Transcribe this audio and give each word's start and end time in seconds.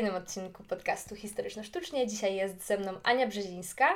kolejnym 0.00 0.22
odcinku 0.22 0.62
podcastu 0.64 1.16
Historyczno-Sztucznie. 1.16 2.06
Dzisiaj 2.06 2.34
jest 2.34 2.66
ze 2.66 2.78
mną 2.78 2.92
Ania 3.02 3.26
Brzezińska, 3.26 3.88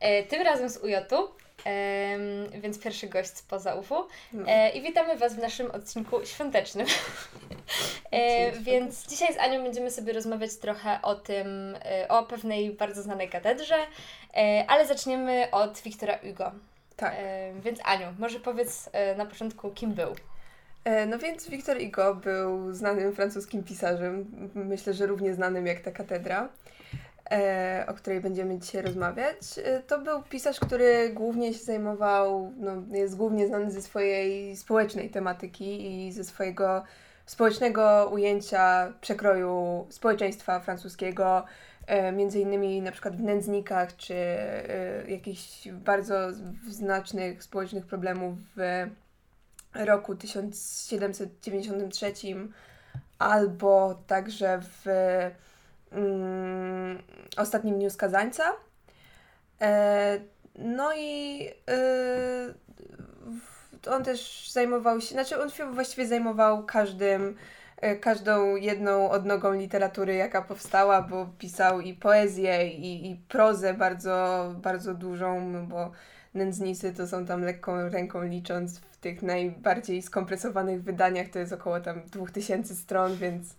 e, 0.00 0.22
tym 0.22 0.42
razem 0.42 0.68
z 0.68 0.76
UJ-u, 0.76 1.28
e, 1.66 2.18
więc 2.60 2.78
pierwszy 2.78 3.06
gość 3.06 3.36
spoza 3.36 3.74
UFU. 3.74 3.94
No. 4.32 4.48
E, 4.48 4.70
I 4.70 4.82
witamy 4.82 5.16
Was 5.16 5.34
w 5.34 5.38
naszym 5.38 5.70
odcinku 5.70 6.26
świątecznym. 6.26 6.86
E, 8.10 8.52
więc 8.52 9.06
dzisiaj 9.08 9.34
z 9.34 9.38
Anią 9.38 9.62
będziemy 9.62 9.90
sobie 9.90 10.12
rozmawiać 10.12 10.56
trochę 10.56 10.98
o 11.02 11.14
tym, 11.14 11.76
o 12.08 12.22
pewnej 12.22 12.70
bardzo 12.70 13.02
znanej 13.02 13.28
katedrze, 13.28 13.76
ale 14.68 14.86
zaczniemy 14.86 15.50
od 15.50 15.80
Wiktora 15.80 16.18
Hugo. 16.18 16.52
Tak. 16.96 17.14
Więc 17.60 17.78
Aniu, 17.84 18.06
może 18.18 18.40
powiedz 18.40 18.90
na 19.16 19.26
początku, 19.26 19.70
kim 19.70 19.92
był? 19.92 20.14
E, 20.84 21.06
no 21.06 21.18
więc 21.18 21.48
Victor 21.48 21.76
Hugo 21.78 22.14
był 22.14 22.72
znanym 22.72 23.12
francuskim 23.12 23.62
pisarzem, 23.62 24.26
myślę, 24.54 24.94
że 24.94 25.06
równie 25.06 25.34
znanym 25.34 25.66
jak 25.66 25.80
ta 25.80 25.90
katedra, 25.90 26.48
e, 27.30 27.84
o 27.88 27.94
której 27.94 28.20
będziemy 28.20 28.58
dzisiaj 28.58 28.82
rozmawiać. 28.82 29.36
E, 29.64 29.80
to 29.80 29.98
był 29.98 30.22
pisarz, 30.22 30.60
który 30.60 31.10
głównie 31.10 31.54
się 31.54 31.64
zajmował, 31.64 32.52
no, 32.56 32.72
jest 32.96 33.16
głównie 33.16 33.46
znany 33.46 33.70
ze 33.70 33.82
swojej 33.82 34.56
społecznej 34.56 35.10
tematyki 35.10 36.06
i 36.06 36.12
ze 36.12 36.24
swojego 36.24 36.82
społecznego 37.26 38.10
ujęcia 38.12 38.92
przekroju 39.00 39.86
społeczeństwa 39.90 40.60
francuskiego, 40.60 41.44
między 42.12 42.40
innymi 42.40 42.82
na 42.82 42.92
przykład 42.92 43.16
w 43.16 43.22
nędznikach, 43.22 43.96
czy 43.96 44.14
jakichś 45.08 45.68
bardzo 45.68 46.14
znacznych 46.68 47.42
społecznych 47.42 47.86
problemów 47.86 48.34
w 48.56 48.86
roku 49.74 50.14
1793 50.16 52.12
albo 53.18 54.02
także 54.06 54.60
w 54.62 54.86
mm, 55.92 57.02
ostatnim 57.36 57.74
dniu 57.74 57.90
skazańca. 57.90 58.52
E, 59.60 60.20
no 60.58 60.92
i 60.96 61.48
e, 61.70 62.54
on 63.90 64.04
też 64.04 64.50
zajmował 64.50 65.00
się, 65.00 65.08
znaczy 65.08 65.42
on 65.42 65.50
się 65.50 65.72
właściwie 65.72 66.06
zajmował 66.06 66.64
każdym, 66.64 67.36
e, 67.76 67.96
każdą 67.96 68.56
jedną 68.56 69.10
odnogą 69.10 69.52
literatury, 69.52 70.14
jaka 70.14 70.42
powstała, 70.42 71.02
bo 71.02 71.26
pisał 71.38 71.80
i 71.80 71.94
poezję, 71.94 72.68
i, 72.68 73.10
i 73.10 73.16
prozę 73.16 73.74
bardzo, 73.74 74.46
bardzo 74.56 74.94
dużą, 74.94 75.66
bo 75.66 75.92
nędznicy 76.34 76.92
to 76.92 77.06
są 77.06 77.26
tam 77.26 77.42
lekką 77.42 77.88
ręką 77.88 78.22
licząc 78.22 78.80
tych 79.00 79.22
najbardziej 79.22 80.02
skompresowanych 80.02 80.82
wydaniach 80.82 81.28
to 81.28 81.38
jest 81.38 81.52
około 81.52 81.80
tam 81.80 82.02
2000 82.06 82.74
stron, 82.74 83.16
więc, 83.16 83.56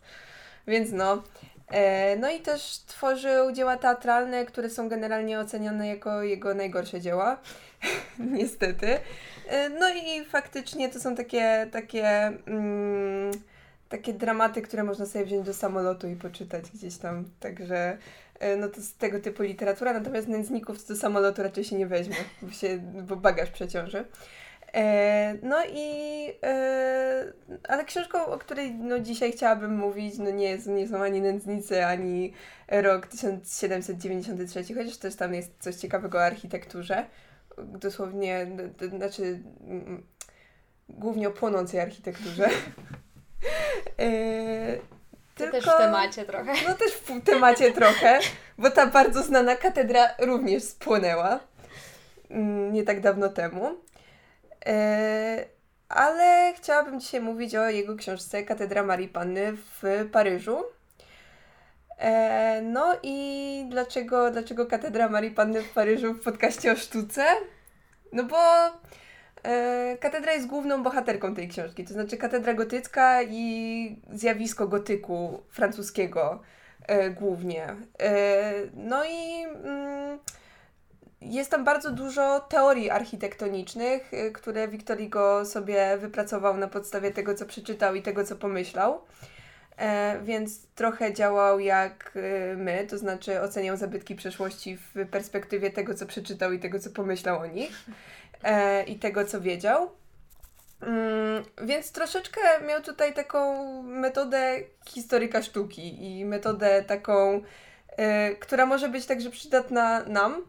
więc 0.67 0.91
no. 0.91 1.23
E, 1.71 2.15
no 2.15 2.29
i 2.29 2.39
też 2.39 2.79
tworzył 2.87 3.51
dzieła 3.51 3.77
teatralne, 3.77 4.45
które 4.45 4.69
są 4.69 4.89
generalnie 4.89 5.39
oceniane 5.39 5.87
jako 5.87 6.23
jego 6.23 6.53
najgorsze 6.53 7.01
dzieła. 7.01 7.37
Niestety. 8.19 8.99
E, 9.47 9.69
no 9.69 9.89
i 9.89 10.25
faktycznie 10.25 10.89
to 10.89 10.99
są 10.99 11.15
takie, 11.15 11.67
takie, 11.71 12.07
mm, 12.45 13.31
takie 13.93 14.13
dramaty, 14.13 14.61
które 14.61 14.83
można 14.83 15.05
sobie 15.05 15.25
wziąć 15.25 15.45
do 15.45 15.53
samolotu 15.53 16.07
i 16.07 16.15
poczytać 16.15 16.71
gdzieś 16.71 16.97
tam. 16.97 17.25
Także 17.39 17.97
e, 18.39 18.55
no 18.55 18.67
to 18.67 18.81
z 18.81 18.93
tego 18.93 19.19
typu 19.19 19.43
literatura, 19.43 19.93
natomiast 19.93 20.27
nędzników 20.27 20.87
do 20.87 20.95
samolotu 20.95 21.43
raczej 21.43 21.63
się 21.63 21.75
nie 21.75 21.87
weźmie, 21.87 22.15
bo, 22.41 22.51
się, 22.51 22.77
bo 22.77 23.15
bagaż 23.15 23.49
przeciąży. 23.49 24.05
E, 24.73 25.35
no 25.43 25.57
i 25.73 26.27
e, 26.43 27.33
ale 27.67 27.85
książką, 27.85 28.25
o 28.25 28.37
której 28.37 28.75
no, 28.75 28.99
dzisiaj 28.99 29.31
chciałabym 29.31 29.77
mówić, 29.77 30.17
no 30.17 30.31
nie, 30.31 30.49
jest, 30.49 30.67
nie 30.67 30.87
są 30.87 31.03
ani 31.03 31.21
nędznicy, 31.21 31.85
ani 31.85 32.33
rok 32.67 33.07
1793, 33.07 34.75
chociaż 34.75 34.97
też 34.97 35.15
tam 35.15 35.33
jest 35.33 35.51
coś 35.59 35.75
ciekawego 35.75 36.17
o 36.17 36.23
architekturze. 36.23 37.05
Dosłownie, 37.57 38.47
znaczy 38.89 39.39
mm, 39.67 40.03
głównie 40.89 41.27
o 41.27 41.31
płonącej 41.31 41.79
architekturze. 41.79 42.49
e, 43.99 44.77
tylko, 45.35 45.51
też 45.51 45.65
w 45.65 45.77
temacie 45.77 46.25
trochę. 46.25 46.53
No 46.67 46.75
też 46.75 46.91
w 46.93 47.23
temacie 47.23 47.71
trochę, 47.71 48.19
bo 48.57 48.69
ta 48.69 48.87
bardzo 48.87 49.23
znana 49.23 49.55
katedra 49.55 50.09
również 50.19 50.63
spłonęła 50.63 51.39
mm, 52.29 52.73
nie 52.73 52.83
tak 52.83 53.01
dawno 53.01 53.29
temu. 53.29 53.75
E, 54.65 55.45
ale 55.89 56.53
chciałabym 56.57 56.99
dzisiaj 56.99 57.21
mówić 57.21 57.55
o 57.55 57.69
jego 57.69 57.95
książce 57.95 58.43
Katedra 58.43 58.83
Marii 58.83 59.07
Panny 59.07 59.53
w 59.53 60.09
Paryżu. 60.11 60.63
E, 61.97 62.61
no 62.61 62.97
i 63.03 63.67
dlaczego, 63.69 64.31
dlaczego 64.31 64.65
Katedra 64.65 65.09
Marii 65.09 65.31
Panny 65.31 65.61
w 65.61 65.69
Paryżu 65.69 66.13
w 66.13 66.23
podcaście 66.23 66.71
o 66.71 66.75
sztuce? 66.75 67.25
No 68.13 68.23
bo 68.23 68.37
katedra 69.99 70.33
jest 70.33 70.47
główną 70.47 70.83
bohaterką 70.83 71.35
tej 71.35 71.47
książki, 71.47 71.85
to 71.85 71.93
znaczy 71.93 72.17
katedra 72.17 72.53
gotycka 72.53 73.23
i 73.23 74.01
zjawisko 74.13 74.67
gotyku 74.67 75.43
francuskiego 75.49 76.41
głównie. 77.19 77.75
no 78.73 79.05
i 79.05 79.43
mm, 79.43 80.19
jest 81.21 81.51
tam 81.51 81.63
bardzo 81.63 81.91
dużo 81.91 82.39
teorii 82.39 82.89
architektonicznych, 82.89 84.11
które 84.33 84.67
Wiktor 84.67 84.97
Hugo 84.99 85.45
sobie 85.45 85.97
wypracował 85.97 86.57
na 86.57 86.67
podstawie 86.67 87.11
tego, 87.11 87.35
co 87.35 87.45
przeczytał 87.45 87.95
i 87.95 88.01
tego, 88.01 88.23
co 88.23 88.35
pomyślał. 88.35 89.01
E, 89.77 90.19
więc 90.23 90.67
trochę 90.67 91.13
działał 91.13 91.59
jak 91.59 92.17
my, 92.57 92.87
to 92.89 92.97
znaczy 92.97 93.41
oceniał 93.41 93.77
zabytki 93.77 94.15
przeszłości 94.15 94.77
w 94.77 95.07
perspektywie 95.11 95.71
tego, 95.71 95.93
co 95.93 96.05
przeczytał 96.05 96.51
i 96.51 96.59
tego, 96.59 96.79
co 96.79 96.89
pomyślał 96.89 97.39
o 97.39 97.45
nich 97.45 97.85
e, 98.43 98.83
i 98.83 98.99
tego, 98.99 99.25
co 99.25 99.41
wiedział. 99.41 99.91
Mm, 100.81 101.43
więc 101.61 101.91
troszeczkę 101.91 102.41
miał 102.67 102.81
tutaj 102.81 103.13
taką 103.13 103.81
metodę 103.83 104.59
historyka 104.87 105.41
sztuki 105.41 106.19
i 106.19 106.25
metodę 106.25 106.83
taką, 106.83 107.41
y, 107.41 108.35
która 108.35 108.65
może 108.65 108.89
być 108.89 109.05
także 109.05 109.29
przydatna 109.29 110.03
nam, 110.03 110.41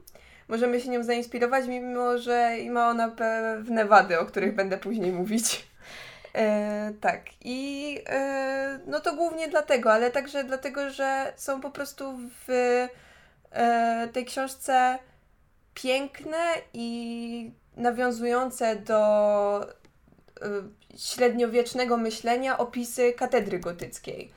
możemy 0.48 0.80
się 0.80 0.88
nią 0.88 1.02
zainspirować, 1.02 1.66
mimo 1.66 2.18
że 2.18 2.50
ma 2.70 2.88
ona 2.88 3.08
pewne 3.08 3.84
wady, 3.84 4.18
o 4.18 4.26
których 4.26 4.54
będę 4.54 4.78
później 4.78 5.12
mówić. 5.12 5.66
E, 6.34 6.92
tak, 7.00 7.22
i 7.40 8.00
e, 8.06 8.78
no 8.86 9.00
to 9.00 9.16
głównie 9.16 9.48
dlatego, 9.48 9.92
ale 9.92 10.10
także 10.10 10.44
dlatego, 10.44 10.90
że 10.90 11.32
są 11.36 11.60
po 11.60 11.70
prostu 11.70 12.18
w 12.46 12.50
e, 13.52 14.08
tej 14.12 14.24
książce 14.24 14.98
piękne 15.74 16.38
i 16.72 17.52
nawiązujące 17.76 18.76
do 18.76 19.00
e, 19.62 19.68
średniowiecznego 20.96 21.96
myślenia 21.96 22.58
opisy 22.58 23.12
katedry 23.12 23.58
gotyckiej. 23.58 24.32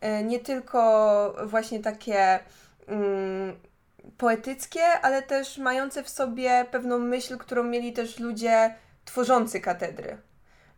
E, 0.00 0.24
nie 0.24 0.40
tylko 0.40 1.36
właśnie 1.46 1.80
takie 1.80 2.38
mm, 2.86 3.56
poetyckie, 4.18 4.82
ale 5.02 5.22
też 5.22 5.58
mające 5.58 6.02
w 6.02 6.08
sobie 6.08 6.66
pewną 6.70 6.98
myśl, 6.98 7.38
którą 7.38 7.62
mieli 7.62 7.92
też 7.92 8.18
ludzie 8.18 8.74
tworzący 9.04 9.60
katedry 9.60 10.18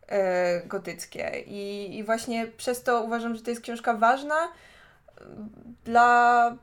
e, 0.07 0.61
gotyckie. 0.67 1.43
I, 1.47 1.97
I 1.97 2.03
właśnie 2.03 2.47
przez 2.47 2.83
to 2.83 3.03
uważam, 3.03 3.35
że 3.35 3.41
to 3.41 3.49
jest 3.49 3.61
książka 3.61 3.93
ważna 3.93 4.51
dla 5.85 6.57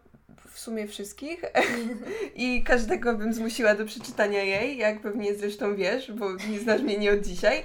w 0.59 0.61
sumie 0.61 0.87
wszystkich 0.87 1.43
i 2.35 2.65
każdego 2.65 3.15
bym 3.15 3.33
zmusiła 3.33 3.75
do 3.75 3.85
przeczytania 3.85 4.43
jej, 4.43 4.77
jak 4.77 5.01
pewnie 5.01 5.35
zresztą 5.35 5.77
wiesz, 5.77 6.13
bo 6.13 6.33
nie 6.51 6.61
znasz 6.61 6.83
mnie 6.83 6.99
nie 6.99 7.13
od 7.13 7.21
dzisiaj. 7.21 7.63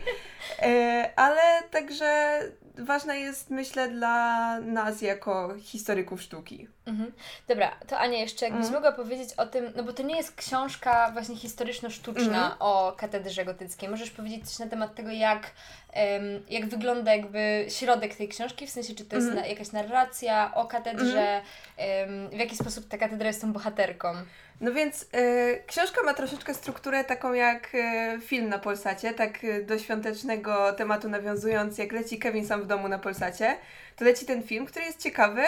E, 0.59 1.09
ale 1.15 1.63
także 1.71 2.39
ważna 2.77 3.15
jest, 3.15 3.49
myślę, 3.49 3.89
dla 3.89 4.59
nas 4.61 5.01
jako 5.01 5.53
historyków 5.59 6.21
sztuki. 6.21 6.67
Mhm. 6.85 7.11
Dobra, 7.47 7.71
to 7.87 7.99
Ania, 7.99 8.19
jeszcze 8.19 8.45
jakbyś 8.45 8.65
mhm. 8.65 8.83
mogła 8.83 8.91
powiedzieć 8.91 9.29
o 9.37 9.45
tym, 9.45 9.73
no 9.75 9.83
bo 9.83 9.93
to 9.93 10.03
nie 10.03 10.17
jest 10.17 10.35
książka 10.35 11.11
właśnie 11.11 11.35
historyczno-sztuczna 11.35 12.43
mhm. 12.43 12.55
o 12.59 12.93
katedrze 12.97 13.45
gotyckiej. 13.45 13.89
Możesz 13.89 14.11
powiedzieć 14.11 14.49
coś 14.49 14.59
na 14.59 14.67
temat 14.67 14.95
tego, 14.95 15.11
jak, 15.11 15.41
um, 15.41 16.43
jak 16.49 16.65
wygląda 16.65 17.15
jakby 17.15 17.65
środek 17.69 18.15
tej 18.15 18.27
książki, 18.27 18.67
w 18.67 18.69
sensie, 18.69 18.95
czy 18.95 19.05
to 19.05 19.15
jest 19.15 19.27
mhm. 19.27 19.45
na, 19.45 19.51
jakaś 19.51 19.71
narracja 19.71 20.55
o 20.55 20.65
katedrze, 20.65 21.41
um, 21.77 22.29
w 22.29 22.39
jaki 22.39 22.55
sposób 22.55 22.87
ta 22.87 22.97
katedra 22.97 23.27
jest 23.27 23.41
tą 23.41 23.53
bohaterką? 23.53 24.13
No 24.61 24.73
więc 24.73 25.03
y, 25.03 25.63
książka 25.67 26.03
ma 26.03 26.13
troszeczkę 26.13 26.53
strukturę 26.53 27.03
taką 27.03 27.33
jak 27.33 27.75
y, 27.75 28.21
film 28.21 28.49
na 28.49 28.59
Polsacie, 28.59 29.13
tak 29.13 29.43
y, 29.43 29.63
do 29.63 29.79
świątecznego 29.79 30.73
tematu 30.73 31.09
nawiązując, 31.09 31.77
jak 31.77 31.91
leci 31.91 32.19
Kevin 32.19 32.47
sam 32.47 32.63
w 32.63 32.67
domu 32.67 32.87
na 32.87 32.99
Polsacie, 32.99 33.57
to 33.95 34.05
leci 34.05 34.25
ten 34.25 34.43
film, 34.43 34.65
który 34.65 34.85
jest 34.85 35.03
ciekawy, 35.03 35.43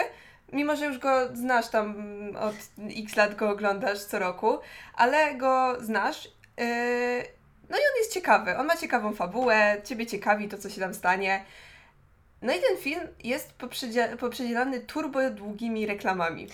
mimo 0.52 0.76
że 0.76 0.86
już 0.86 0.98
go 0.98 1.36
znasz 1.36 1.68
tam 1.68 1.90
mm, 1.90 2.36
od 2.36 2.54
x 2.96 3.16
lat 3.16 3.34
go 3.34 3.50
oglądasz 3.50 4.04
co 4.04 4.18
roku, 4.18 4.58
ale 4.94 5.34
go 5.34 5.76
znasz. 5.80 6.28
no 7.70 7.76
i 7.76 7.80
on 7.80 7.96
jest 7.98 8.14
ciekawy, 8.14 8.56
on 8.56 8.66
ma 8.66 8.76
ciekawą 8.76 9.14
fabułę, 9.14 9.76
ciebie 9.84 10.06
ciekawi 10.06 10.48
to, 10.48 10.58
co 10.58 10.70
się 10.70 10.80
tam 10.80 10.94
stanie. 10.94 11.44
no 12.42 12.52
i 12.52 12.60
ten 12.60 12.76
film 12.76 13.00
jest 13.24 13.54
poprzedzielany 14.18 14.80
turbo 14.80 15.30
długimi 15.30 15.86
reklamami. 15.86 16.48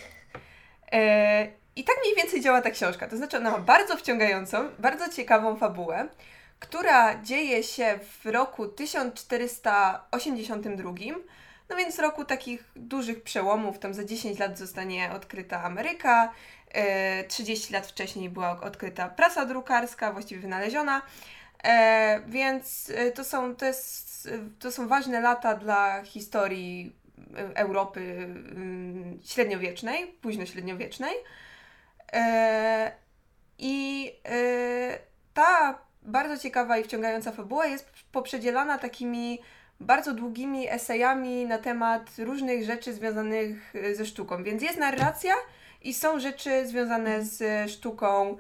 E, 0.93 1.47
I 1.77 1.85
tak 1.85 1.97
mniej 2.03 2.17
więcej 2.17 2.41
działa 2.41 2.63
ta 2.63 2.71
książka. 2.71 3.09
To 3.09 3.17
znaczy, 3.17 3.37
ona 3.37 3.51
ma 3.51 3.59
bardzo 3.59 3.97
wciągającą, 3.97 4.69
bardzo 4.79 5.09
ciekawą 5.09 5.57
fabułę, 5.57 6.09
która 6.59 7.23
dzieje 7.23 7.63
się 7.63 7.99
w 8.23 8.27
roku 8.27 8.69
1482. 8.69 10.93
No 11.73 11.79
więc 11.79 11.99
roku 11.99 12.25
takich 12.25 12.65
dużych 12.77 13.23
przełomów, 13.23 13.79
tam 13.79 13.95
za 13.95 14.05
10 14.05 14.39
lat 14.39 14.59
zostanie 14.59 15.11
odkryta 15.13 15.63
Ameryka, 15.63 16.33
30 17.29 17.75
e, 17.75 17.79
lat 17.79 17.87
wcześniej 17.87 18.31
była 18.31 18.61
odkryta 18.61 19.09
prasa 19.09 19.47
drukarska, 19.47 20.13
właściwie 20.13 20.41
wynaleziona. 20.41 21.03
E, 21.65 22.21
więc 22.27 22.93
e, 22.95 23.11
to 23.11 23.25
są, 23.25 23.57
to, 23.57 23.67
jest, 23.67 24.29
to 24.59 24.73
są 24.73 24.89
ważne 24.89 25.21
lata 25.21 25.55
dla 25.55 26.03
historii 26.05 26.97
Europy 27.55 28.01
mm, 28.01 29.19
średniowiecznej, 29.25 30.07
późno 30.07 30.47
średniowiecznej. 30.47 31.15
I 33.59 34.13
ta 35.35 35.79
bardzo 36.03 36.43
ciekawa 36.43 36.79
i 36.79 36.85
wciągająca 36.85 37.33
fabuła 37.33 37.67
jest 37.67 37.91
poprzedzielana 38.13 38.79
takimi 38.79 39.39
bardzo 39.81 40.15
długimi 40.15 40.69
esejami 40.69 41.47
na 41.47 41.59
temat 41.59 42.11
różnych 42.19 42.65
rzeczy 42.65 42.95
związanych 42.95 43.75
ze 43.93 44.07
sztuką. 44.07 44.45
Więc 44.45 44.63
jest 44.63 44.79
narracja 44.79 45.35
i 45.83 45.95
są 45.95 46.21
rzeczy 46.21 46.67
związane 46.67 47.25
z 47.25 47.71
sztuką, 47.71 48.37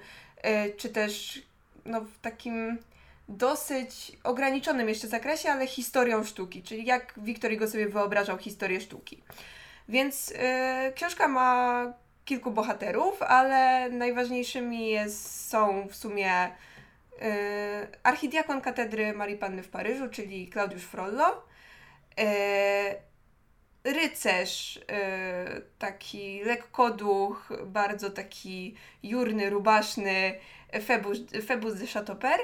czy 0.76 0.88
też 0.88 1.42
no, 1.84 2.00
w 2.00 2.18
takim 2.18 2.78
dosyć 3.28 4.12
ograniczonym 4.24 4.88
jeszcze 4.88 5.08
zakresie, 5.08 5.50
ale 5.50 5.66
historią 5.66 6.24
sztuki, 6.24 6.62
czyli 6.62 6.84
jak 6.84 7.14
Wiktor 7.16 7.52
Hugo 7.52 7.68
sobie 7.68 7.88
wyobrażał 7.88 8.38
historię 8.38 8.80
sztuki. 8.80 9.22
Więc 9.88 10.30
yy, 10.30 10.92
książka 10.94 11.28
ma 11.28 11.84
kilku 12.24 12.50
bohaterów, 12.50 13.22
ale 13.22 13.90
najważniejszymi 13.90 14.90
jest, 14.90 15.48
są 15.50 15.88
w 15.88 15.96
sumie 15.96 16.50
archidiakon 18.02 18.60
katedry 18.60 19.12
Marii 19.12 19.36
Panny 19.36 19.62
w 19.62 19.68
Paryżu, 19.68 20.08
czyli 20.08 20.50
Claudiusz 20.50 20.84
Frollo, 20.84 21.44
yy, 22.18 22.24
rycerz, 23.92 24.76
yy, 24.76 25.62
taki 25.78 26.44
lekkoduch, 26.44 27.48
bardzo 27.66 28.10
taki 28.10 28.74
jurny, 29.02 29.50
rubaszny, 29.50 30.34
Febus, 30.86 31.18
Febus 31.46 31.74
de 31.74 31.86
Chateaupers, 31.86 32.42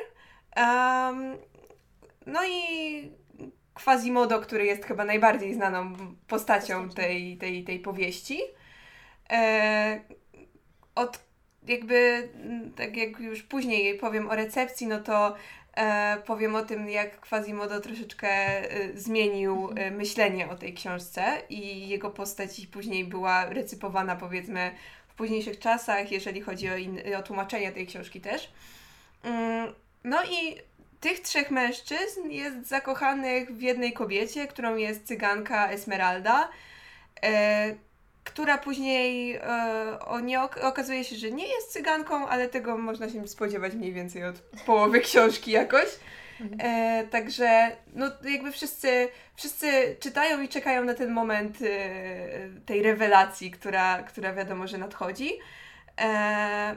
Um, 0.58 1.36
no 2.26 2.40
i 2.46 3.12
Quasimodo, 3.74 4.40
który 4.40 4.66
jest 4.66 4.84
chyba 4.84 5.04
najbardziej 5.04 5.54
znaną 5.54 5.92
postacią. 6.26 6.88
tej, 6.88 7.36
tej, 7.36 7.64
tej 7.64 7.80
powieści. 7.80 8.40
E, 9.30 10.00
od 10.94 11.27
jakby, 11.68 12.28
tak 12.76 12.96
jak 12.96 13.20
już 13.20 13.42
później 13.42 13.98
powiem 13.98 14.30
o 14.30 14.34
recepcji, 14.34 14.86
no 14.86 15.00
to 15.00 15.34
e, 15.76 16.16
powiem 16.26 16.54
o 16.54 16.62
tym, 16.62 16.90
jak 16.90 17.20
Quasimodo 17.20 17.80
troszeczkę 17.80 18.28
e, 18.28 18.98
zmienił 18.98 19.70
e, 19.76 19.90
myślenie 19.90 20.48
o 20.48 20.54
tej 20.56 20.74
książce 20.74 21.42
i 21.48 21.88
jego 21.88 22.10
postać 22.10 22.66
później 22.66 23.04
była 23.04 23.46
recypowana 23.46 24.16
powiedzmy 24.16 24.70
w 25.08 25.14
późniejszych 25.14 25.58
czasach, 25.58 26.12
jeżeli 26.12 26.40
chodzi 26.40 26.70
o, 26.70 26.76
in, 26.76 27.00
o 27.18 27.22
tłumaczenie 27.22 27.72
tej 27.72 27.86
książki 27.86 28.20
też. 28.20 28.52
Mm, 29.22 29.72
no 30.04 30.24
i 30.24 30.56
tych 31.00 31.20
trzech 31.20 31.50
mężczyzn 31.50 32.30
jest 32.30 32.68
zakochanych 32.68 33.50
w 33.50 33.60
jednej 33.60 33.92
kobiecie, 33.92 34.46
którą 34.46 34.76
jest 34.76 35.06
cyganka 35.06 35.68
Esmeralda, 35.68 36.48
e, 37.22 37.74
która 38.28 38.58
później 38.58 39.36
e, 39.36 39.98
o, 40.00 40.20
nie 40.20 40.42
ok 40.42 40.58
okazuje 40.62 41.04
się, 41.04 41.16
że 41.16 41.30
nie 41.30 41.46
jest 41.46 41.72
cyganką, 41.72 42.28
ale 42.28 42.48
tego 42.48 42.78
można 42.78 43.08
się 43.08 43.28
spodziewać 43.28 43.74
mniej 43.74 43.92
więcej 43.92 44.24
od 44.24 44.40
połowy 44.66 45.00
książki 45.08 45.50
jakoś. 45.50 45.88
Mhm. 46.40 46.60
E, 46.60 47.06
także 47.06 47.76
no 47.94 48.10
jakby 48.24 48.52
wszyscy, 48.52 49.08
wszyscy 49.34 49.96
czytają 50.00 50.40
i 50.40 50.48
czekają 50.48 50.84
na 50.84 50.94
ten 50.94 51.10
moment 51.10 51.58
e, 51.62 51.66
tej 52.66 52.82
rewelacji, 52.82 53.50
która, 53.50 54.02
która 54.02 54.32
wiadomo, 54.32 54.66
że 54.66 54.78
nadchodzi. 54.78 55.32
E, 56.00 56.76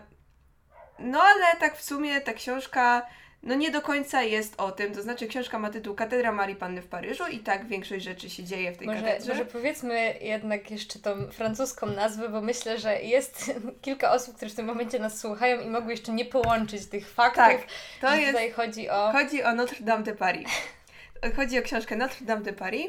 no 0.99 1.21
ale 1.21 1.59
tak 1.59 1.77
w 1.77 1.83
sumie 1.83 2.21
ta 2.21 2.33
książka 2.33 3.05
no 3.43 3.55
nie 3.55 3.71
do 3.71 3.81
końca 3.81 4.23
jest 4.23 4.61
o 4.61 4.71
tym. 4.71 4.93
To 4.93 5.01
znaczy 5.01 5.27
książka 5.27 5.59
ma 5.59 5.69
tytuł 5.69 5.95
Katedra 5.95 6.31
Marii 6.31 6.55
Panny 6.55 6.81
w 6.81 6.87
Paryżu 6.87 7.27
i 7.27 7.39
tak 7.39 7.65
większość 7.65 8.05
rzeczy 8.05 8.29
się 8.29 8.43
dzieje 8.43 8.71
w 8.71 8.77
tej 8.77 8.87
może, 8.87 9.01
katedrze. 9.01 9.31
Może 9.31 9.45
powiedzmy 9.45 10.15
jednak 10.21 10.71
jeszcze 10.71 10.99
tą 10.99 11.31
francuską 11.31 11.87
nazwę, 11.87 12.29
bo 12.29 12.41
myślę, 12.41 12.79
że 12.79 13.01
jest 13.01 13.51
kilka 13.81 14.11
osób, 14.11 14.35
które 14.35 14.51
w 14.51 14.55
tym 14.55 14.65
momencie 14.65 14.99
nas 14.99 15.19
słuchają 15.19 15.61
i 15.61 15.69
mogły 15.69 15.91
jeszcze 15.91 16.11
nie 16.11 16.25
połączyć 16.25 16.85
tych 16.85 17.09
faktów. 17.09 17.43
Tak, 17.43 17.57
to 18.01 18.15
jest, 18.15 18.31
tutaj 18.31 18.51
chodzi 18.51 18.89
o... 18.89 19.11
Chodzi 19.11 19.43
o 19.43 19.55
Notre 19.55 19.77
Dame 19.79 20.03
de 20.03 20.15
Paris. 20.15 20.47
Chodzi 21.35 21.59
o 21.59 21.61
książkę 21.61 21.95
Notre 21.95 22.25
Dame 22.25 22.41
de 22.41 22.53
Paris. 22.53 22.87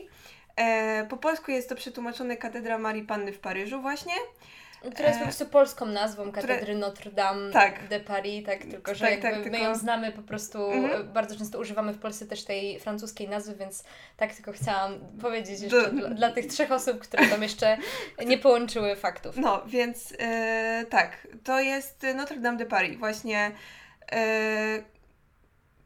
E, 0.56 1.06
po 1.06 1.16
polsku 1.16 1.50
jest 1.50 1.68
to 1.68 1.74
przetłumaczone 1.74 2.36
Katedra 2.36 2.78
Marii 2.78 3.02
Panny 3.02 3.32
w 3.32 3.38
Paryżu 3.38 3.82
właśnie. 3.82 4.12
Która 4.90 5.08
jest 5.08 5.18
po 5.18 5.24
e, 5.24 5.26
prostu 5.26 5.46
polską 5.46 5.86
nazwą 5.86 6.32
katedry 6.32 6.56
które... 6.56 6.74
Notre 6.74 7.10
Dame 7.10 7.52
tak. 7.52 7.88
de 7.88 8.00
Paris, 8.00 8.46
tak, 8.46 8.64
tylko 8.64 8.94
że 8.94 9.00
tak, 9.00 9.10
jakby 9.10 9.28
tak, 9.28 9.38
my 9.38 9.50
tylko... 9.50 9.64
ją 9.64 9.74
znamy 9.74 10.12
po 10.12 10.22
prostu, 10.22 10.70
mhm. 10.70 11.12
bardzo 11.12 11.36
często 11.36 11.58
używamy 11.58 11.92
w 11.92 11.98
Polsce 11.98 12.26
też 12.26 12.44
tej 12.44 12.80
francuskiej 12.80 13.28
nazwy, 13.28 13.54
więc 13.54 13.84
tak 14.16 14.34
tylko 14.34 14.52
chciałam 14.52 14.98
powiedzieć 15.20 15.60
jeszcze 15.60 15.82
Do... 15.82 15.90
dla, 15.90 16.08
dla, 16.08 16.30
tych 16.30 16.46
trzech 16.46 16.72
osób, 16.72 16.98
które 16.98 17.26
tam 17.26 17.42
jeszcze 17.42 17.78
nie 18.26 18.38
połączyły 18.38 18.96
faktów. 18.96 19.36
No, 19.36 19.62
więc 19.66 20.10
yy, 20.10 20.16
tak, 20.90 21.28
to 21.44 21.60
jest 21.60 22.06
Notre 22.14 22.36
Dame 22.36 22.58
de 22.58 22.66
Paris, 22.66 22.98
właśnie 22.98 23.50
yy, 24.12 24.18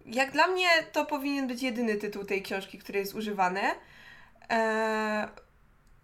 jak 0.06 0.31
dla 0.31 0.46
mnie 0.46 0.69
to 0.92 1.04
powinien 1.06 1.46
być 1.46 1.62
jedyny 1.62 1.96
tytuł 1.96 2.25
tej 2.25 2.42
książki, 2.42 2.78
który 2.78 2.99
jest 2.99 3.14
używany. 3.14 3.60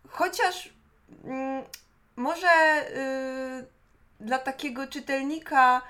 Chociaż 0.09 0.73
mm, 1.25 1.65
może 2.17 2.49
y, 4.21 4.25
dla 4.25 4.39
takiego 4.39 4.87
czytelnika, 4.87 5.83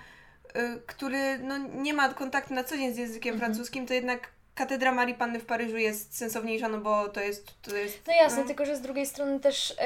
y, 0.57 0.81
który 0.87 1.39
no, 1.39 1.59
nie 1.59 1.95
ma 1.95 2.15
kontaktu 2.15 2.55
na 2.55 2.65
co 2.65 2.77
dzień 2.77 2.95
z 2.95 2.99
językiem 2.99 3.35
mhm. 3.35 3.53
francuskim, 3.53 3.87
to 3.87 3.95
jednak 3.95 4.29
Katedra 4.55 4.93
Marii 4.93 5.15
Panny 5.15 5.39
w 5.41 5.47
Paryżu 5.47 5.77
jest 5.77 6.17
sensowniejsza, 6.17 6.69
no 6.69 6.79
bo 6.79 7.09
to 7.09 7.21
jest... 7.21 7.63
To 7.63 7.77
jest 7.77 8.07
no 8.07 8.15
jasne, 8.15 8.41
no. 8.41 8.47
tylko 8.47 8.67
że 8.67 8.77
z 8.77 8.81
drugiej 8.81 9.07
strony 9.07 9.41
też 9.41 9.77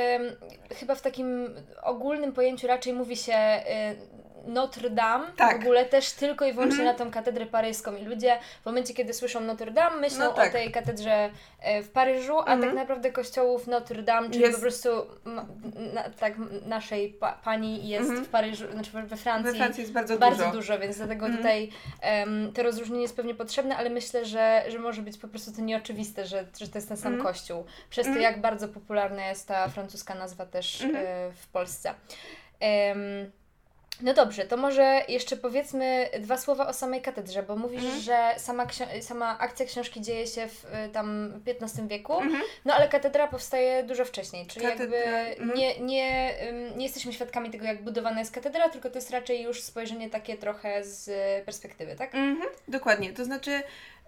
chyba 0.75 0.95
w 0.95 1.03
takim 1.03 1.51
ogólnym 1.83 2.33
pojęciu 2.33 2.67
raczej 2.67 2.93
mówi 2.93 3.17
się 3.17 3.35
y, 3.35 4.26
Notre 4.47 4.91
Dame 4.91 5.27
tak. 5.37 5.59
w 5.59 5.63
ogóle 5.63 5.85
też 5.85 6.13
tylko 6.13 6.45
i 6.45 6.53
wyłącznie 6.53 6.83
mm 6.83 6.87
na 6.87 7.05
tą 7.05 7.11
katedrę 7.11 7.47
paryską. 7.47 7.97
I 7.97 8.05
ludzie 8.05 8.39
w 8.63 8.67
momencie, 8.67 8.95
kiedy 8.95 9.15
słyszą 9.15 9.41
Notre 9.41 9.71
Dame, 9.71 9.97
myślą 9.97 10.25
no 10.25 10.33
tak. 10.33 10.49
o 10.49 10.53
tej 10.53 10.71
katedrze 10.71 11.31
e, 11.61 11.83
w 11.83 11.91
Paryżu, 11.91 12.39
a 12.39 12.53
mm 12.53 12.61
tak 12.61 12.75
naprawdę 12.75 13.13
kościołów 13.13 13.67
Notre 13.67 14.03
Dame, 14.03 14.31
czyli 14.31 14.41
jest... 14.41 14.55
po 14.55 14.61
prostu 14.61 14.89
na, 15.95 16.11
tak 16.11 16.35
naszej 16.67 17.09
pa, 17.09 17.33
pani 17.33 17.89
jest 17.89 18.11
mm 18.11 18.25
w 18.25 18.29
Paryżu, 18.29 18.73
znaczy 18.73 18.91
we 18.91 19.17
Francji. 19.17 19.53
We 19.53 19.59
Francji 19.59 19.81
jest 19.81 19.93
bardzo, 19.93 20.19
bardzo 20.19 20.45
dużo. 20.45 20.57
dużo, 20.57 20.79
więc 20.79 20.97
dlatego 20.97 21.27
mhm. 21.27 21.37
tutaj 21.37 21.71
um, 22.03 22.53
to 22.53 22.63
rozróżnienie 22.63 23.03
jest 23.03 23.17
pewnie 23.17 23.35
potrzebne, 23.35 23.77
ale 23.77 23.91
myślę, 23.91 24.25
że, 24.25 24.65
że 24.69 24.79
może 24.79 25.03
być 25.03 25.19
po 25.19 25.29
prostu 25.29 25.53
to 25.53 25.63
nieoczywiste, 25.63 26.27
że, 26.27 26.45
że 26.61 26.69
to 26.69 26.79
jest 26.79 26.89
ten 26.89 26.97
sam 26.97 27.15
mhm. 27.15 27.35
kościół. 27.35 27.65
Przez 27.91 28.05
to, 28.05 28.13
mhm. 28.13 28.33
jak 28.33 28.41
bardzo 28.41 28.69
popularna 28.69 29.27
jest 29.27 29.49
ta 29.49 29.69
francuska 29.69 30.15
nazwa 30.15 30.47
też 30.47 30.81
e, 30.83 31.33
w 31.33 31.47
Polsce. 31.47 31.95
Um, 32.61 33.31
no 34.01 34.15
dobrze, 34.15 34.45
to 34.45 34.57
może 34.57 35.03
jeszcze 35.09 35.37
powiedzmy 35.37 36.09
dwa 36.21 36.39
słowa 36.39 36.67
o 36.67 36.73
samej 36.73 37.03
katedrze, 37.03 37.43
bo 37.43 37.57
mówisz, 37.57 37.85
mhm. 37.85 38.03
że 38.03 38.35
sama, 38.39 38.67
sama 39.01 39.39
akcja 39.39 39.67
książki 39.67 40.01
dzieje 40.01 40.27
się 40.27 40.49
w 40.49 40.65
y, 40.65 40.89
tam 40.93 41.33
XV 41.47 41.89
wieku, 41.89 42.21
mhm. 42.21 42.43
no 42.65 42.75
ale 42.75 42.89
katedra 42.89 43.27
powstaje 43.27 43.85
dużo 43.85 44.05
wcześniej, 44.05 44.47
czyli 44.47 44.67
Katedra. 44.67 44.99
jakby 44.99 45.41
mhm. 45.43 45.59
nie, 45.59 45.81
nie, 45.81 46.35
nie 46.77 46.85
jesteśmy 46.85 47.13
świadkami 47.13 47.51
tego, 47.51 47.65
jak 47.65 47.83
budowana 47.83 48.19
jest 48.19 48.33
katedra, 48.33 48.69
tylko 48.69 48.91
to 48.91 48.99
jest 48.99 49.11
raczej 49.11 49.43
już 49.43 49.63
spojrzenie 49.63 50.11
takie 50.11 50.37
trochę 50.37 50.85
z 50.85 51.11
perspektywy, 51.45 51.97
tak? 51.97 52.15
Mhm, 52.15 52.49
dokładnie, 52.69 53.13
to 53.13 53.25
znaczy 53.25 53.63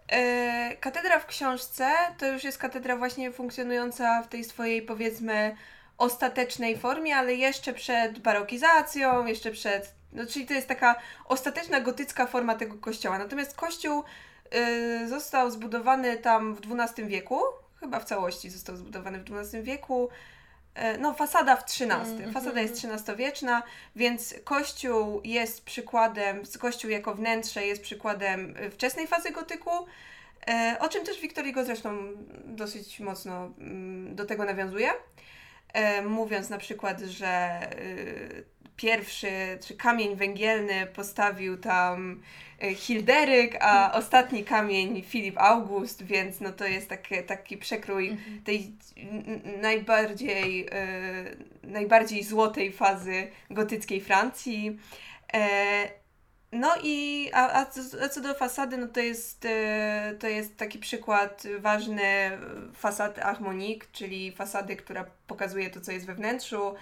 e, 0.08 0.76
katedra 0.80 1.18
w 1.18 1.26
książce 1.26 1.90
to 2.18 2.26
już 2.26 2.44
jest 2.44 2.58
katedra 2.58 2.96
właśnie 2.96 3.32
funkcjonująca 3.32 4.22
w 4.22 4.28
tej 4.28 4.44
swojej 4.44 4.82
powiedzmy 4.82 5.56
ostatecznej 5.98 6.78
formie, 6.78 7.16
ale 7.16 7.34
jeszcze 7.34 7.72
przed 7.72 8.18
barokizacją, 8.18 9.26
jeszcze 9.26 9.50
przed. 9.50 9.94
No, 10.12 10.26
czyli 10.26 10.46
to 10.46 10.54
jest 10.54 10.68
taka 10.68 10.96
ostateczna 11.24 11.80
gotycka 11.80 12.26
forma 12.26 12.54
tego 12.54 12.74
kościoła. 12.74 13.18
Natomiast 13.18 13.56
kościół 13.56 14.04
y, 15.02 15.08
został 15.08 15.50
zbudowany 15.50 16.16
tam 16.16 16.54
w 16.54 16.60
XII 16.72 17.04
wieku, 17.04 17.40
chyba 17.80 18.00
w 18.00 18.04
całości 18.04 18.50
został 18.50 18.76
zbudowany 18.76 19.18
w 19.18 19.32
XII 19.32 19.62
wieku. 19.62 20.08
Y, 20.94 20.98
no, 20.98 21.14
fasada 21.14 21.56
w 21.56 21.62
XIII. 21.62 21.90
Mm, 21.90 22.32
fasada 22.32 22.60
jest 22.60 22.84
XIII-wieczna, 22.84 23.62
więc 23.96 24.34
kościół 24.44 25.20
jest 25.24 25.64
przykładem, 25.64 26.42
kościół 26.58 26.90
jako 26.90 27.14
wnętrze 27.14 27.66
jest 27.66 27.82
przykładem 27.82 28.54
wczesnej 28.70 29.06
fazy 29.06 29.30
gotyku. 29.30 29.70
E, 30.48 30.76
o 30.80 30.88
czym 30.88 31.04
też 31.04 31.20
Wiktor 31.20 31.44
Hugo 31.44 31.64
zresztą 31.64 31.98
dosyć 32.44 33.00
mocno 33.00 33.50
mm, 33.58 34.16
do 34.16 34.24
tego 34.24 34.44
nawiązuje, 34.44 34.90
e, 34.90 34.94
mówiąc 36.06 36.50
na 36.50 36.58
przykład, 36.58 37.00
że 37.00 37.60
y, 37.80 38.44
pierwszy, 38.76 39.58
czy 39.66 39.76
kamień 39.76 40.16
węgielny 40.16 40.86
postawił 40.86 41.56
tam 41.56 42.22
y, 42.64 42.74
Hilderyk, 42.74 43.56
a 43.60 43.92
ostatni 43.98 44.44
kamień 44.44 45.02
Filip 45.02 45.38
August, 45.38 46.02
więc 46.02 46.40
no 46.40 46.52
to 46.52 46.66
jest 46.66 46.88
taki, 46.88 47.22
taki 47.22 47.56
przekrój 47.56 48.08
mhm. 48.08 48.42
tej 48.42 48.72
najbardziej, 49.60 50.66
y, 50.66 51.36
najbardziej 51.62 52.24
złotej 52.24 52.72
fazy 52.72 53.26
gotyckiej 53.50 54.00
Francji. 54.00 54.78
No 56.52 56.68
i 56.82 57.30
a, 57.32 57.52
a, 57.52 57.66
a 58.04 58.08
co 58.08 58.20
do 58.20 58.34
fasady, 58.34 58.76
no 58.76 58.86
to 58.86 59.00
jest, 59.00 59.44
e, 59.44 60.14
to 60.18 60.28
jest 60.28 60.56
taki 60.56 60.78
przykład 60.78 61.42
ważny 61.58 62.30
fasady 62.74 63.20
harmonique, 63.20 63.86
czyli 63.92 64.32
fasady, 64.32 64.76
która 64.76 65.04
pokazuje 65.26 65.70
to, 65.70 65.80
co 65.80 65.92
jest 65.92 66.06
we 66.06 66.14
wnętrzu. 66.14 66.74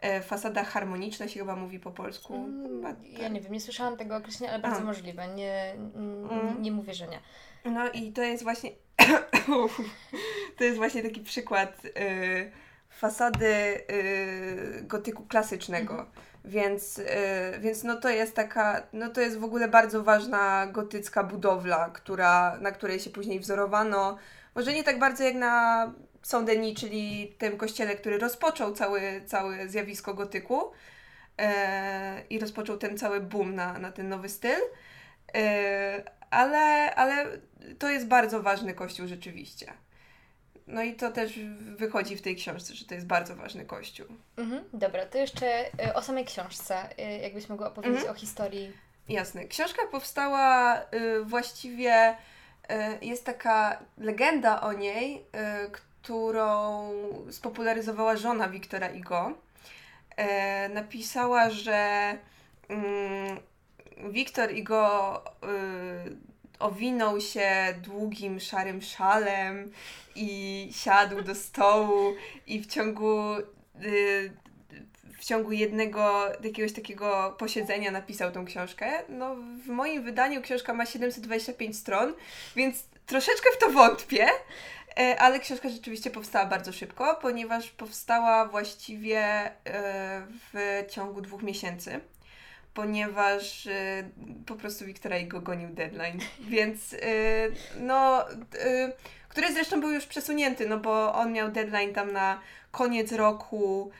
E, 0.00 0.20
fasada 0.20 0.64
harmoniczna 0.64 1.28
się 1.28 1.40
chyba 1.40 1.56
mówi 1.56 1.78
po 1.78 1.90
polsku. 1.90 2.34
Mm, 2.34 2.96
ja 3.02 3.28
nie 3.28 3.40
wiem, 3.40 3.52
nie 3.52 3.60
słyszałam 3.60 3.96
tego 3.96 4.16
określenia, 4.16 4.52
ale 4.52 4.62
bardzo 4.62 4.80
a. 4.80 4.84
możliwe. 4.84 5.28
Nie, 5.28 5.34
nie, 5.34 6.30
mm. 6.30 6.62
nie 6.62 6.72
mówię, 6.72 6.94
że 6.94 7.08
nie. 7.08 7.20
No 7.64 7.90
i 7.90 8.12
to 8.12 8.22
jest 8.22 8.42
właśnie 8.42 8.70
to 10.58 10.64
jest 10.64 10.76
właśnie 10.76 11.02
taki 11.02 11.20
przykład 11.20 11.84
y, 11.84 12.52
fasady 12.90 13.46
y, 13.90 14.82
gotyku 14.82 15.24
klasycznego. 15.26 15.92
Mhm 15.92 16.29
więc, 16.44 16.98
yy, 16.98 17.04
więc 17.60 17.84
no 17.84 17.96
to 17.96 18.08
jest 18.08 18.34
taka, 18.36 18.82
no 18.92 19.10
to 19.10 19.20
jest 19.20 19.38
w 19.38 19.44
ogóle 19.44 19.68
bardzo 19.68 20.02
ważna 20.02 20.66
gotycka 20.66 21.24
budowla, 21.24 21.90
która, 21.92 22.58
na 22.60 22.72
której 22.72 23.00
się 23.00 23.10
później 23.10 23.40
wzorowano. 23.40 24.18
Może 24.54 24.72
nie 24.72 24.84
tak 24.84 24.98
bardzo 24.98 25.24
jak 25.24 25.34
na 25.34 25.86
Saint-Denis, 26.22 26.80
czyli 26.80 27.34
tym 27.38 27.56
kościele, 27.56 27.96
który 27.96 28.18
rozpoczął 28.18 28.72
cały, 28.72 29.22
całe 29.26 29.68
zjawisko 29.68 30.14
gotyku 30.14 30.72
yy, 31.38 31.44
i 32.30 32.38
rozpoczął 32.38 32.78
ten 32.78 32.98
cały 32.98 33.20
boom 33.20 33.54
na, 33.54 33.78
na 33.78 33.92
ten 33.92 34.08
nowy 34.08 34.28
styl. 34.28 34.60
Yy, 35.34 35.40
ale, 36.30 36.94
ale 36.94 37.26
to 37.78 37.90
jest 37.90 38.06
bardzo 38.06 38.42
ważny 38.42 38.74
kościół 38.74 39.06
rzeczywiście. 39.06 39.72
No 40.70 40.82
i 40.82 40.94
to 40.94 41.10
też 41.10 41.32
wychodzi 41.76 42.16
w 42.16 42.22
tej 42.22 42.36
książce, 42.36 42.74
że 42.74 42.84
to 42.84 42.94
jest 42.94 43.06
bardzo 43.06 43.36
ważny 43.36 43.64
kościół. 43.64 44.06
Mhm, 44.36 44.64
dobra, 44.72 45.06
to 45.06 45.18
jeszcze 45.18 45.66
y, 45.66 45.94
o 45.94 46.02
samej 46.02 46.24
książce, 46.24 46.88
y, 46.98 47.02
jakbyś 47.02 47.48
mogła 47.48 47.66
opowiedzieć 47.66 47.98
mhm. 47.98 48.16
o 48.16 48.20
historii. 48.20 48.72
Jasne. 49.08 49.44
Książka 49.44 49.82
powstała 49.90 50.76
y, 50.80 51.24
właściwie, 51.24 52.16
jest 53.02 53.24
taka 53.24 53.78
legenda 53.98 54.60
o 54.60 54.72
niej, 54.72 55.24
którą 55.72 56.90
spopularyzowała 57.30 58.16
żona 58.16 58.48
Wiktora 58.48 58.88
Igo. 58.88 59.32
Napisała, 60.74 61.50
że 61.50 62.14
mm, 62.68 63.40
Wiktor 64.10 64.52
Igo 64.52 65.24
owinął 66.60 67.20
się 67.20 67.74
długim, 67.82 68.40
szarym 68.40 68.82
szalem 68.82 69.72
i 70.14 70.68
siadł 70.72 71.22
do 71.22 71.34
stołu 71.34 72.14
i 72.46 72.60
w 72.60 72.66
ciągu 72.66 73.36
y, 73.84 74.32
w 75.20 75.24
ciągu 75.24 75.52
jednego 75.52 76.28
jakiegoś 76.44 76.72
takiego 76.72 77.36
posiedzenia 77.38 77.90
napisał 77.90 78.32
tą 78.32 78.44
książkę. 78.44 79.02
No, 79.08 79.36
w 79.64 79.66
moim 79.66 80.02
wydaniu 80.02 80.42
książka 80.42 80.74
ma 80.74 80.86
725 80.86 81.76
stron, 81.76 82.14
więc 82.56 82.84
troszeczkę 83.06 83.48
w 83.54 83.58
to 83.58 83.70
wątpię, 83.70 84.26
e, 84.98 85.20
ale 85.20 85.40
książka 85.40 85.68
rzeczywiście 85.68 86.10
powstała 86.10 86.46
bardzo 86.46 86.72
szybko, 86.72 87.18
ponieważ 87.22 87.70
powstała 87.70 88.44
właściwie 88.44 89.20
e, 89.20 89.52
w 90.52 90.82
ciągu 90.90 91.20
dwóch 91.20 91.42
miesięcy 91.42 92.00
ponieważ 92.74 93.66
y, 93.66 94.10
po 94.46 94.54
prostu 94.56 94.84
Wiktora 94.84 95.16
go 95.22 95.40
gonił 95.40 95.68
deadline. 95.68 96.18
Więc 96.40 96.92
y, 96.92 96.98
no, 97.80 98.30
y, 98.30 98.92
który 99.28 99.52
zresztą 99.52 99.80
był 99.80 99.90
już 99.90 100.06
przesunięty, 100.06 100.68
no 100.68 100.78
bo 100.78 101.14
on 101.14 101.32
miał 101.32 101.50
deadline 101.50 101.94
tam 101.94 102.12
na 102.12 102.40
koniec 102.70 103.12
roku 103.12 103.90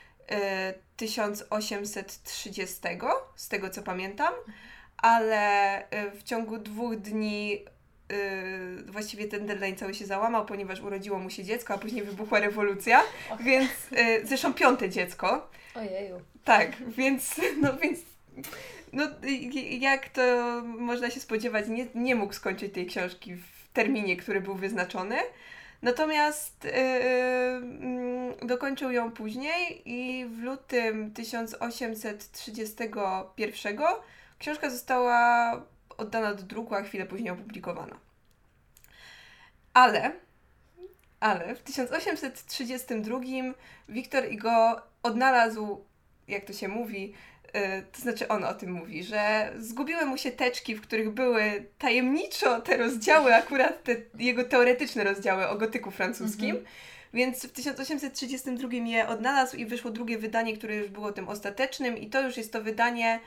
1830, 0.97 2.77
z 3.37 3.49
tego 3.49 3.71
co 3.71 3.83
pamiętam, 3.83 4.35
ale 4.97 5.85
w 6.15 6.23
ciągu 6.23 6.59
dwóch 6.59 6.97
dni 6.97 7.65
Yy, 8.11 8.93
właściwie 8.93 9.29
ten 9.29 9.47
deadline 9.47 9.77
cały 9.77 9.95
się 9.95 10.07
załamał, 10.07 10.47
ponieważ 10.47 10.81
urodziło 10.81 11.19
mu 11.19 11.31
się 11.31 11.45
dziecko, 11.45 11.75
a 11.75 11.79
później 11.79 12.03
wybuchła 12.03 12.41
rewolucja, 12.41 13.03
więc 13.41 13.71
yy, 13.91 14.27
zresztą 14.27 14.55
piąte 14.55 14.91
dziecko. 14.91 15.50
Ojeju. 15.75 16.21
Tak, 16.45 16.77
więc, 16.89 17.41
no 17.62 17.77
więc 17.77 17.99
no, 18.92 19.04
jak 19.80 20.08
to 20.08 20.22
można 20.64 21.10
się 21.10 21.20
spodziewać, 21.20 21.68
nie, 21.68 21.87
nie 21.94 22.14
mógł 22.14 22.32
skończyć 22.32 22.75
tej 22.75 22.87
książki 22.87 23.34
w 23.34 23.68
terminie, 23.72 24.16
który 24.16 24.40
był 24.40 24.54
wyznaczony. 24.54 25.16
Natomiast 25.82 26.64
yy, 26.64 26.72
dokończył 28.46 28.90
ją 28.90 29.12
później 29.12 29.82
i 29.84 30.26
w 30.26 30.38
lutym 30.38 31.10
1831 31.10 33.78
książka 34.38 34.70
została 34.70 35.52
oddana 35.99 36.34
do 36.34 36.42
druku, 36.42 36.75
a 36.75 36.82
chwilę 36.82 37.06
później 37.06 37.30
opublikowana. 37.30 37.96
Ale, 39.75 40.12
ale 41.20 41.54
w 41.54 41.62
1832 41.62 43.20
Wiktor 43.88 44.32
Igo 44.32 44.82
odnalazł, 45.02 45.84
jak 46.28 46.44
to 46.44 46.52
się 46.52 46.68
mówi, 46.68 47.14
Y, 47.39 47.39
to 47.92 48.00
znaczy 48.00 48.28
on 48.28 48.45
o 48.45 48.54
tym 48.54 48.73
mówi, 48.73 49.04
że 49.04 49.52
zgubiły 49.59 50.04
mu 50.04 50.16
się 50.16 50.30
teczki, 50.30 50.75
w 50.75 50.80
których 50.80 51.11
były 51.11 51.64
tajemniczo 51.78 52.61
te 52.61 52.76
rozdziały, 52.76 53.35
akurat 53.35 53.83
te 53.83 53.97
jego 54.19 54.45
teoretyczne 54.45 55.04
rozdziały 55.04 55.49
o 55.49 55.57
gotyku 55.57 55.90
francuskim. 55.90 56.50
Mhm. 56.50 56.66
Więc 57.14 57.47
w 57.47 57.52
1832 57.52 58.73
je 58.73 59.09
odnalazł 59.09 59.57
i 59.57 59.66
wyszło 59.66 59.90
drugie 59.90 60.19
wydanie, 60.19 60.57
które 60.57 60.76
już 60.76 60.88
było 60.88 61.12
tym 61.12 61.28
ostatecznym, 61.28 61.99
i 61.99 62.11
to 62.11 62.23
już 62.23 62.37
jest 62.37 62.52
to 62.52 62.62
wydanie, 62.62 63.21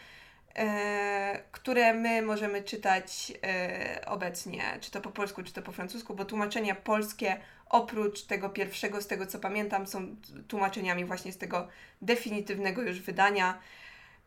e, 0.55 1.39
które 1.51 1.93
my 1.93 2.21
możemy 2.21 2.63
czytać 2.63 3.33
e, 3.43 4.05
obecnie, 4.05 4.63
czy 4.81 4.91
to 4.91 5.01
po 5.01 5.11
polsku, 5.11 5.43
czy 5.43 5.53
to 5.53 5.61
po 5.61 5.71
francusku, 5.71 6.15
bo 6.15 6.25
tłumaczenia 6.25 6.75
polskie 6.75 7.37
oprócz 7.69 8.21
tego 8.21 8.49
pierwszego, 8.49 9.01
z 9.01 9.07
tego 9.07 9.25
co 9.25 9.39
pamiętam, 9.39 9.87
są 9.87 10.15
tłumaczeniami 10.47 11.05
właśnie 11.05 11.31
z 11.31 11.37
tego 11.37 11.67
definitywnego 12.01 12.81
już 12.81 13.01
wydania. 13.01 13.59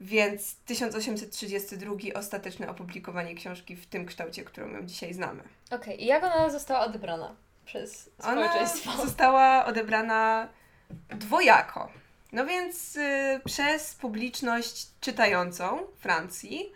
Więc 0.00 0.56
1832 0.56 1.94
ostateczne 2.14 2.70
opublikowanie 2.70 3.34
książki 3.34 3.76
w 3.76 3.86
tym 3.86 4.06
kształcie, 4.06 4.44
którą 4.44 4.68
ją 4.68 4.86
dzisiaj 4.86 5.14
znamy. 5.14 5.42
Okej, 5.66 5.78
okay. 5.80 5.94
i 5.94 6.06
jak 6.06 6.24
ona 6.24 6.50
została 6.50 6.80
odebrana 6.80 7.34
przez 7.64 8.10
społeczeństwo? 8.18 8.90
Ona 8.90 9.02
została 9.04 9.64
odebrana 9.64 10.48
dwojako. 11.08 11.88
No 12.32 12.46
więc 12.46 12.96
y, 12.96 13.40
przez 13.44 13.94
publiczność 13.94 14.86
czytającą 15.00 15.78
Francji 15.98 16.72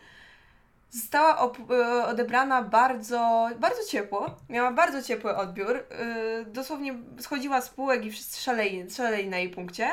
została 0.90 1.52
y, 2.00 2.04
odebrana 2.06 2.62
bardzo, 2.62 3.48
bardzo 3.58 3.84
ciepło. 3.88 4.36
Miała 4.48 4.70
bardzo 4.70 5.02
ciepły 5.02 5.36
odbiór. 5.36 5.76
Y, 5.76 6.44
dosłownie 6.44 6.94
schodziła 7.18 7.60
z 7.60 7.68
półek 7.68 8.04
i 8.04 8.10
wszyscy 8.10 8.42
szaleli, 8.42 8.90
szaleli 8.90 9.28
na 9.28 9.38
jej 9.38 9.48
punkcie. 9.48 9.90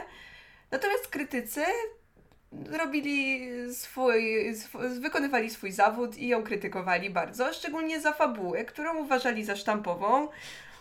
Natomiast 0.71 1.07
krytycy 1.07 1.61
robili 2.71 3.49
swój, 3.73 4.53
wykonywali 4.99 5.49
swój 5.49 5.71
zawód 5.71 6.17
i 6.17 6.27
ją 6.27 6.43
krytykowali 6.43 7.09
bardzo, 7.09 7.53
szczególnie 7.53 8.01
za 8.01 8.13
fabułę, 8.13 8.65
którą 8.65 8.97
uważali 8.97 9.45
za 9.45 9.55
sztampową. 9.55 10.27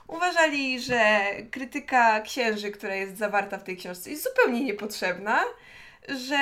Uważali, 0.08 0.80
że 0.80 1.20
krytyka 1.50 2.20
księży, 2.20 2.70
która 2.70 2.94
jest 2.94 3.16
zawarta 3.16 3.58
w 3.58 3.64
tej 3.64 3.76
książce, 3.76 4.10
jest 4.10 4.24
zupełnie 4.24 4.64
niepotrzebna, 4.64 5.40
że 6.08 6.36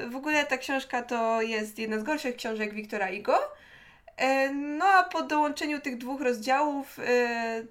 yy, 0.00 0.10
w 0.10 0.16
ogóle 0.16 0.44
ta 0.44 0.58
książka 0.58 1.02
to 1.02 1.42
jest 1.42 1.78
jedna 1.78 1.98
z 1.98 2.02
gorszych 2.02 2.36
książek 2.36 2.74
Wiktora 2.74 3.10
Igo. 3.10 3.38
Yy, 4.18 4.26
no 4.54 4.84
a 4.84 5.02
po 5.02 5.22
dołączeniu 5.22 5.80
tych 5.80 5.98
dwóch 5.98 6.20
rozdziałów 6.20 6.98
yy, 6.98 7.66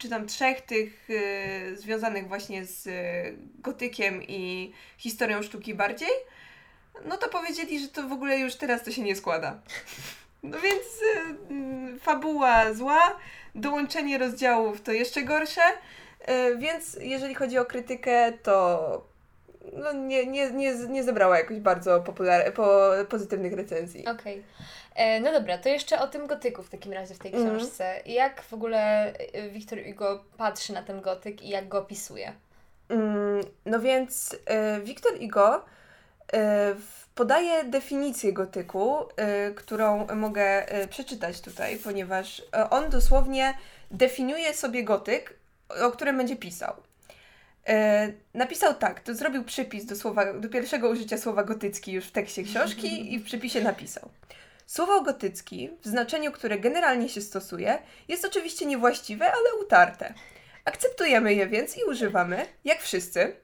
czy 0.00 0.08
tam 0.08 0.26
trzech 0.26 0.60
tych 0.60 1.10
y, 1.10 1.76
związanych 1.76 2.28
właśnie 2.28 2.64
z 2.64 2.86
y, 2.86 2.92
gotykiem 3.58 4.22
i 4.22 4.72
historią 4.98 5.42
sztuki 5.42 5.74
bardziej, 5.74 6.08
no 7.04 7.16
to 7.16 7.28
powiedzieli, 7.28 7.80
że 7.80 7.88
to 7.88 8.08
w 8.08 8.12
ogóle 8.12 8.38
już 8.38 8.54
teraz 8.54 8.84
to 8.84 8.90
się 8.90 9.02
nie 9.02 9.16
składa. 9.16 9.60
No 10.42 10.58
więc 10.60 10.84
y, 11.96 11.98
fabuła 11.98 12.74
zła, 12.74 13.18
dołączenie 13.54 14.18
rozdziałów 14.18 14.80
to 14.80 14.92
jeszcze 14.92 15.22
gorsze, 15.22 15.62
y, 16.28 16.58
więc 16.58 16.96
jeżeli 17.00 17.34
chodzi 17.34 17.58
o 17.58 17.64
krytykę, 17.64 18.32
to 18.32 19.10
no, 19.72 19.92
nie, 19.92 20.26
nie, 20.26 20.50
nie, 20.50 20.74
nie 20.74 21.04
zebrała 21.04 21.38
jakoś 21.38 21.58
bardzo 21.58 22.00
popular- 22.00 22.52
po, 22.52 22.90
pozytywnych 23.08 23.52
recenzji. 23.52 24.00
Okej. 24.06 24.14
Okay. 24.40 24.66
No 25.20 25.32
dobra, 25.32 25.58
to 25.58 25.68
jeszcze 25.68 25.98
o 25.98 26.08
tym 26.08 26.26
gotyku 26.26 26.62
w 26.62 26.70
takim 26.70 26.92
razie 26.92 27.14
w 27.14 27.18
tej 27.18 27.34
mhm. 27.34 27.58
książce. 27.58 27.90
Mm. 27.90 28.02
Jak 28.06 28.42
w 28.42 28.52
ogóle 28.52 29.12
Wiktor 29.52 29.78
Hugo 29.84 30.24
patrzy 30.36 30.72
na 30.72 30.82
ten 30.82 31.00
gotyk 31.00 31.42
i 31.42 31.48
jak 31.48 31.68
go 31.68 31.78
opisuje? 31.78 32.32
Mm, 32.88 33.44
no 33.66 33.80
więc 33.80 34.32
y, 34.32 34.82
Wiktor 34.82 35.12
Hugo 35.20 35.56
y, 35.56 36.36
podaje 37.14 37.64
definicję 37.64 38.32
gotyku, 38.32 39.02
y, 39.02 39.54
którą 39.54 40.06
mogę 40.14 40.66
przeczytać 40.90 41.40
tutaj, 41.40 41.76
ponieważ 41.76 42.42
on 42.70 42.90
dosłownie 42.90 43.54
definiuje 43.90 44.54
sobie 44.54 44.84
gotyk, 44.84 45.34
o 45.82 45.90
którym 45.90 46.16
będzie 46.16 46.36
pisał. 46.36 46.74
E, 47.68 48.12
napisał 48.34 48.74
tak, 48.74 49.00
to 49.00 49.14
zrobił 49.14 49.44
przypis 49.44 49.86
do, 49.86 49.96
słowa, 49.96 50.32
do 50.34 50.48
pierwszego 50.48 50.88
użycia 50.88 51.18
słowa 51.18 51.44
gotycki 51.44 51.92
już 51.92 52.04
w 52.04 52.12
tekście 52.12 52.42
książki 52.42 52.88
i 53.14 53.18
w 53.18 53.24
przypisie 53.24 53.60
napisał. 53.60 54.08
Słowo 54.70 55.02
gotycki, 55.02 55.70
w 55.82 55.86
znaczeniu, 55.88 56.32
które 56.32 56.58
generalnie 56.58 57.08
się 57.08 57.20
stosuje, 57.20 57.78
jest 58.08 58.24
oczywiście 58.24 58.66
niewłaściwe, 58.66 59.24
ale 59.24 59.62
utarte. 59.64 60.14
Akceptujemy 60.64 61.34
je 61.34 61.46
więc 61.46 61.78
i 61.78 61.84
używamy, 61.84 62.46
jak 62.64 62.80
wszyscy, 62.82 63.36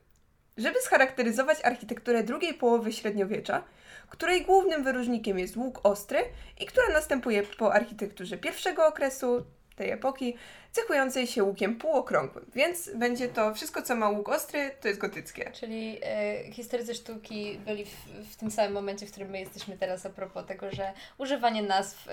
żeby 0.57 0.81
scharakteryzować 0.81 1.65
architekturę 1.65 2.23
drugiej 2.23 2.55
połowy 2.55 2.93
średniowiecza, 2.93 3.65
której 4.11 4.45
głównym 4.45 4.85
wyróżnikiem 4.85 5.39
jest 5.39 5.57
łuk 5.57 5.81
ostry 5.83 6.19
i 6.61 6.67
która 6.67 6.89
następuje 6.89 7.43
po 7.43 7.73
architekturze 7.75 8.39
pierwszego 8.39 8.87
okresu, 8.87 9.45
tej 9.77 9.91
epoki, 9.91 10.37
cechującej 10.73 11.27
się 11.27 11.45
łukiem 11.45 11.77
półokrągłym. 11.77 12.45
Więc 12.55 12.91
będzie 12.95 13.29
to 13.29 13.55
wszystko, 13.55 13.83
co 13.83 13.97
ma 13.97 14.09
łuk 14.09 14.29
ostry, 14.29 14.71
to 14.81 14.89
jest 14.89 15.01
gotyckie. 15.01 15.51
Czyli 15.53 15.99
e, 16.03 16.53
historycy 16.53 16.95
sztuki 16.95 17.59
byli 17.67 17.85
w, 17.85 18.07
w, 18.33 18.37
tym 18.37 18.51
samym 18.51 18.73
momencie, 18.73 19.07
w 19.07 19.11
którym 19.11 19.31
my 19.31 19.41
jesteśmy 19.41 19.77
teraz 19.79 20.07
a 20.07 20.11
propos 20.11 20.47
tego, 20.47 20.71
że 20.71 20.93
używanie 21.19 21.63
nazw 21.63 22.09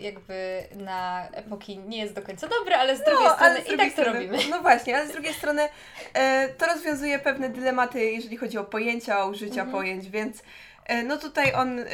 jakby 0.00 0.62
na 0.76 1.28
epoki 1.32 1.78
nie 1.78 1.98
jest 1.98 2.14
do 2.14 2.22
końca 2.22 2.48
dobre, 2.48 2.76
ale 2.76 2.96
z 2.96 3.04
drugiej 3.04 3.24
no, 3.24 3.34
strony 3.34 3.60
z 3.60 3.64
drugiej 3.64 3.74
i 3.74 3.78
tak 3.78 3.92
strony, 3.92 4.12
to 4.12 4.14
robimy. 4.14 4.38
No 4.50 4.62
właśnie, 4.62 4.96
ale 4.96 5.08
z 5.08 5.12
drugiej 5.12 5.34
strony 5.34 5.68
e, 6.14 6.48
to 6.48 6.66
rozwiązuje 6.66 7.18
pewne 7.18 7.48
dylematy, 7.48 8.04
jeżeli 8.04 8.36
chodzi 8.36 8.58
o 8.58 8.64
pojęcia, 8.64 9.24
o 9.24 9.28
użycia 9.28 9.62
mhm. 9.62 9.70
pojęć, 9.70 10.10
więc 10.10 10.42
no 11.04 11.16
tutaj 11.16 11.52
on 11.52 11.78
y, 11.78 11.84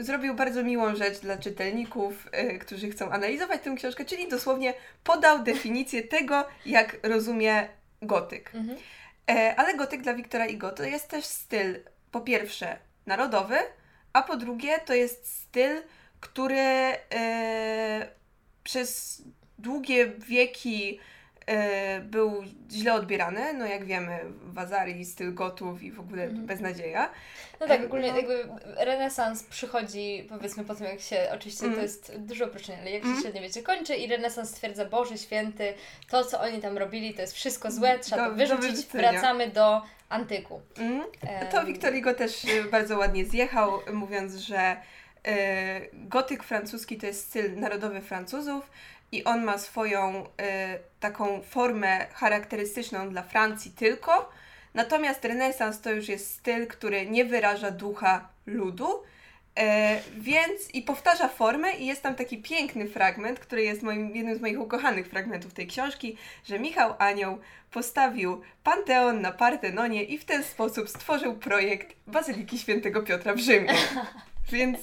zrobił 0.00 0.34
bardzo 0.34 0.62
miłą 0.62 0.96
rzecz 0.96 1.18
dla 1.18 1.38
czytelników, 1.38 2.28
y, 2.54 2.58
którzy 2.58 2.90
chcą 2.90 3.10
analizować 3.10 3.62
tę 3.62 3.74
książkę, 3.76 4.04
czyli 4.04 4.28
dosłownie 4.28 4.74
podał 5.04 5.42
definicję 5.42 6.02
tego, 6.02 6.44
jak 6.66 6.96
rozumie 7.02 7.68
gotyk. 8.02 8.54
Mhm. 8.54 8.78
E, 9.30 9.54
ale 9.56 9.76
gotyk 9.76 10.02
dla 10.02 10.14
Wiktora 10.14 10.46
Igo 10.46 10.70
to 10.70 10.84
jest 10.84 11.08
też 11.08 11.24
styl, 11.24 11.80
po 12.10 12.20
pierwsze, 12.20 12.78
narodowy, 13.06 13.56
a 14.12 14.22
po 14.22 14.36
drugie, 14.36 14.78
to 14.78 14.94
jest 14.94 15.40
styl, 15.40 15.82
który 16.20 16.96
przez 18.64 19.22
długie 19.58 20.06
wieki 20.06 20.98
E, 20.98 21.11
był 22.02 22.42
źle 22.70 22.94
odbierany, 22.94 23.54
no 23.54 23.66
jak 23.66 23.84
wiemy, 23.84 24.18
Wazari, 24.42 25.04
styl 25.04 25.34
gotów 25.34 25.82
i 25.82 25.90
w 25.90 26.00
ogóle 26.00 26.24
mhm. 26.24 26.46
beznadzieja. 26.46 27.10
No 27.60 27.68
tak, 27.68 27.84
ogólnie 27.84 28.10
no. 28.10 28.16
jakby 28.16 28.48
renesans 28.76 29.42
przychodzi 29.42 30.26
powiedzmy 30.28 30.64
po 30.64 30.74
tym, 30.74 30.86
jak 30.86 31.00
się, 31.00 31.28
oczywiście 31.34 31.64
mm. 31.64 31.76
to 31.76 31.82
jest 31.82 32.16
dużo 32.18 32.46
uproszczenia, 32.46 32.78
ale 32.80 32.90
jak 32.90 33.02
się 33.02 33.08
mm. 33.08 33.22
średniowiecie 33.22 33.62
kończy 33.62 33.94
i 33.94 34.06
renesans 34.06 34.50
stwierdza, 34.50 34.84
Boże 34.84 35.18
Święty, 35.18 35.74
to 36.10 36.24
co 36.24 36.40
oni 36.40 36.60
tam 36.60 36.78
robili 36.78 37.14
to 37.14 37.20
jest 37.20 37.34
wszystko 37.34 37.70
złe, 37.70 37.98
trzeba 37.98 38.24
do, 38.24 38.30
to 38.30 38.36
wyrzucić, 38.36 38.86
do 38.86 38.98
wracamy 38.98 39.48
do 39.48 39.82
antyku. 40.08 40.60
Mm. 40.78 41.02
To 41.50 41.64
Wiktor 41.64 41.94
Hugo 41.94 42.14
też 42.14 42.44
y, 42.44 42.64
bardzo 42.64 42.98
ładnie 42.98 43.24
zjechał, 43.24 43.80
mówiąc, 43.92 44.34
że 44.34 44.76
gotyk 45.92 46.42
francuski 46.42 46.96
to 46.96 47.06
jest 47.06 47.26
styl 47.26 47.58
narodowy 47.58 48.00
Francuzów, 48.00 48.70
i 49.12 49.24
on 49.24 49.44
ma 49.44 49.58
swoją 49.58 50.24
y, 50.24 50.28
taką 51.00 51.42
formę 51.42 52.06
charakterystyczną 52.12 53.10
dla 53.10 53.22
Francji 53.22 53.70
tylko. 53.70 54.30
Natomiast 54.74 55.24
renesans 55.24 55.80
to 55.80 55.92
już 55.92 56.08
jest 56.08 56.34
styl, 56.34 56.66
który 56.66 57.06
nie 57.06 57.24
wyraża 57.24 57.70
ducha 57.70 58.28
ludu. 58.46 59.02
E, 59.58 60.00
więc 60.16 60.74
i 60.74 60.82
powtarza 60.82 61.28
formę, 61.28 61.72
i 61.72 61.86
jest 61.86 62.02
tam 62.02 62.14
taki 62.14 62.42
piękny 62.42 62.88
fragment, 62.88 63.40
który 63.40 63.62
jest 63.62 63.82
moim, 63.82 64.16
jednym 64.16 64.36
z 64.36 64.40
moich 64.40 64.60
ukochanych 64.60 65.08
fragmentów 65.08 65.54
tej 65.54 65.66
książki, 65.66 66.16
że 66.44 66.58
Michał 66.58 66.94
Anioł 66.98 67.38
postawił 67.70 68.42
Panteon 68.64 69.20
na 69.20 69.32
Partenonie 69.32 70.04
i 70.04 70.18
w 70.18 70.24
ten 70.24 70.44
sposób 70.44 70.88
stworzył 70.88 71.34
projekt 71.34 71.96
Bazyliki 72.06 72.58
Świętego 72.58 73.02
Piotra 73.02 73.34
w 73.34 73.38
Rzymie. 73.38 73.74
Więc 74.52 74.78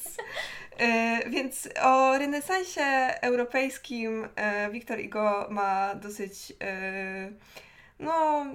więc 1.29 1.69
o 1.81 2.17
renesansie 2.17 2.81
europejskim 3.21 4.27
e, 4.35 4.69
Wiktor 4.71 4.99
Igo 4.99 5.47
ma 5.49 5.95
dosyć 5.95 6.53
e, 6.61 7.31
no, 7.99 8.45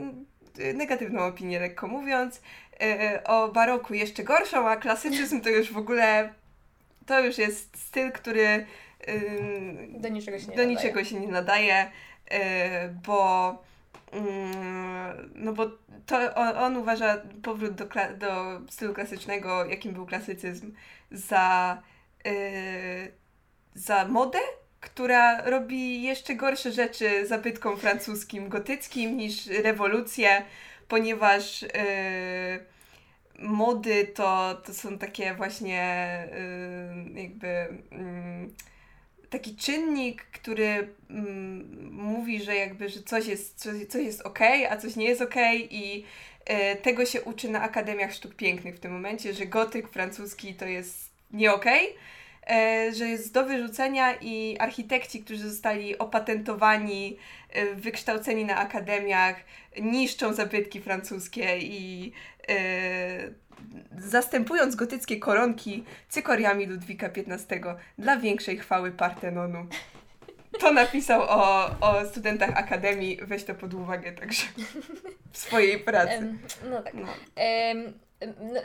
negatywną 0.75 1.25
opinię, 1.25 1.61
lekko 1.61 1.89
mówiąc. 1.89 2.43
O 3.25 3.49
baroku 3.49 3.95
jeszcze 3.95 4.25
gorszą, 4.25 4.69
a 4.69 4.77
klasycyzm 4.77 5.41
to 5.41 5.49
już 5.49 5.73
w 5.73 5.79
ogóle 5.79 6.35
to 7.07 7.21
już 7.21 7.39
jest 7.39 7.79
styl, 7.79 8.13
który 8.13 8.67
do 9.89 10.09
niczego 10.09 10.39
się 10.39 10.47
nie 10.47 10.57
do 10.57 10.63
nadaje, 10.63 10.77
niczego 10.77 11.05
się 11.05 11.21
nie 11.21 11.29
nadaje 11.29 11.91
bo 13.07 13.51
mm, 14.13 15.31
no 15.35 15.53
bo 15.53 15.67
to 16.07 16.35
on, 16.35 16.57
on 16.57 16.77
uważa 16.77 17.23
powrót 17.43 17.75
do, 17.75 17.87
do 18.19 18.61
stylu 18.71 18.95
klasycznego, 18.95 19.65
jakim 19.65 19.93
był 19.93 20.07
klasycyzm, 20.07 20.73
za 21.11 21.79
za 23.75 24.09
modę, 24.09 24.39
która 24.81 25.51
robi 25.51 26.03
jeszcze 26.03 26.35
gorsze 26.35 26.73
rzeczy 26.73 27.27
zabytkom 27.27 27.77
francuskim, 27.77 28.49
gotyckim 28.49 29.17
niż 29.17 29.47
rewolucje, 29.47 30.43
ponieważ 30.89 31.63
yy, 31.63 31.69
mody 33.39 34.07
to, 34.07 34.63
to 34.67 34.75
są 34.75 34.99
takie 34.99 35.35
właśnie 35.35 36.29
yy, 37.15 37.23
jakby 37.23 37.49
mm, 37.91 38.55
taki 39.31 39.57
czynnik, 39.57 40.23
który 40.25 40.89
mm, 41.11 41.93
mówi, 41.93 42.43
że 42.43 42.55
jakby, 42.55 42.89
że 42.89 43.03
coś 43.03 43.27
jest, 43.27 43.59
coś, 43.59 43.87
coś 43.87 44.05
jest 44.05 44.21
ok, 44.21 44.39
a 44.71 44.77
coś 44.77 44.97
nie 44.97 45.07
jest 45.07 45.23
ok 45.23 45.35
i 45.71 46.05
y, 46.51 46.77
tego 46.77 47.07
się 47.07 47.23
uczy 47.23 47.49
na 47.49 47.63
Akademiach 47.63 48.13
Sztuk 48.13 48.35
Pięknych 48.35 48.77
w 48.77 48.81
tym 48.81 48.93
momencie, 48.93 49.35
że 49.35 49.47
gotyk 49.47 49.89
francuski 49.89 50.55
to 50.55 50.67
jest 50.67 51.14
nie 51.35 51.53
okej, 51.53 51.85
okay, 51.85 52.05
E, 52.51 52.93
że 52.93 53.09
jest 53.09 53.33
do 53.33 53.45
wyrzucenia 53.45 54.15
i 54.21 54.57
architekci, 54.59 55.25
którzy 55.25 55.49
zostali 55.49 55.99
opatentowani, 55.99 57.17
e, 57.51 57.75
wykształceni 57.75 58.45
na 58.45 58.57
akademiach, 58.57 59.37
niszczą 59.81 60.35
zabytki 60.35 60.81
francuskie 60.81 61.59
i 61.59 62.13
e, 62.49 62.55
zastępując 63.99 64.77
gotyckie 64.77 65.17
koronki 65.17 65.85
cykoriami 66.09 66.67
Ludwika 66.67 67.07
XV 67.07 67.77
dla 67.99 68.17
większej 68.17 68.59
chwały 68.59 68.91
Partenonu. 68.91 69.67
To 70.61 70.73
napisał 70.73 71.23
o, 71.23 71.71
o 71.81 72.07
studentach 72.07 72.51
Akademii, 72.57 73.19
weź 73.23 73.45
to 73.45 73.55
pod 73.55 73.75
uwagę 73.75 74.13
także 74.13 74.47
w 75.33 75.39
swojej 75.39 75.79
pracy. 75.79 76.17
Um, 76.17 76.39
no 76.71 76.83
tak. 76.83 76.95
No. 76.95 77.07
Um, 77.37 78.04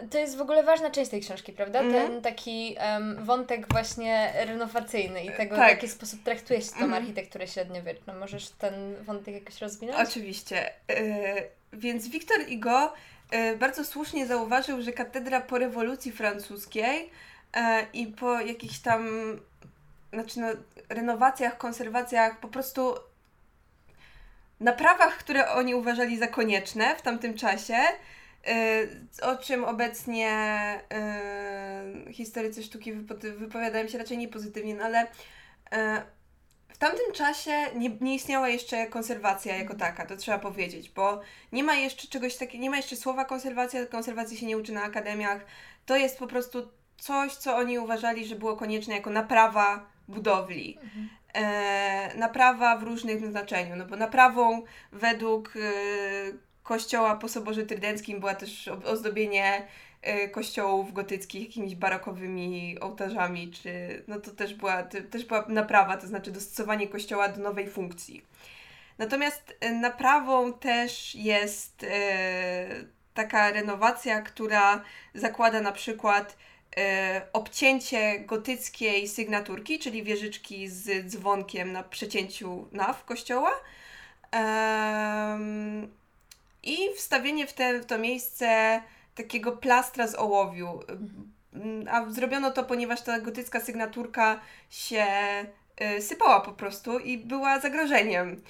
to 0.09 0.17
jest 0.17 0.37
w 0.37 0.41
ogóle 0.41 0.63
ważna 0.63 0.91
część 0.91 1.11
tej 1.11 1.21
książki, 1.21 1.53
prawda? 1.53 1.79
Mm. 1.79 1.93
Ten 1.93 2.21
taki 2.21 2.77
um, 2.79 3.25
wątek 3.25 3.73
właśnie 3.73 4.33
renowacyjny 4.35 5.23
i 5.23 5.31
tego, 5.31 5.55
tak. 5.55 5.67
w 5.67 5.69
jaki 5.69 5.87
sposób 5.87 6.23
traktuje 6.23 6.61
się 6.61 6.71
tą 6.71 6.77
mm. 6.77 6.93
architekturę 6.93 7.47
średniowieczną. 7.47 8.13
Możesz 8.13 8.49
ten 8.49 8.95
wątek 9.03 9.35
jakoś 9.35 9.61
rozwinąć? 9.61 10.09
Oczywiście. 10.09 10.73
Yy, 10.89 10.95
więc 11.73 12.07
Wiktor 12.07 12.39
Igo 12.47 12.93
yy, 13.31 13.57
bardzo 13.57 13.85
słusznie 13.85 14.27
zauważył, 14.27 14.81
że 14.81 14.91
katedra 14.91 15.41
po 15.41 15.57
rewolucji 15.57 16.11
francuskiej 16.11 17.09
yy, 17.55 17.61
i 17.93 18.07
po 18.07 18.41
jakichś 18.41 18.79
tam 18.79 19.09
znaczy 20.13 20.39
no, 20.39 20.47
renowacjach, 20.89 21.57
konserwacjach, 21.57 22.39
po 22.39 22.47
prostu 22.47 22.95
naprawach, 24.59 25.17
które 25.17 25.51
oni 25.51 25.75
uważali 25.75 26.17
za 26.17 26.27
konieczne 26.27 26.95
w 26.95 27.01
tamtym 27.01 27.33
czasie, 27.33 27.77
o 29.21 29.35
czym 29.35 29.63
obecnie 29.63 30.31
y, 32.09 32.13
historycy 32.13 32.63
sztuki 32.63 32.93
wypowiadają 33.37 33.87
się 33.87 33.97
raczej 33.97 34.17
niepozytywnie, 34.17 34.75
no 34.75 34.83
ale 34.83 35.03
y, 35.03 35.07
w 36.69 36.77
tamtym 36.77 37.13
czasie 37.13 37.51
nie, 37.75 37.89
nie 38.01 38.15
istniała 38.15 38.49
jeszcze 38.49 38.87
konserwacja 38.87 39.57
jako 39.57 39.75
taka, 39.75 40.05
to 40.05 40.17
trzeba 40.17 40.39
powiedzieć, 40.39 40.89
bo 40.89 41.21
nie 41.51 41.63
ma 41.63 41.75
jeszcze 41.75 42.07
czegoś 42.07 42.35
takiego, 42.35 42.61
nie 42.61 42.69
ma 42.69 42.77
jeszcze 42.77 42.95
słowa 42.95 43.25
konserwacja, 43.25 43.85
konserwacji 43.85 44.37
się 44.37 44.45
nie 44.45 44.57
uczy 44.57 44.71
na 44.71 44.83
akademiach. 44.83 45.45
To 45.85 45.97
jest 45.97 46.19
po 46.19 46.27
prostu 46.27 46.69
coś, 46.97 47.35
co 47.35 47.55
oni 47.55 47.79
uważali, 47.79 48.25
że 48.25 48.35
było 48.35 48.55
konieczne 48.55 48.95
jako 48.95 49.09
naprawa 49.09 49.85
budowli. 50.07 50.77
Mhm. 50.83 51.09
E, 51.33 52.17
naprawa 52.17 52.77
w 52.77 52.83
różnym 52.83 53.31
znaczeniu, 53.31 53.75
no 53.75 53.85
bo 53.85 53.95
naprawą 53.95 54.63
według 54.91 55.53
kościoła 56.69 57.15
po 57.15 57.29
Soborze 57.29 57.65
Trydenckim 57.65 58.19
była 58.19 58.35
też 58.35 58.67
ozdobienie 58.67 59.67
y, 60.07 60.29
kościołów 60.29 60.93
gotyckich 60.93 61.47
jakimiś 61.47 61.75
barokowymi 61.75 62.77
ołtarzami, 62.79 63.51
czy 63.51 64.03
no 64.07 64.19
to 64.19 64.31
też 64.31 64.53
była, 64.53 64.83
też 64.83 65.25
była 65.25 65.45
naprawa, 65.47 65.97
to 65.97 66.07
znaczy 66.07 66.31
dostosowanie 66.31 66.87
kościoła 66.87 67.29
do 67.29 67.41
nowej 67.41 67.69
funkcji. 67.69 68.25
Natomiast 68.97 69.55
y, 69.65 69.71
naprawą 69.71 70.53
też 70.53 71.15
jest 71.15 71.83
y, 71.83 71.87
taka 73.13 73.51
renowacja, 73.51 74.21
która 74.21 74.83
zakłada 75.13 75.61
na 75.61 75.71
przykład 75.71 76.37
obcięcie 77.33 78.19
gotyckiej 78.19 79.07
sygnaturki, 79.07 79.79
czyli 79.79 80.03
wieżyczki 80.03 80.67
z 80.67 81.07
dzwonkiem 81.07 81.71
na 81.71 81.83
przecięciu 81.83 82.67
naw 82.71 83.05
kościoła, 83.05 83.51
i 86.63 86.77
wstawienie 86.95 87.47
w, 87.47 87.53
te, 87.53 87.79
w 87.79 87.85
to 87.85 87.97
miejsce 87.97 88.81
takiego 89.15 89.51
plastra 89.51 90.07
z 90.07 90.15
ołowiu. 90.15 90.79
A 91.91 92.11
zrobiono 92.11 92.51
to, 92.51 92.63
ponieważ 92.63 93.01
ta 93.01 93.19
gotycka 93.19 93.59
sygnaturka 93.59 94.39
się 94.69 95.05
y, 95.97 96.01
sypała 96.01 96.39
po 96.39 96.51
prostu 96.51 96.99
i 96.99 97.17
była 97.17 97.59
zagrożeniem. 97.59 98.41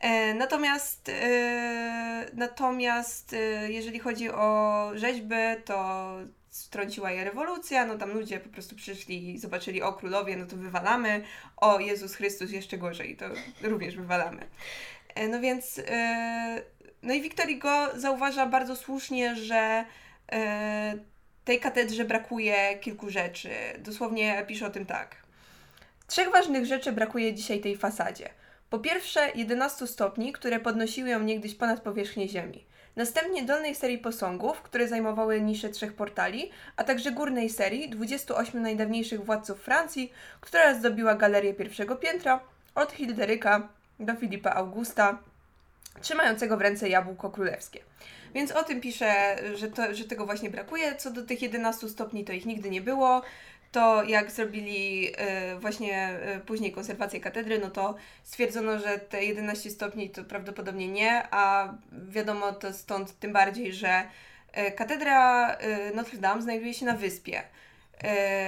E, 0.00 0.34
natomiast, 0.34 1.08
e, 1.08 2.26
natomiast 2.34 3.32
e, 3.32 3.72
jeżeli 3.72 3.98
chodzi 3.98 4.30
o 4.30 4.90
rzeźby, 4.94 5.34
to 5.64 6.06
strąciła 6.50 7.10
je 7.10 7.24
rewolucja, 7.24 7.86
no 7.86 7.98
tam 7.98 8.10
ludzie 8.10 8.40
po 8.40 8.48
prostu 8.48 8.76
przyszli 8.76 9.30
i 9.30 9.38
zobaczyli, 9.38 9.82
o 9.82 9.92
królowie, 9.92 10.36
no 10.36 10.46
to 10.46 10.56
wywalamy, 10.56 11.24
o 11.56 11.80
Jezus 11.80 12.14
Chrystus 12.14 12.50
jeszcze 12.50 12.78
gorzej, 12.78 13.16
to 13.16 13.26
również 13.62 13.96
wywalamy. 13.96 14.46
E, 15.14 15.28
no 15.28 15.40
więc, 15.40 15.80
e, 15.86 16.62
no 17.02 17.14
i 17.14 17.22
Wiktor 17.22 17.46
go 17.58 17.88
zauważa 17.94 18.46
bardzo 18.46 18.76
słusznie, 18.76 19.36
że 19.36 19.84
e, 20.32 20.94
tej 21.44 21.60
katedrze 21.60 22.04
brakuje 22.04 22.78
kilku 22.78 23.10
rzeczy. 23.10 23.50
Dosłownie 23.78 24.44
pisze 24.48 24.66
o 24.66 24.70
tym 24.70 24.86
tak. 24.86 25.16
Trzech 26.06 26.32
ważnych 26.32 26.66
rzeczy 26.66 26.92
brakuje 26.92 27.34
dzisiaj 27.34 27.60
tej 27.60 27.76
fasadzie. 27.76 28.28
Po 28.70 28.78
pierwsze, 28.78 29.28
11 29.34 29.86
stopni, 29.86 30.32
które 30.32 30.60
podnosiły 30.60 31.08
ją 31.08 31.20
niegdyś 31.20 31.54
ponad 31.54 31.80
powierzchnię 31.80 32.28
ziemi. 32.28 32.64
Następnie 32.96 33.42
dolnej 33.42 33.74
serii 33.74 33.98
posągów, 33.98 34.62
które 34.62 34.88
zajmowały 34.88 35.40
nisze 35.40 35.68
trzech 35.68 35.92
portali, 35.92 36.50
a 36.76 36.84
także 36.84 37.12
górnej 37.12 37.50
serii 37.50 37.88
28 37.90 38.62
najdawniejszych 38.62 39.24
władców 39.24 39.60
Francji, 39.60 40.12
która 40.40 40.74
zdobiła 40.74 41.14
galerię 41.14 41.54
pierwszego 41.54 41.96
piętra 41.96 42.40
od 42.74 42.92
Hilderyka 42.92 43.68
do 44.00 44.14
Filipa 44.14 44.50
Augusta, 44.50 45.18
trzymającego 46.00 46.56
w 46.56 46.60
ręce 46.60 46.88
jabłko 46.88 47.30
królewskie. 47.30 47.80
Więc 48.34 48.52
o 48.52 48.62
tym 48.62 48.80
pisze, 48.80 49.36
że, 49.54 49.68
to, 49.68 49.94
że 49.94 50.04
tego 50.04 50.26
właśnie 50.26 50.50
brakuje. 50.50 50.96
Co 50.96 51.10
do 51.10 51.26
tych 51.26 51.42
11 51.42 51.88
stopni, 51.88 52.24
to 52.24 52.32
ich 52.32 52.46
nigdy 52.46 52.70
nie 52.70 52.80
było. 52.80 53.22
To 53.72 54.04
jak 54.04 54.30
zrobili 54.30 55.08
y, 55.08 55.58
właśnie 55.60 56.18
y, 56.36 56.40
później 56.40 56.72
konserwację 56.72 57.20
katedry, 57.20 57.58
no 57.58 57.70
to 57.70 57.94
stwierdzono, 58.22 58.78
że 58.78 58.98
te 58.98 59.24
11 59.24 59.70
stopni 59.70 60.10
to 60.10 60.24
prawdopodobnie 60.24 60.88
nie, 60.88 61.22
a 61.30 61.74
wiadomo 61.92 62.52
to 62.52 62.72
stąd 62.72 63.18
tym 63.18 63.32
bardziej, 63.32 63.72
że 63.72 64.02
y, 64.68 64.72
katedra 64.72 65.56
Notre 65.94 66.18
Dame 66.18 66.42
znajduje 66.42 66.74
się 66.74 66.86
na 66.86 66.94
wyspie, 66.94 67.42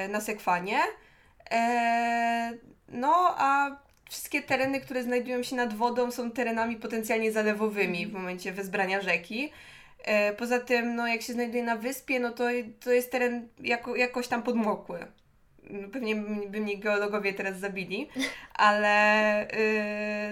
na 0.08 0.20
Sekwanie. 0.20 0.78
No 2.88 3.34
a 3.38 3.76
wszystkie 4.12 4.42
tereny, 4.42 4.80
które 4.80 5.02
znajdują 5.02 5.42
się 5.42 5.56
nad 5.56 5.74
wodą, 5.74 6.10
są 6.10 6.30
terenami 6.30 6.76
potencjalnie 6.76 7.32
zalewowymi 7.32 8.06
w 8.06 8.12
momencie 8.12 8.52
wezbrania 8.52 9.00
rzeki. 9.00 9.52
E, 10.04 10.32
poza 10.32 10.60
tym, 10.60 10.94
no, 10.94 11.06
jak 11.06 11.22
się 11.22 11.32
znajduje 11.32 11.62
na 11.62 11.76
wyspie, 11.76 12.20
no 12.20 12.32
to, 12.32 12.44
to 12.80 12.92
jest 12.92 13.10
teren 13.10 13.48
jako, 13.60 13.96
jakoś 13.96 14.28
tam 14.28 14.42
podmokły. 14.42 15.06
No, 15.70 15.88
pewnie 15.88 16.16
by 16.48 16.60
mnie 16.60 16.78
geologowie 16.78 17.34
teraz 17.34 17.58
zabili, 17.58 18.08
ale 18.54 19.48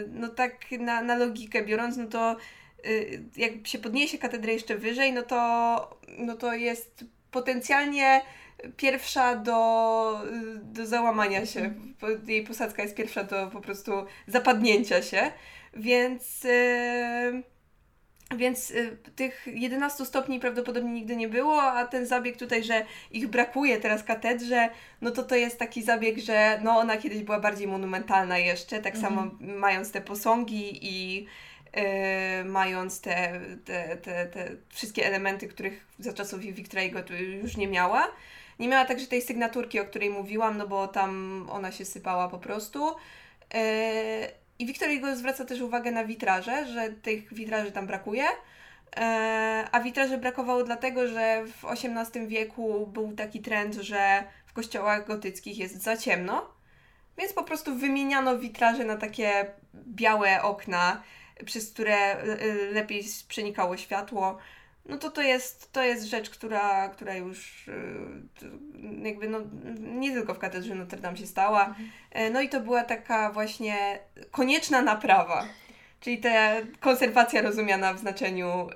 yy, 0.01 0.09
no 0.13 0.29
tak 0.29 0.53
na, 0.71 1.03
na 1.03 1.17
logikę 1.17 1.65
biorąc, 1.65 1.97
no 1.97 2.07
to 2.07 2.37
yy, 2.85 3.23
jak 3.37 3.67
się 3.67 3.79
podniesie 3.79 4.19
katedrę 4.19 4.53
jeszcze 4.53 4.79
wyżej, 4.79 5.13
no 5.13 5.23
to, 5.23 6.01
no 6.19 6.37
to 6.37 6.55
jest 6.55 7.05
potencjalnie 7.31 8.23
pierwsza 8.77 9.37
do, 9.37 10.21
do 10.63 10.87
załamania 10.87 11.47
się. 11.47 11.75
Jej 12.27 12.45
posadzka 12.45 12.83
jest 12.83 12.95
pierwsza 12.95 13.25
do 13.25 13.47
po 13.47 13.61
prostu 13.61 13.93
zapadnięcia 14.27 15.03
się. 15.03 15.33
Więc. 15.75 16.45
Yy, 16.45 17.43
więc 18.37 18.71
y, 18.71 18.97
tych 19.17 19.47
11 19.55 20.07
stopni 20.07 20.41
prawdopodobnie 20.41 20.93
nigdy 20.93 21.17
nie 21.17 21.29
było, 21.29 21.63
a 21.63 21.85
ten 21.85 22.07
zabieg 22.07 22.37
tutaj, 22.37 22.65
że 22.65 22.85
ich 23.11 23.29
brakuje 23.29 23.81
teraz 23.81 24.05
katedrze, 24.05 24.69
no 25.01 25.11
to 25.11 25.23
to 25.23 25.37
jest 25.37 25.59
taki 25.59 25.83
zabieg, 25.83 26.19
że 26.19 26.61
no 26.63 26.79
ona 26.79 26.97
kiedyś 26.97 27.23
była 27.23 27.41
bardziej 27.41 27.67
monumentalna 27.67 28.39
jeszcze, 28.39 28.79
tak 28.79 28.95
mhm. 28.95 29.15
samo 29.15 29.31
mając 29.41 29.93
te 29.93 30.01
posągi 30.01 30.79
i 30.83 31.27
yy, 31.77 32.45
mając 32.45 33.01
te, 33.01 33.41
te, 33.65 33.97
te, 33.97 34.27
te 34.27 34.51
wszystkie 34.69 35.07
elementy, 35.07 35.49
których 35.49 35.87
za 35.99 36.13
czasów 36.13 36.41
Wiktora 36.41 36.83
już 37.43 37.57
nie 37.57 37.67
miała. 37.67 38.09
Nie 38.61 38.69
miała 38.69 38.85
także 38.85 39.07
tej 39.07 39.23
sygnaturki, 39.23 39.81
o 39.81 39.85
której 39.85 40.11
mówiłam, 40.11 40.59
no 40.59 40.69
bo 40.69 40.89
tam 40.89 41.47
ona 41.51 41.73
się 41.73 41.85
sypała 41.85 42.29
po 42.29 42.39
prostu. 42.39 42.95
E, 43.55 44.31
I 44.59 44.67
Wiktor 44.67 44.89
Hugo 44.89 45.17
zwraca 45.17 45.45
też 45.45 45.61
uwagę 45.61 45.91
na 45.91 46.05
witraże, 46.05 46.67
że 46.67 46.89
tych 46.89 47.35
witraży 47.35 47.73
tam 47.73 47.87
brakuje. 47.87 48.25
E, 48.97 49.69
a 49.73 49.81
witraży 49.81 50.19
brakowało 50.19 50.65
dlatego, 50.65 51.09
że 51.09 51.45
w 51.45 51.65
XVIII 51.65 52.27
wieku 52.27 52.87
był 52.87 53.13
taki 53.13 53.41
trend, 53.41 53.75
że 53.75 54.25
w 54.47 54.53
kościołach 54.53 55.07
gotyckich 55.07 55.59
jest 55.59 55.83
za 55.83 55.97
ciemno, 55.97 56.49
więc 57.19 57.33
po 57.33 57.45
prostu 57.45 57.75
wymieniano 57.75 58.39
witraże 58.39 58.85
na 58.85 58.97
takie 58.97 59.47
białe 59.75 60.43
okna, 60.43 61.03
przez 61.45 61.73
które 61.73 61.97
e, 61.97 62.25
lepiej 62.73 63.05
przenikało 63.29 63.77
światło 63.77 64.39
no 64.91 64.99
to 64.99 65.11
to 65.11 65.23
jest, 65.23 65.73
to 65.73 65.83
jest 65.83 66.05
rzecz, 66.05 66.31
która, 66.31 66.89
która 66.89 67.15
już 67.15 67.69
y, 67.69 67.73
jakby 69.03 69.29
no, 69.29 69.39
nie 69.79 70.13
tylko 70.13 70.35
w 70.35 70.39
katedrze 70.39 70.75
Notre 70.75 70.99
Dame 70.99 71.17
się 71.17 71.27
stała. 71.27 71.67
Mhm. 71.67 71.91
E, 72.11 72.31
no 72.31 72.41
i 72.41 72.49
to 72.49 72.61
była 72.61 72.85
taka 72.85 73.33
właśnie 73.33 73.99
konieczna 74.31 74.83
naprawa. 74.83 75.47
Czyli 76.01 76.19
ta 76.19 76.31
konserwacja 76.81 77.43
rozumiana 77.43 77.95
w 77.95 77.99
znaczeniu, 77.99 78.69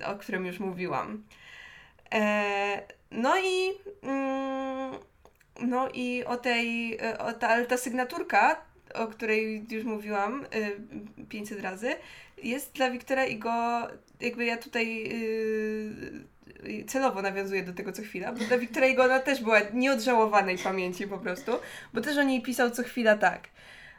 yy, 0.00 0.06
o 0.06 0.14
którym 0.16 0.46
już 0.46 0.60
mówiłam. 0.60 1.24
E, 2.14 2.82
no 3.10 3.38
i 3.38 3.70
mm, 4.02 4.94
no 5.60 5.88
i 5.94 6.24
o 6.24 6.36
tej, 6.36 6.98
o 7.18 7.32
ta, 7.32 7.48
ale 7.48 7.66
ta 7.66 7.76
sygnaturka, 7.76 8.56
o 8.94 9.06
której 9.06 9.66
już 9.70 9.84
mówiłam 9.84 10.46
yy, 11.18 11.26
500 11.28 11.60
razy, 11.60 11.94
jest 12.42 12.72
dla 12.72 12.90
Wiktora 12.90 13.26
i 13.26 13.38
go 13.38 13.52
jakby 14.20 14.44
ja 14.44 14.56
tutaj 14.56 15.08
yy, 16.64 16.84
celowo 16.86 17.22
nawiązuję 17.22 17.62
do 17.62 17.72
tego 17.72 17.92
co 17.92 18.02
chwila, 18.02 18.32
bo 18.32 18.44
dla 18.44 18.58
Wiktora 18.58 18.86
Igona 18.86 19.18
też 19.18 19.42
była 19.42 19.60
nieodżałowanej 19.72 20.58
pamięci 20.58 21.06
po 21.06 21.18
prostu, 21.18 21.52
bo 21.94 22.00
też 22.00 22.18
o 22.18 22.22
niej 22.22 22.42
pisał 22.42 22.70
co 22.70 22.82
chwila 22.82 23.16
tak. 23.16 23.48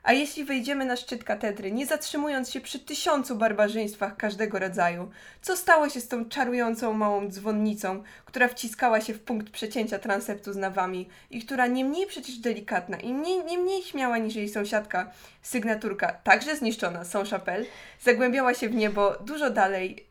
A 0.05 0.13
jeśli 0.13 0.45
wejdziemy 0.45 0.85
na 0.85 0.95
szczyt 0.95 1.23
katedry, 1.23 1.71
nie 1.71 1.85
zatrzymując 1.85 2.51
się 2.51 2.61
przy 2.61 2.79
tysiącu 2.79 3.35
barbarzyństwach 3.35 4.17
każdego 4.17 4.59
rodzaju, 4.59 5.11
co 5.41 5.57
stało 5.57 5.89
się 5.89 6.01
z 6.01 6.07
tą 6.07 6.25
czarującą 6.25 6.93
małą 6.93 7.27
dzwonnicą, 7.27 8.03
która 8.25 8.47
wciskała 8.47 9.01
się 9.01 9.13
w 9.13 9.19
punkt 9.19 9.49
przecięcia 9.49 9.99
transeptu 9.99 10.53
z 10.53 10.55
nawami 10.55 11.09
i 11.31 11.41
która 11.45 11.67
nie 11.67 11.85
mniej 11.85 12.07
przecież 12.07 12.37
delikatna 12.37 12.97
i 12.97 13.13
nie, 13.13 13.43
nie 13.43 13.57
mniej 13.57 13.83
śmiała 13.83 14.17
niż 14.17 14.35
jej 14.35 14.49
sąsiadka, 14.49 15.11
sygnaturka, 15.41 16.13
także 16.23 16.55
zniszczona, 16.55 17.03
Saint-Chapelle, 17.03 17.65
zagłębiała 18.01 18.53
się 18.53 18.69
w 18.69 18.75
niebo 18.75 19.15
dużo 19.19 19.49
dalej 19.49 20.05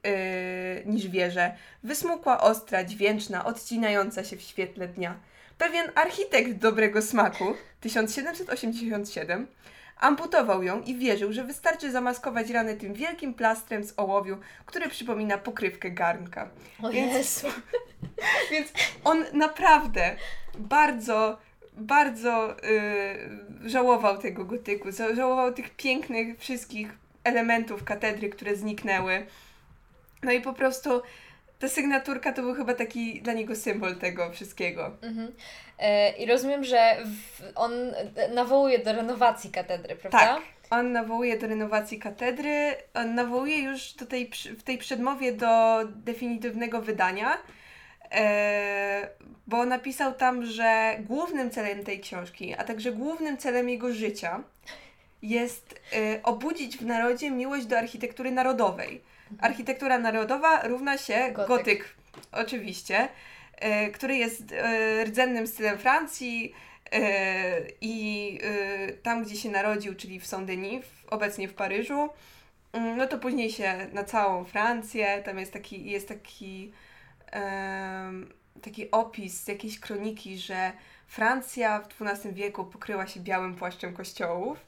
yy, 0.85 0.92
niż 0.92 1.09
wieże, 1.09 1.54
wysmukła 1.83 2.40
ostra, 2.40 2.85
dźwięczna, 2.85 3.44
odcinająca 3.44 4.24
się 4.24 4.37
w 4.37 4.42
świetle 4.42 4.88
dnia. 4.88 5.16
Pewien 5.59 5.90
architekt 5.94 6.52
dobrego 6.52 7.02
smaku, 7.02 7.54
1787, 7.80 9.46
Amputował 9.96 10.62
ją 10.62 10.83
i 10.83 10.94
wierzył, 10.94 11.33
że 11.33 11.44
wystarczy 11.44 11.90
zamaskować 11.90 12.50
ranę 12.50 12.74
tym 12.74 12.94
wielkim 12.94 13.35
plastrem 13.35 13.85
z 13.85 13.94
ołowiu, 13.96 14.37
który 14.66 14.88
przypomina 14.88 15.38
pokrywkę 15.38 15.90
garnka. 15.90 16.50
O 16.83 16.90
więc, 16.90 17.14
Jezu. 17.14 17.46
więc 18.52 18.72
on 19.04 19.24
naprawdę 19.33 20.16
bardzo, 20.59 21.38
bardzo 21.72 22.57
yy, 23.62 23.70
żałował 23.70 24.18
tego 24.18 24.44
gotyku, 24.44 24.88
żałował 25.14 25.52
tych 25.52 25.70
pięknych 25.70 26.38
wszystkich 26.38 26.88
elementów 27.24 27.85
katedry, 27.85 28.28
które 28.28 28.57
zniknęły. 28.57 29.26
No 30.22 30.33
i 30.33 30.40
po 30.40 30.52
prostu 30.52 31.02
ta 31.58 31.68
sygnaturka 31.68 32.32
to 32.32 32.42
był 32.42 32.54
chyba 32.54 32.74
taki 32.74 33.22
dla 33.22 33.32
niego 33.32 33.56
symbol 33.56 33.96
tego 33.96 34.30
wszystkiego. 34.30 34.90
Mhm. 35.02 35.32
E, 35.78 36.10
I 36.10 36.26
rozumiem, 36.26 36.64
że 36.64 36.96
w, 37.04 37.52
on 37.54 37.72
nawołuje 38.34 38.78
do 38.78 38.92
renowacji 38.92 39.50
katedry, 39.50 39.96
prawda? 39.96 40.18
Tak. 40.18 40.42
On 40.70 40.92
nawołuje 40.92 41.38
do 41.38 41.46
renowacji 41.46 41.98
katedry, 41.98 42.74
on 42.94 43.14
nawołuje 43.14 43.58
już 43.58 43.92
do 43.92 44.06
tej, 44.06 44.30
w 44.58 44.62
tej 44.62 44.78
przedmowie 44.78 45.32
do 45.32 45.80
definitywnego 45.84 46.82
wydania, 46.82 47.38
e, 48.12 49.08
bo 49.46 49.64
napisał 49.64 50.14
tam, 50.14 50.46
że 50.46 50.96
głównym 51.00 51.50
celem 51.50 51.84
tej 51.84 52.00
książki, 52.00 52.54
a 52.54 52.64
także 52.64 52.92
głównym 52.92 53.36
celem 53.36 53.68
jego 53.68 53.92
życia 53.92 54.42
jest 55.22 55.80
e, 55.92 56.22
obudzić 56.22 56.76
w 56.76 56.86
narodzie 56.86 57.30
miłość 57.30 57.66
do 57.66 57.78
architektury 57.78 58.30
narodowej. 58.30 59.00
Architektura 59.40 59.98
narodowa 59.98 60.68
równa 60.68 60.98
się 60.98 61.32
gotyk, 61.32 61.48
gotyk 61.48 61.94
oczywiście, 62.32 63.08
e, 63.56 63.90
który 63.90 64.16
jest 64.16 64.52
e, 64.52 65.04
rdzennym 65.04 65.46
stylem 65.46 65.78
Francji, 65.78 66.54
E, 66.94 67.60
I 67.80 68.38
e, 68.42 68.92
tam, 68.92 69.24
gdzie 69.24 69.36
się 69.36 69.50
narodził, 69.50 69.94
czyli 69.94 70.20
w 70.20 70.26
Saint-Denis, 70.26 70.82
obecnie 71.10 71.48
w 71.48 71.54
Paryżu, 71.54 72.08
mm, 72.72 72.96
no 72.96 73.06
to 73.06 73.18
później 73.18 73.50
się 73.50 73.88
na 73.92 74.04
całą 74.04 74.44
Francję, 74.44 75.22
tam 75.24 75.38
jest 75.38 75.52
taki, 75.52 75.90
jest 75.90 76.08
taki, 76.08 76.72
taki 78.62 78.90
opis 78.90 79.44
z 79.44 79.48
jakiejś 79.48 79.80
kroniki, 79.80 80.38
że 80.38 80.72
Francja 81.06 81.80
w 81.80 82.02
XII 82.02 82.32
wieku 82.32 82.64
pokryła 82.64 83.06
się 83.06 83.20
białym 83.20 83.54
płaszczem 83.54 83.94
kościołów 83.94 84.58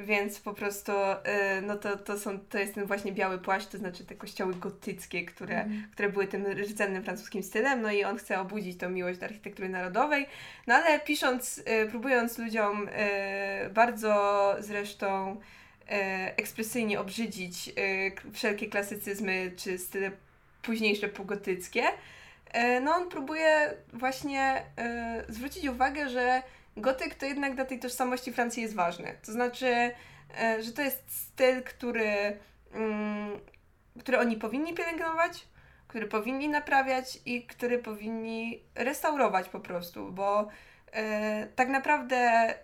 więc 0.00 0.40
po 0.40 0.54
prostu 0.54 0.92
y, 0.92 1.62
no 1.62 1.76
to, 1.76 1.96
to, 1.96 2.18
są, 2.18 2.38
to 2.38 2.58
jest 2.58 2.74
ten 2.74 2.84
właśnie 2.84 3.12
biały 3.12 3.38
płaszcz, 3.38 3.68
to 3.68 3.78
znaczy 3.78 4.04
te 4.04 4.14
kościoły 4.14 4.54
gotyckie, 4.54 5.24
które, 5.24 5.62
mm. 5.62 5.86
które 5.92 6.08
były 6.08 6.26
tym 6.26 6.46
rdzennym 6.46 7.02
francuskim 7.02 7.42
stylem, 7.42 7.82
no 7.82 7.92
i 7.92 8.04
on 8.04 8.16
chce 8.16 8.40
obudzić 8.40 8.78
tą 8.78 8.90
miłość 8.90 9.18
do 9.18 9.26
architektury 9.26 9.68
narodowej, 9.68 10.26
no 10.66 10.74
ale 10.74 11.00
pisząc, 11.00 11.58
y, 11.58 11.88
próbując 11.90 12.38
ludziom 12.38 12.88
y, 12.88 13.70
bardzo 13.70 14.56
zresztą 14.60 15.36
ekspresyjnie 16.36 17.00
obrzydzić 17.00 17.72
wszelkie 18.32 18.66
klasycyzmy 18.66 19.52
czy 19.56 19.78
style 19.78 20.10
późniejsze 20.62 21.08
półgotyckie, 21.08 21.82
no 22.82 22.94
on 22.94 23.08
próbuje 23.08 23.74
właśnie 23.92 24.62
zwrócić 25.28 25.66
uwagę, 25.66 26.08
że 26.08 26.42
gotyk 26.80 27.14
to 27.14 27.26
jednak 27.26 27.54
dla 27.54 27.64
tej 27.64 27.78
tożsamości 27.78 28.32
Francji 28.32 28.62
jest 28.62 28.74
ważny. 28.74 29.18
To 29.26 29.32
znaczy, 29.32 29.66
e, 30.40 30.62
że 30.62 30.72
to 30.72 30.82
jest 30.82 31.02
styl, 31.08 31.62
który, 31.62 32.38
mm, 32.72 33.40
który 34.00 34.18
oni 34.18 34.36
powinni 34.36 34.74
pielęgnować, 34.74 35.46
który 35.88 36.06
powinni 36.06 36.48
naprawiać 36.48 37.18
i 37.26 37.46
który 37.46 37.78
powinni 37.78 38.62
restaurować 38.74 39.48
po 39.48 39.60
prostu, 39.60 40.12
bo 40.12 40.48
e, 40.92 41.46
tak 41.46 41.68
naprawdę 41.68 42.16
e, 42.16 42.56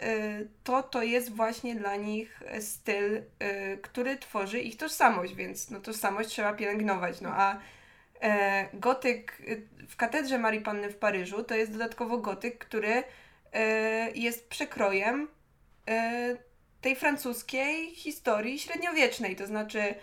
to 0.64 0.82
to 0.82 1.02
jest 1.02 1.32
właśnie 1.32 1.74
dla 1.74 1.96
nich 1.96 2.42
styl, 2.60 3.22
który 3.82 4.16
tworzy 4.16 4.60
ich 4.60 4.76
tożsamość, 4.76 5.34
więc 5.34 5.70
no, 5.70 5.80
tożsamość 5.80 6.28
trzeba 6.28 6.52
pielęgnować. 6.52 7.20
No 7.20 7.30
a 7.32 7.58
gotyk 8.74 9.42
w 9.88 9.96
katedrze 9.96 10.38
Marii 10.38 10.60
Panny 10.60 10.90
w 10.90 10.96
Paryżu 10.96 11.44
to 11.44 11.54
jest 11.54 11.72
dodatkowo 11.72 12.18
gotyk, 12.18 12.58
który 12.58 13.02
jest 14.14 14.48
przekrojem 14.48 15.28
e, 15.88 16.36
tej 16.80 16.96
francuskiej 16.96 17.94
historii 17.94 18.58
średniowiecznej, 18.58 19.36
to 19.36 19.46
znaczy 19.46 19.94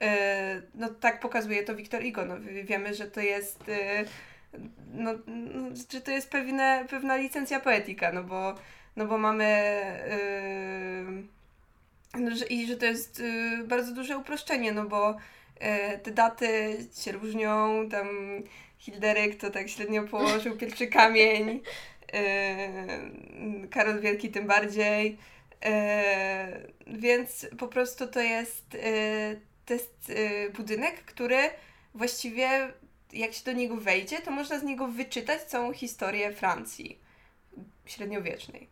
e, 0.00 0.62
no 0.74 0.88
tak 0.88 1.20
pokazuje 1.20 1.62
to 1.64 1.74
Victor 1.74 2.02
Hugo, 2.02 2.24
no, 2.24 2.34
wiemy, 2.64 2.94
że 2.94 3.10
to 3.10 3.20
jest 3.20 3.64
no, 4.94 5.10
no, 5.26 5.76
że 5.92 6.00
to 6.00 6.10
jest 6.10 6.30
pewne, 6.30 6.86
pewna 6.90 7.16
licencja 7.16 7.60
poetyka, 7.60 8.12
no 8.12 8.22
bo, 8.22 8.54
no 8.96 9.06
bo 9.06 9.18
mamy 9.18 9.82
no, 12.14 12.36
że, 12.36 12.46
i 12.46 12.66
że 12.66 12.76
to 12.76 12.86
jest 12.86 13.22
bardzo 13.64 13.92
duże 13.92 14.18
uproszczenie, 14.18 14.72
no 14.72 14.84
bo 14.84 15.16
te 16.02 16.10
daty 16.10 16.76
się 17.00 17.12
różnią, 17.12 17.88
tam 17.88 18.08
Hilderyk 18.86 19.40
to 19.40 19.50
tak 19.50 19.68
średnio 19.68 20.02
położył 20.02 20.56
pierwszy 20.56 20.86
kamień, 20.86 21.60
Yy, 22.12 23.68
Karol 23.68 24.00
Wielki 24.00 24.30
tym 24.30 24.46
bardziej. 24.46 25.18
Yy, 25.64 25.70
więc 26.86 27.46
po 27.58 27.68
prostu 27.68 28.06
to 28.06 28.20
jest, 28.20 28.74
yy, 28.74 29.40
to 29.66 29.74
jest 29.74 30.12
budynek, 30.56 31.04
który 31.04 31.38
właściwie 31.94 32.72
jak 33.12 33.32
się 33.32 33.44
do 33.44 33.52
niego 33.52 33.76
wejdzie, 33.76 34.20
to 34.20 34.30
można 34.30 34.58
z 34.58 34.62
niego 34.62 34.88
wyczytać 34.88 35.42
całą 35.42 35.72
historię 35.72 36.32
Francji 36.32 36.98
średniowiecznej. 37.86 38.68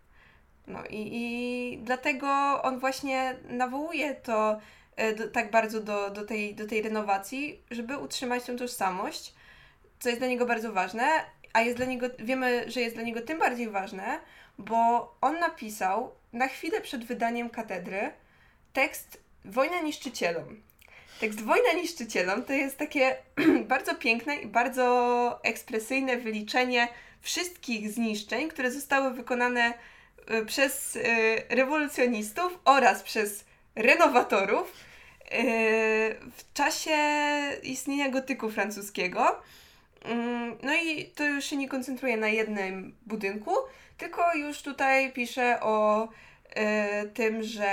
No 0.66 0.84
i, 0.90 1.08
i 1.12 1.78
dlatego 1.82 2.28
on 2.62 2.78
właśnie 2.78 3.36
nawołuje 3.48 4.14
to 4.14 4.60
do, 5.16 5.28
tak 5.28 5.50
bardzo 5.50 5.80
do, 5.80 6.10
do, 6.10 6.24
tej, 6.24 6.54
do 6.54 6.66
tej 6.66 6.82
renowacji, 6.82 7.62
żeby 7.70 7.98
utrzymać 7.98 8.44
tę 8.44 8.56
tożsamość, 8.56 9.34
co 10.00 10.08
jest 10.08 10.20
dla 10.20 10.28
niego 10.28 10.46
bardzo 10.46 10.72
ważne, 10.72 11.04
a 11.52 11.60
jest 11.60 11.76
dla 11.76 11.86
niego, 11.86 12.06
wiemy, 12.18 12.64
że 12.70 12.80
jest 12.80 12.96
dla 12.96 13.04
niego 13.04 13.20
tym 13.20 13.38
bardziej 13.38 13.70
ważne, 13.70 14.20
bo 14.58 15.14
on 15.20 15.38
napisał 15.38 16.10
na 16.32 16.48
chwilę 16.48 16.80
przed 16.80 17.04
wydaniem 17.04 17.50
katedry 17.50 18.10
tekst 18.72 19.24
Wojna 19.44 19.80
niszczycielom. 19.80 20.62
Tekst 21.20 21.42
Wojna 21.42 21.72
niszczycielom 21.72 22.42
to 22.42 22.52
jest 22.52 22.78
takie 22.78 23.16
bardzo 23.74 23.94
piękne 23.94 24.36
i 24.36 24.46
bardzo 24.46 25.40
ekspresyjne 25.42 26.16
wyliczenie 26.16 26.88
wszystkich 27.20 27.90
zniszczeń, 27.90 28.48
które 28.48 28.70
zostały 28.70 29.14
wykonane 29.14 29.74
y, 30.30 30.46
przez 30.46 30.96
y, 30.96 31.02
rewolucjonistów 31.48 32.58
oraz 32.64 33.02
przez 33.02 33.44
renowatorów 33.74 34.68
y, 34.70 34.74
w 36.36 36.52
czasie 36.54 36.96
istnienia 37.62 38.08
gotyku 38.08 38.50
francuskiego. 38.50 39.42
Mm, 40.04 40.56
no 40.62 40.74
i 40.74 41.04
to 41.04 41.24
już 41.24 41.44
się 41.44 41.56
nie 41.56 41.68
koncentruje 41.68 42.16
na 42.16 42.28
jednym 42.28 42.94
budynku, 43.06 43.54
tylko 43.98 44.34
już 44.34 44.62
tutaj 44.62 45.12
pisze 45.12 45.60
o 45.60 46.04
y, 46.04 47.08
tym, 47.08 47.42
że, 47.42 47.68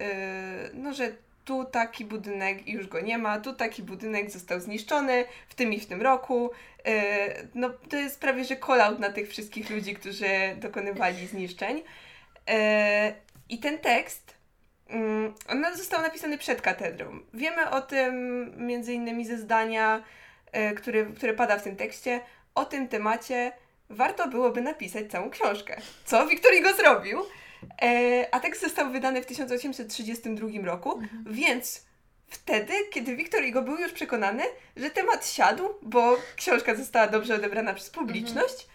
y, 0.00 0.70
no, 0.74 0.94
że 0.94 1.12
tu 1.44 1.64
taki 1.64 2.04
budynek 2.04 2.68
już 2.68 2.86
go 2.86 3.00
nie 3.00 3.18
ma, 3.18 3.40
tu 3.40 3.52
taki 3.52 3.82
budynek 3.82 4.30
został 4.30 4.60
zniszczony 4.60 5.24
w 5.48 5.54
tym 5.54 5.72
i 5.72 5.80
w 5.80 5.86
tym 5.86 6.02
roku. 6.02 6.50
Y, 6.88 7.48
no 7.54 7.70
to 7.88 7.96
jest 7.96 8.20
prawie, 8.20 8.44
że 8.44 8.56
call 8.56 8.98
na 8.98 9.12
tych 9.12 9.28
wszystkich 9.28 9.70
ludzi, 9.70 9.94
którzy 9.94 10.56
dokonywali 10.56 11.26
zniszczeń. 11.26 11.82
I 13.48 13.58
ten 13.58 13.78
tekst, 13.78 14.34
mm, 14.88 15.34
on 15.48 15.76
został 15.76 16.02
napisany 16.02 16.38
przed 16.38 16.62
katedrą. 16.62 17.20
Wiemy 17.34 17.70
o 17.70 17.80
tym 17.80 18.52
między 18.66 18.92
innymi 18.92 19.26
ze 19.26 19.38
zdania 19.38 20.02
E, 20.02 20.02
który, 20.76 21.06
który 21.16 21.34
pada 21.34 21.58
w 21.58 21.62
tym 21.62 21.76
tekście, 21.76 22.20
o 22.54 22.64
tym 22.64 22.88
temacie 22.88 23.52
warto 23.90 24.28
byłoby 24.28 24.60
napisać 24.60 25.10
całą 25.10 25.30
książkę. 25.30 25.80
Co 26.04 26.26
Wiktor 26.26 26.52
Hugo 26.56 26.74
zrobił? 26.74 27.22
E, 27.82 28.28
a 28.34 28.40
tekst 28.40 28.62
został 28.62 28.92
wydany 28.92 29.22
w 29.22 29.26
1832 29.26 30.48
roku, 30.64 30.92
mhm. 30.92 31.24
więc 31.26 31.84
wtedy, 32.26 32.72
kiedy 32.92 33.16
Wiktor 33.16 33.44
Hugo 33.44 33.62
był 33.62 33.76
już 33.76 33.92
przekonany, 33.92 34.42
że 34.76 34.90
temat 34.90 35.26
siadł, 35.26 35.68
bo 35.82 36.16
książka 36.36 36.74
została 36.74 37.06
dobrze 37.06 37.34
odebrana 37.34 37.74
przez 37.74 37.90
publiczność 37.90 38.54
mhm. 38.54 38.68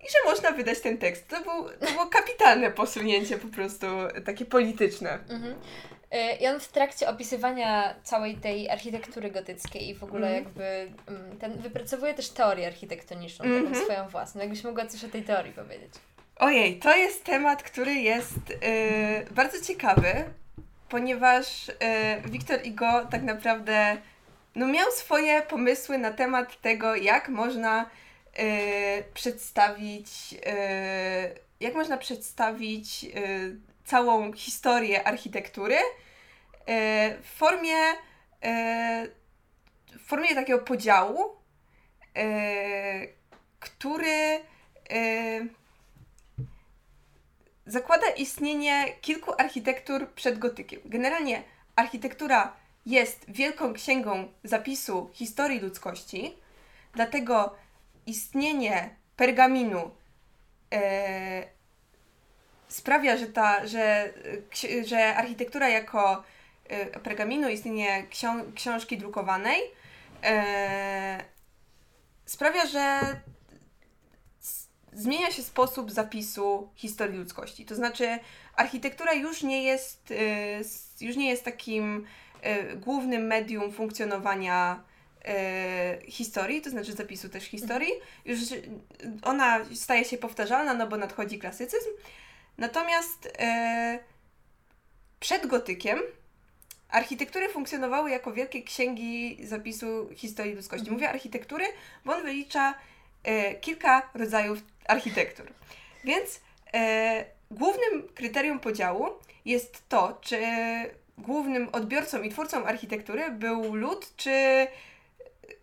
i 0.00 0.04
że 0.10 0.30
można 0.30 0.50
wydać 0.50 0.80
ten 0.80 0.98
tekst. 0.98 1.28
To, 1.28 1.40
był, 1.42 1.68
to 1.80 1.92
było 1.92 2.06
kapitalne 2.06 2.70
posunięcie 2.70 3.38
po 3.38 3.48
prostu 3.48 3.86
takie 4.24 4.44
polityczne. 4.44 5.18
Mhm. 5.28 5.54
Y, 6.14 6.36
I 6.40 6.46
on 6.46 6.60
w 6.60 6.68
trakcie 6.68 7.08
opisywania 7.08 7.94
całej 8.02 8.34
tej 8.34 8.70
architektury 8.70 9.30
gotyckiej 9.30 9.88
i 9.88 9.94
w 9.94 10.04
ogóle 10.04 10.28
mm. 10.28 10.44
jakby 10.44 10.92
ten, 11.38 11.58
wypracowuje 11.58 12.14
też 12.14 12.30
teorię 12.30 12.66
architektoniczną, 12.66 13.44
mm 13.44 13.56
-hmm. 13.56 13.60
taką 13.60 13.68
mhm. 13.68 13.84
swoją 13.84 14.08
własną. 14.08 14.40
Jakbyś 14.40 14.64
mogła 14.64 14.86
coś 14.86 15.04
o 15.04 15.08
tej 15.08 15.22
teorii 15.22 15.52
powiedzieć. 15.52 15.92
Ojej, 16.36 16.78
to 16.78 16.96
jest 16.96 17.24
temat, 17.24 17.62
który 17.62 17.94
jest 17.94 18.50
yy, 18.50 19.26
bardzo 19.30 19.60
ciekawy, 19.60 20.12
ponieważ 20.88 21.68
yy, 21.68 22.30
Wiktor 22.30 22.66
Igo 22.66 23.06
tak 23.10 23.22
naprawdę 23.22 23.96
no, 24.54 24.66
miał 24.66 24.90
swoje 24.90 25.42
pomysły 25.42 25.98
na 25.98 26.10
temat 26.10 26.60
tego, 26.60 26.96
jak 26.96 27.28
można 27.28 27.90
yy, 28.38 28.44
przedstawić, 29.14 30.32
yy, 30.32 30.38
jak 31.60 31.74
można 31.74 31.96
przedstawić 31.96 33.04
yy, 33.04 33.56
całą 33.88 34.32
historię 34.32 35.06
architektury 35.06 35.76
e, 35.76 35.82
w 37.22 37.26
formie, 37.26 37.76
e, 38.42 39.08
w 39.98 40.06
formie 40.06 40.34
takiego 40.34 40.58
podziału, 40.58 41.36
e, 42.16 43.06
który 43.60 44.40
zakłada 47.66 48.10
istnienie 48.10 48.84
kilku 49.00 49.32
architektur 49.38 50.08
przed 50.14 50.38
gotykiem. 50.38 50.80
Generalnie 50.84 51.42
architektura 51.76 52.56
jest 52.86 53.24
wielką 53.28 53.74
księgą 53.74 54.32
zapisu 54.44 55.10
historii 55.12 55.60
ludzkości, 55.60 56.36
dlatego 56.92 57.56
istnienie 58.06 58.96
pergaminu 59.16 59.90
sprawia, 62.68 63.16
że, 63.16 63.26
ta, 63.26 63.66
że, 63.66 64.12
że 64.86 65.16
architektura 65.16 65.68
jako 65.68 66.24
e, 66.68 67.00
pergaminu, 67.00 67.48
istnienie 67.48 68.06
ksią 68.10 68.52
książki 68.54 68.98
drukowanej 68.98 69.60
e, 70.24 71.24
sprawia, 72.24 72.66
że 72.66 73.00
zmienia 74.92 75.30
się 75.30 75.42
sposób 75.42 75.90
zapisu 75.90 76.68
historii 76.74 77.18
ludzkości. 77.18 77.66
To 77.66 77.74
znaczy, 77.74 78.18
architektura 78.56 79.12
już 79.12 79.42
nie 79.42 79.62
jest, 79.62 80.10
y, 81.00 81.04
już 81.04 81.16
nie 81.16 81.30
jest 81.30 81.44
takim 81.44 82.06
y, 82.72 82.76
głównym 82.76 83.26
medium 83.26 83.72
funkcjonowania 83.72 84.82
y, 86.06 86.10
historii, 86.10 86.62
to 86.62 86.70
znaczy 86.70 86.92
zapisu 86.92 87.28
też 87.28 87.44
historii. 87.44 87.92
Już 88.24 88.38
ona 89.22 89.64
staje 89.74 90.04
się 90.04 90.18
powtarzalna, 90.18 90.74
no 90.74 90.86
bo 90.86 90.96
nadchodzi 90.96 91.38
klasycyzm. 91.38 91.90
Natomiast 92.58 93.32
przed 95.20 95.46
gotykiem 95.46 95.98
architektury 96.88 97.48
funkcjonowały 97.48 98.10
jako 98.10 98.32
wielkie 98.32 98.62
księgi 98.62 99.38
zapisu 99.46 100.08
historii 100.14 100.54
ludzkości. 100.54 100.80
Mhm. 100.88 100.94
Mówię 100.94 101.08
architektury, 101.10 101.64
bo 102.04 102.12
on 102.14 102.22
wylicza 102.22 102.74
kilka 103.60 104.10
rodzajów 104.14 104.58
architektur. 104.88 105.46
Więc 106.04 106.40
e, 106.74 107.24
głównym 107.50 108.08
kryterium 108.14 108.60
podziału 108.60 109.06
jest 109.44 109.88
to, 109.88 110.18
czy 110.20 110.40
głównym 111.18 111.68
odbiorcą 111.72 112.22
i 112.22 112.30
twórcą 112.30 112.64
architektury 112.64 113.30
był 113.30 113.74
lud, 113.74 114.16
czy 114.16 114.66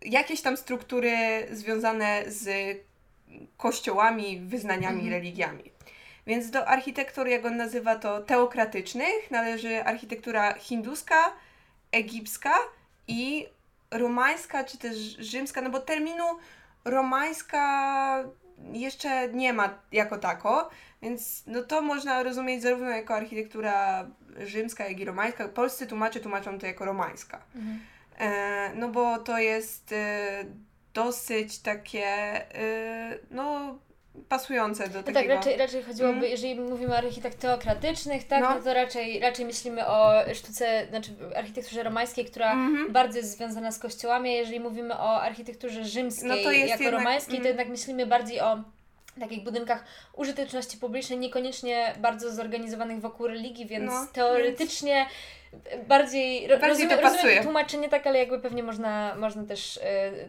jakieś 0.02 0.42
tam 0.42 0.56
struktury 0.56 1.16
związane 1.50 2.22
z 2.26 2.76
kościołami, 3.56 4.40
wyznaniami, 4.40 5.00
mhm. 5.00 5.12
religiami. 5.12 5.75
Więc 6.26 6.50
do 6.50 6.68
architektur, 6.68 7.28
jak 7.28 7.44
on 7.44 7.56
nazywa 7.56 7.96
to, 7.96 8.20
teokratycznych 8.20 9.30
należy 9.30 9.84
architektura 9.84 10.54
hinduska, 10.54 11.32
egipska 11.92 12.54
i 13.08 13.46
romańska, 13.90 14.64
czy 14.64 14.78
też 14.78 14.96
rzymska, 15.18 15.62
no 15.62 15.70
bo 15.70 15.80
terminu 15.80 16.24
romańska 16.84 18.24
jeszcze 18.72 19.28
nie 19.28 19.52
ma 19.52 19.78
jako 19.92 20.18
tako, 20.18 20.70
więc 21.02 21.42
no 21.46 21.62
to 21.62 21.82
można 21.82 22.22
rozumieć 22.22 22.62
zarówno 22.62 22.88
jako 22.90 23.14
architektura 23.14 24.06
rzymska, 24.44 24.88
jak 24.88 25.00
i 25.00 25.04
romańska. 25.04 25.48
Polscy 25.48 25.86
tłumacze 25.86 26.20
tłumaczą 26.20 26.58
to 26.58 26.66
jako 26.66 26.84
romańska. 26.84 27.40
Mhm. 27.54 27.80
E, 28.18 28.74
no 28.74 28.88
bo 28.88 29.18
to 29.18 29.38
jest 29.38 29.92
e, 29.92 30.44
dosyć 30.94 31.58
takie, 31.58 32.06
e, 32.54 33.18
no 33.30 33.78
pasujące 34.28 34.88
do 34.88 34.98
no 34.98 35.02
takiego... 35.02 35.20
tak, 35.20 35.28
raczej, 35.28 35.56
raczej 35.56 35.82
chodziłoby, 35.82 36.18
mm. 36.18 36.30
jeżeli 36.30 36.54
mówimy 36.54 36.92
o 36.92 36.96
architektach 36.96 37.34
teokratycznych, 37.34 38.26
tak, 38.26 38.42
no. 38.42 38.54
no. 38.54 38.62
to 38.62 38.74
raczej, 38.74 39.20
raczej 39.20 39.44
myślimy 39.44 39.86
o 39.86 40.12
sztuce, 40.34 40.86
znaczy 40.90 41.10
architekturze 41.36 41.82
romańskiej, 41.82 42.24
która 42.24 42.52
mm 42.52 42.76
-hmm. 42.76 42.92
bardzo 42.92 43.18
jest 43.18 43.36
związana 43.36 43.72
z 43.72 43.78
kościołami, 43.78 44.32
jeżeli 44.32 44.60
mówimy 44.60 44.94
o 44.94 45.22
architekturze 45.22 45.84
rzymskiej 45.84 46.28
no 46.28 46.36
jako 46.36 46.50
jednak, 46.50 46.92
romańskiej, 46.92 47.34
mm. 47.34 47.42
to 47.42 47.48
jednak 47.48 47.68
myślimy 47.68 48.06
bardziej 48.06 48.40
o 48.40 48.62
takich 49.20 49.44
budynkach 49.44 49.84
użyteczności 50.12 50.78
publicznej, 50.78 51.18
niekoniecznie 51.18 51.94
bardzo 51.98 52.34
zorganizowanych 52.34 53.00
wokół 53.00 53.26
religii, 53.26 53.66
więc 53.66 53.92
no, 53.92 54.06
teoretycznie 54.12 54.94
więc 54.94 55.10
bardziej, 55.88 56.48
bardziej 56.48 56.68
rozumiem, 56.68 56.90
to 56.90 56.96
pasuje. 56.96 57.22
rozumiem 57.22 57.44
tłumaczenie 57.44 57.88
tak, 57.88 58.06
ale 58.06 58.18
jakby 58.18 58.38
pewnie 58.38 58.62
można, 58.62 59.14
można 59.14 59.44
też 59.44 59.76
y, 59.76 59.80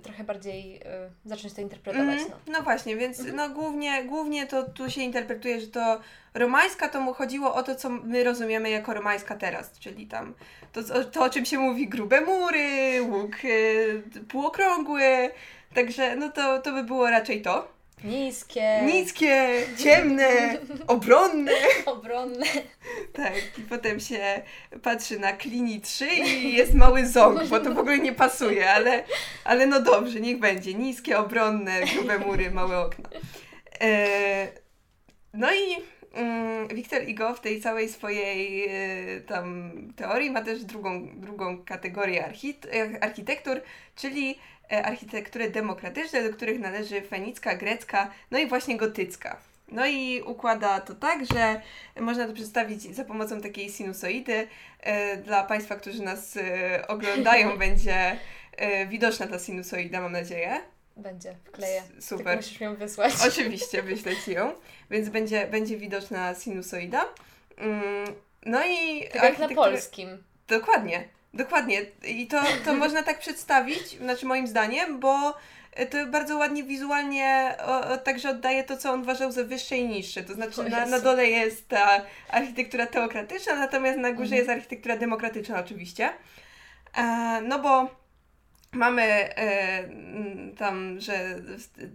trochę 0.02 0.24
bardziej 0.24 0.78
y, 0.78 0.82
zacząć 1.26 1.54
to 1.54 1.62
interpretować. 1.62 2.20
Mm, 2.20 2.30
no. 2.30 2.54
no. 2.54 2.62
właśnie, 2.62 2.96
więc 2.96 3.20
mm. 3.20 3.36
no 3.36 3.50
głównie, 3.50 4.04
głównie 4.04 4.48
to 4.48 4.64
tu 4.64 4.90
się 4.90 5.02
interpretuje, 5.02 5.62
że 5.62 5.68
to 5.68 6.00
romańska 6.34 6.90
to 6.90 7.02
mu 7.02 7.14
chodziło 7.14 7.56
o 7.56 7.64
to, 7.64 7.76
co 7.76 7.90
my 7.90 8.24
rozumiemy 8.24 8.70
jako 8.70 8.94
romańska 8.94 9.36
teraz, 9.36 9.80
czyli 9.80 10.08
tam 10.08 10.34
to, 10.74 11.04
to 11.04 11.24
o 11.24 11.30
czym 11.30 11.46
się 11.46 11.58
mówi 11.58 11.88
grube 11.88 12.22
mury, 12.22 13.02
łuk 13.02 13.36
y, 13.44 14.04
półokrągły, 14.30 15.30
także 15.74 16.16
no 16.16 16.30
to, 16.30 16.62
to 16.62 16.72
by 16.72 16.84
było 16.84 17.10
raczej 17.10 17.42
to. 17.42 17.77
Niskie. 18.04 18.82
Niskie, 18.86 19.64
ciemne, 19.78 20.58
obronne. 20.88 21.52
Obronne. 21.86 22.46
Tak, 23.14 23.34
i 23.58 23.62
potem 23.62 24.00
się 24.00 24.42
patrzy 24.84 25.20
na 25.20 25.34
klini 25.34 25.82
3 25.82 26.08
i 26.08 26.54
jest 26.54 26.74
mały 26.74 27.06
ząg, 27.06 27.44
bo 27.44 27.60
to 27.60 27.74
w 27.74 27.78
ogóle 27.78 28.00
nie 28.00 28.14
pasuje, 28.14 28.72
ale, 28.72 29.04
ale 29.44 29.66
no 29.66 29.82
dobrze, 29.82 30.20
niech 30.20 30.40
będzie. 30.40 30.74
Niskie, 30.74 31.20
obronne, 31.20 31.82
grube 31.94 32.20
mury, 32.20 32.52
małe 32.52 32.80
okna. 32.80 33.10
E, 33.82 34.48
no 35.34 35.48
i 35.54 35.76
mm, 36.14 36.68
Wiktor 36.68 37.04
Igo 37.04 37.34
w 37.34 37.40
tej 37.40 37.62
całej 37.62 37.90
swojej 37.90 38.66
e, 38.68 39.22
tam 39.22 39.72
teorii 39.96 40.32
ma 40.32 40.42
też 40.42 40.64
drugą, 40.64 41.20
drugą 41.20 41.64
kategorię 41.64 42.26
archit 42.26 42.68
architektur, 43.02 43.62
czyli 43.96 44.36
E, 44.36 44.57
architektury 44.70 45.50
demokratyczne, 45.50 46.24
do 46.24 46.36
których 46.36 46.60
należy 46.60 47.02
fenicka, 47.02 47.56
grecka, 47.56 48.12
no 48.32 48.40
i 48.40 48.48
właśnie 48.48 48.78
gotycka. 48.78 49.38
No 49.72 49.86
i 49.86 50.22
układa 50.22 50.82
to 50.82 50.96
tak, 50.96 51.26
że 51.34 51.62
można 52.00 52.28
to 52.28 52.34
przedstawić 52.34 52.96
za 52.96 53.06
pomocą 53.06 53.42
takiej 53.42 53.70
sinusoidy. 53.70 54.48
E, 54.80 55.18
dla 55.18 55.44
Państwa, 55.44 55.76
którzy 55.76 56.04
nas 56.04 56.38
e, 56.38 56.88
oglądają, 56.88 57.58
będzie 57.68 58.18
widoczna 58.88 59.28
ta 59.28 59.40
sinusoida, 59.40 60.02
mam 60.02 60.12
nadzieję. 60.12 60.62
Będzie, 60.98 61.36
wkleję. 61.46 61.84
Super. 62.00 62.26
Tylko 62.26 62.36
musisz 62.36 62.62
ją 62.62 62.76
wysłać. 62.76 63.14
Oczywiście, 63.28 63.84
wyślę 63.84 64.12
Ci 64.26 64.32
ją. 64.32 64.54
Więc 64.92 65.10
będzie, 65.10 65.48
będzie 65.48 65.78
widoczna 65.78 66.36
sinusoida. 66.36 67.06
Mm, 67.58 68.16
no 68.46 68.66
i... 68.66 69.08
Tak 69.14 69.24
jak 69.24 69.40
na 69.40 69.56
polskim. 69.56 70.24
Dokładnie. 70.48 71.17
Dokładnie. 71.34 71.82
I 72.08 72.28
to, 72.28 72.42
to 72.66 72.74
można 72.84 73.04
tak 73.04 73.20
przedstawić, 73.20 73.98
znaczy 73.98 74.26
moim 74.26 74.48
zdaniem, 74.48 75.00
bo 75.00 75.38
to 75.86 76.06
bardzo 76.06 76.38
ładnie 76.38 76.64
wizualnie 76.64 77.56
o, 77.66 77.88
o, 77.88 77.98
także 77.98 78.30
oddaje 78.30 78.64
to, 78.64 78.78
co 78.78 78.92
on 78.92 79.02
uważał 79.02 79.32
za 79.32 79.44
wyższe 79.44 79.78
i 79.78 79.88
niższe. 79.88 80.24
To 80.24 80.34
znaczy 80.34 80.64
na, 80.64 80.86
na 80.86 81.00
dole 81.00 81.28
jest 81.28 81.68
ta 81.68 82.02
architektura 82.30 82.86
teokratyczna, 82.86 83.56
natomiast 83.56 83.98
na 83.98 84.12
górze 84.12 84.24
mhm. 84.24 84.38
jest 84.38 84.50
architektura 84.50 84.98
demokratyczna 84.98 85.60
oczywiście. 85.60 86.10
E, 86.98 87.42
no 87.42 87.60
bo 87.60 87.90
mamy 88.72 89.04
e, 89.04 89.90
tam, 90.58 91.00
że 91.00 91.42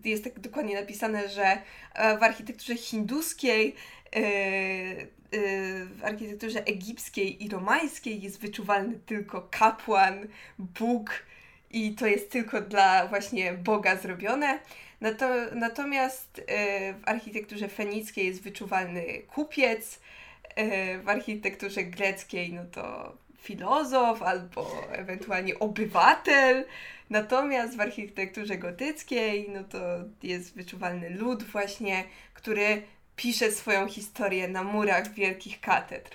jest 0.05 0.25
tak 0.25 0.41
dokładnie 0.41 0.81
napisane, 0.81 1.29
że 1.29 1.59
e, 1.95 2.19
w 2.19 2.23
architekturze 2.23 2.77
hinduskiej 2.77 3.75
w 4.13 6.01
architekturze 6.03 6.67
egipskiej 6.67 7.45
i 7.45 7.49
romańskiej 7.49 8.23
jest 8.23 8.41
wyczuwalny 8.41 8.99
tylko 9.07 9.49
kapłan, 9.51 10.27
Bóg 10.59 11.11
i 11.71 11.93
to 11.95 12.07
jest 12.07 12.31
tylko 12.31 12.61
dla 12.61 13.07
właśnie 13.07 13.53
Boga 13.53 13.97
zrobione. 13.97 14.59
Natomiast 15.55 16.39
y, 16.39 16.43
w 16.95 17.09
architekturze 17.09 17.69
fenickiej 17.69 18.27
jest 18.27 18.43
wyczuwalny 18.43 19.05
kupiec, 19.29 20.01
w 21.05 21.09
architekturze 21.09 21.85
greckiej 21.85 22.53
no 22.53 22.65
to 22.65 23.17
filozof 23.43 24.23
albo 24.23 24.89
ewentualnie 24.93 25.59
obywatel. 25.59 26.65
Natomiast 27.11 27.77
w 27.77 27.81
architekturze 27.81 28.59
gotyckiej 28.59 29.51
no 29.51 29.65
to 29.65 29.79
jest 30.23 30.55
wyczuwalny 30.55 31.11
lud 31.11 31.43
właśnie, 31.43 32.05
który 32.35 32.83
pisze 33.17 33.53
swoją 33.53 33.89
historię 33.89 34.49
na 34.49 34.63
murach 34.63 35.15
wielkich 35.15 35.61
katedr. 35.61 36.11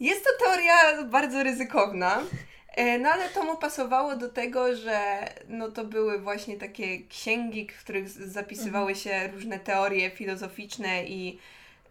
Jest 0.00 0.24
to 0.24 0.30
teoria 0.44 1.02
bardzo 1.04 1.42
ryzykowna, 1.42 2.22
e, 2.68 2.98
no 2.98 3.08
ale 3.10 3.28
to 3.28 3.44
mu 3.44 3.56
pasowało 3.56 4.16
do 4.16 4.28
tego, 4.28 4.76
że 4.76 5.28
no 5.48 5.70
to 5.70 5.84
były 5.84 6.20
właśnie 6.20 6.56
takie 6.56 6.98
księgi, 7.08 7.68
w 7.68 7.84
których 7.84 8.08
zapisywały 8.08 8.92
mhm. 8.92 8.98
się 8.98 9.32
różne 9.32 9.58
teorie 9.58 10.10
filozoficzne 10.10 11.04
i 11.04 11.38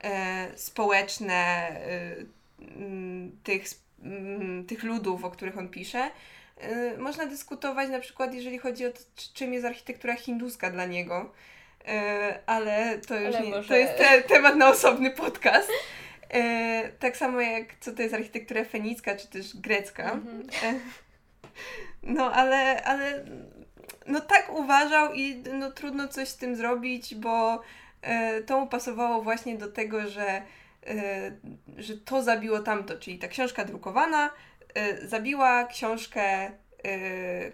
e, 0.04 0.47
społeczne 0.56 1.34
e, 1.34 2.15
tych, 3.43 3.63
tych 4.68 4.84
ludów, 4.84 5.24
o 5.24 5.32
których 5.32 5.57
on 5.57 5.70
pisze. 5.70 6.11
E, 6.57 6.97
można 6.97 7.26
dyskutować 7.26 7.89
na 7.89 7.99
przykład, 7.99 8.34
jeżeli 8.34 8.57
chodzi 8.57 8.86
o 8.86 8.91
to, 8.91 8.99
czym 9.34 9.53
jest 9.53 9.66
architektura 9.66 10.16
hinduska 10.16 10.72
dla 10.72 10.86
niego 10.86 11.32
ale 12.45 12.99
to 13.07 13.19
już 13.19 13.36
ale 13.36 13.45
nie, 13.45 13.49
może... 13.49 13.67
to 13.69 13.75
jest 13.75 13.97
te, 13.97 14.21
temat 14.21 14.55
na 14.55 14.69
osobny 14.69 15.11
podcast. 15.11 15.69
E, 16.29 16.89
tak 16.99 17.17
samo 17.17 17.41
jak 17.41 17.65
co 17.79 17.91
to 17.91 18.01
jest 18.01 18.13
architektura 18.13 18.65
fenicka, 18.65 19.15
czy 19.15 19.27
też 19.27 19.57
grecka. 19.57 20.11
Mhm. 20.11 20.41
E, 20.63 20.79
no 22.03 22.31
ale, 22.31 22.84
ale 22.84 23.25
no 24.07 24.19
tak 24.19 24.53
uważał 24.53 25.13
i 25.13 25.36
no 25.53 25.71
trudno 25.71 26.07
coś 26.07 26.27
z 26.27 26.38
tym 26.38 26.55
zrobić, 26.55 27.15
bo 27.15 27.61
to 28.45 28.59
mu 28.59 28.67
pasowało 28.67 29.21
właśnie 29.21 29.57
do 29.57 29.71
tego, 29.71 30.07
że, 30.07 30.41
że 31.77 31.97
to 31.97 32.23
zabiło 32.23 32.59
tamto, 32.59 32.99
czyli 32.99 33.19
ta 33.19 33.27
książka 33.27 33.65
drukowana 33.65 34.29
zabiła 35.03 35.63
książkę 35.63 36.51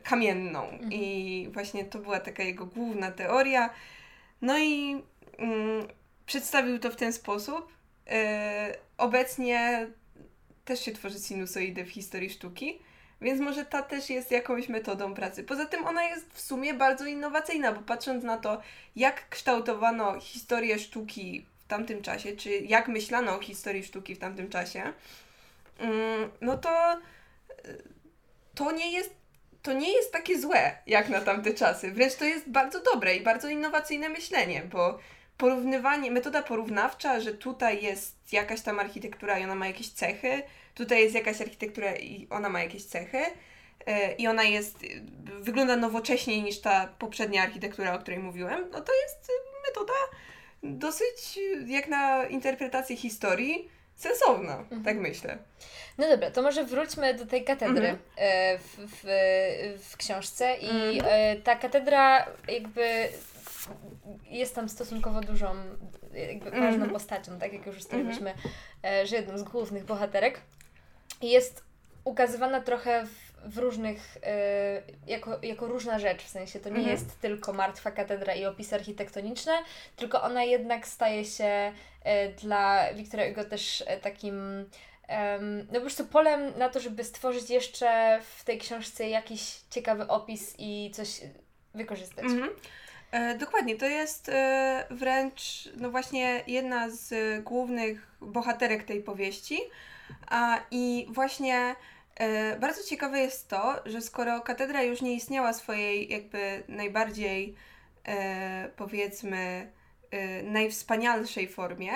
kamienną. 0.04 0.64
Mhm. 0.64 0.94
I 0.94 1.50
właśnie 1.54 1.86
to 1.86 2.00
była 2.00 2.20
taka 2.20 2.44
jego 2.44 2.66
główna 2.66 3.12
teoria. 3.12 3.70
No 4.42 4.60
i 4.60 5.04
mm, 5.38 5.88
przedstawił 6.26 6.80
to 6.80 6.92
w 6.92 6.96
ten 6.96 7.14
sposób. 7.14 7.74
obecnie 8.98 9.88
też 10.66 10.86
się 10.86 10.92
tworzy 10.92 11.20
sinusoidy 11.20 11.86
w 11.86 11.90
historii 11.92 12.30
sztuki. 12.30 12.80
Więc 13.22 13.42
może 13.42 13.66
ta 13.66 13.82
też 13.82 14.10
jest 14.10 14.32
jakąś 14.32 14.70
metodą 14.70 15.14
pracy. 15.14 15.44
Poza 15.44 15.66
tym 15.66 15.88
ona 15.88 16.04
jest 16.04 16.34
w 16.34 16.42
sumie 16.42 16.74
bardzo 16.74 17.06
innowacyjna, 17.06 17.72
bo 17.72 17.82
patrząc 17.82 18.24
na 18.24 18.38
to, 18.38 18.62
jak 18.96 19.30
kształtowano 19.30 20.20
historię 20.20 20.80
sztuki 20.80 21.46
w 21.60 21.68
tamtym 21.68 22.02
czasie, 22.02 22.36
czy 22.36 22.50
jak 22.50 22.88
myślano 22.88 23.36
o 23.36 23.42
historii 23.42 23.84
sztuki 23.84 24.16
w 24.16 24.20
tamtym 24.20 24.50
czasie, 24.50 24.94
mm, 25.80 26.30
no 26.42 26.58
to 26.58 27.00
to 28.56 28.72
nie 28.72 28.92
jest 28.92 29.19
to 29.62 29.74
nie 29.74 29.94
jest 29.94 30.12
takie 30.12 30.40
złe 30.40 30.78
jak 30.88 31.10
na 31.10 31.22
tamte 31.22 31.54
czasy. 31.54 31.92
Wręcz 31.92 32.16
to 32.16 32.26
jest 32.26 32.50
bardzo 32.50 32.84
dobre 32.94 33.16
i 33.16 33.22
bardzo 33.22 33.50
innowacyjne 33.50 34.10
myślenie, 34.10 34.62
bo 34.72 35.00
porównywanie, 35.38 36.12
metoda 36.12 36.44
porównawcza, 36.44 37.20
że 37.20 37.34
tutaj 37.34 37.84
jest 37.84 38.34
jakaś 38.34 38.62
tam 38.62 38.80
architektura 38.80 39.40
i 39.40 39.44
ona 39.44 39.56
ma 39.56 39.68
jakieś 39.68 39.90
cechy, 39.90 40.44
tutaj 40.76 41.02
jest 41.02 41.16
jakaś 41.16 41.42
architektura 41.42 41.96
i 41.96 42.28
ona 42.30 42.50
ma 42.50 42.64
jakieś 42.64 42.86
cechy 42.86 43.18
e, 43.86 44.16
i 44.16 44.28
ona 44.28 44.44
jest, 44.44 44.78
wygląda 45.40 45.76
nowocześniej 45.76 46.44
niż 46.44 46.62
ta 46.62 46.88
poprzednia 47.00 47.44
architektura, 47.44 47.94
o 47.94 48.00
której 48.00 48.20
mówiłem, 48.20 48.70
no 48.72 48.82
to 48.82 48.92
jest 49.04 49.32
metoda 49.68 49.94
dosyć, 50.64 51.40
jak 51.66 51.88
na 51.88 52.26
interpretację 52.26 52.96
historii, 52.96 53.70
sensowna, 54.00 54.58
mhm. 54.58 54.84
tak 54.84 54.98
myślę. 54.98 55.38
No 55.98 56.10
dobra, 56.10 56.32
to 56.32 56.42
może 56.42 56.66
wróćmy 56.66 57.14
do 57.14 57.26
tej 57.26 57.44
katedry 57.44 57.88
mhm. 57.88 58.00
E, 58.18 58.58
w, 58.58 58.78
w, 58.78 59.04
w 59.90 59.98
książce 59.98 60.56
i 60.56 60.98
mhm. 60.98 61.06
E, 61.08 61.42
ta 61.42 61.56
katedra 61.56 62.26
jakby 62.48 63.10
jest 64.24 64.56
tam 64.56 64.70
stosunkowo 64.70 65.22
dużą, 65.22 65.56
jakby 66.14 66.52
ważną 66.52 66.68
mhm. 66.68 66.90
postacią, 66.90 67.40
tak 67.40 67.54
jak 67.54 67.66
już 67.66 67.78
ustaliliśmy, 67.78 68.34
mhm. 68.34 69.08
że 69.08 69.16
jedną 69.16 69.38
z 69.38 69.44
głównych 69.44 69.86
bohaterek 69.86 70.42
jest 71.22 71.64
ukazywana 72.04 72.62
trochę 72.62 73.06
w, 73.06 73.29
w 73.46 73.58
różnych, 73.58 74.18
y, 74.18 74.22
jako, 75.08 75.40
jako 75.42 75.68
różna 75.68 76.00
rzecz, 76.00 76.24
w 76.24 76.30
sensie 76.30 76.60
to 76.60 76.70
nie 76.70 76.76
mhm. 76.76 76.96
jest 76.96 77.22
tylko 77.22 77.54
martwa 77.54 77.92
katedra 77.92 78.34
i 78.34 78.46
opisy 78.46 78.76
architektoniczne, 78.76 79.54
tylko 79.96 80.22
ona 80.22 80.44
jednak 80.44 80.88
staje 80.88 81.26
się 81.26 81.74
y, 82.06 82.34
dla 82.42 82.94
Wiktora 82.94 83.28
Hugo 83.28 83.44
też 83.44 83.82
y, 83.82 83.86
takim 84.02 84.66
no 85.72 85.74
po 85.74 85.82
prostu 85.82 86.06
polem 86.06 86.54
na 86.58 86.70
to, 86.70 86.80
żeby 86.80 87.04
stworzyć 87.04 87.50
jeszcze 87.50 88.20
w 88.36 88.44
tej 88.44 88.58
książce 88.58 89.10
jakiś 89.10 89.56
ciekawy 89.70 90.08
opis 90.08 90.56
i 90.58 90.92
coś 90.94 91.22
wykorzystać. 91.74 92.26
Mhm. 92.26 92.50
E, 93.12 93.38
dokładnie, 93.38 93.76
to 93.76 93.86
jest 93.86 94.30
e, 94.30 94.86
wręcz 94.90 95.70
no 95.78 95.92
właśnie 95.92 96.44
jedna 96.48 96.90
z 96.90 97.14
głównych 97.44 98.08
bohaterek 98.22 98.84
tej 98.84 99.04
powieści, 99.04 99.60
a, 100.28 100.60
I 100.72 101.08
właśnie 101.10 101.76
bardzo 102.60 102.84
ciekawe 102.84 103.20
jest 103.20 103.48
to, 103.50 103.82
że 103.86 104.02
skoro 104.02 104.42
katedra 104.42 104.84
już 104.84 105.02
nie 105.02 105.14
istniała 105.14 105.54
swojej 105.54 106.10
jakby 106.10 106.64
najbardziej 106.68 107.56
e, 108.08 108.70
powiedzmy 108.76 109.72
e, 110.12 110.44
najwspanialszej 110.44 111.48
formie, 111.48 111.92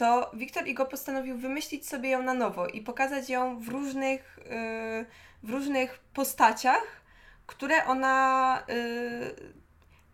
to 0.00 0.30
Wiktor 0.34 0.68
Igo 0.68 0.86
postanowił 0.86 1.38
wymyślić 1.38 1.88
sobie 1.88 2.10
ją 2.10 2.22
na 2.22 2.34
nowo 2.34 2.66
i 2.66 2.80
pokazać 2.80 3.30
ją 3.30 3.58
w 3.58 3.68
różnych, 3.68 4.38
e, 4.50 5.04
w 5.42 5.50
różnych 5.50 5.98
postaciach, 5.98 7.02
które 7.46 7.84
ona 7.86 8.58
e, 8.58 8.74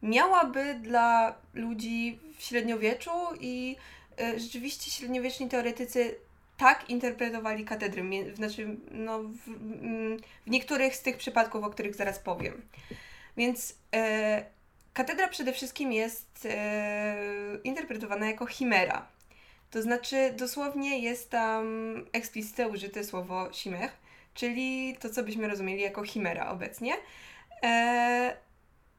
miałaby 0.03 0.75
dla 0.75 1.35
ludzi 1.55 2.21
w 2.39 2.43
średniowieczu 2.43 3.11
i 3.41 3.77
e, 4.21 4.41
rzeczywiście 4.41 4.91
średniowieczni 4.91 5.49
teoretycy 5.49 6.15
tak 6.57 6.91
interpretowali 6.91 7.65
katedry, 7.65 8.35
znaczy 8.35 8.77
no, 8.91 9.23
w, 9.23 9.49
mm, 9.49 10.19
w 10.47 10.51
niektórych 10.51 10.97
z 10.97 11.03
tych 11.03 11.17
przypadków, 11.17 11.65
o 11.65 11.71
których 11.71 11.95
zaraz 11.95 12.19
powiem. 12.19 12.63
Więc 13.37 13.79
e, 13.95 14.45
katedra 14.93 15.29
przede 15.29 15.53
wszystkim 15.53 15.93
jest 15.93 16.49
e, 16.51 17.17
interpretowana 17.65 18.27
jako 18.27 18.47
chimera. 18.47 19.09
To 19.71 19.83
znaczy 19.83 20.35
dosłownie 20.37 20.99
jest 20.99 21.31
tam 21.31 21.67
eksplicite 22.13 22.69
użyte 22.69 23.05
słowo 23.05 23.49
chimère, 23.49 23.89
czyli 24.35 24.97
to, 25.01 25.11
co 25.11 25.23
byśmy 25.23 25.49
rozumieli 25.49 25.83
jako 25.83 26.05
chimera 26.05 26.49
obecnie. 26.49 26.93
E, 27.63 28.37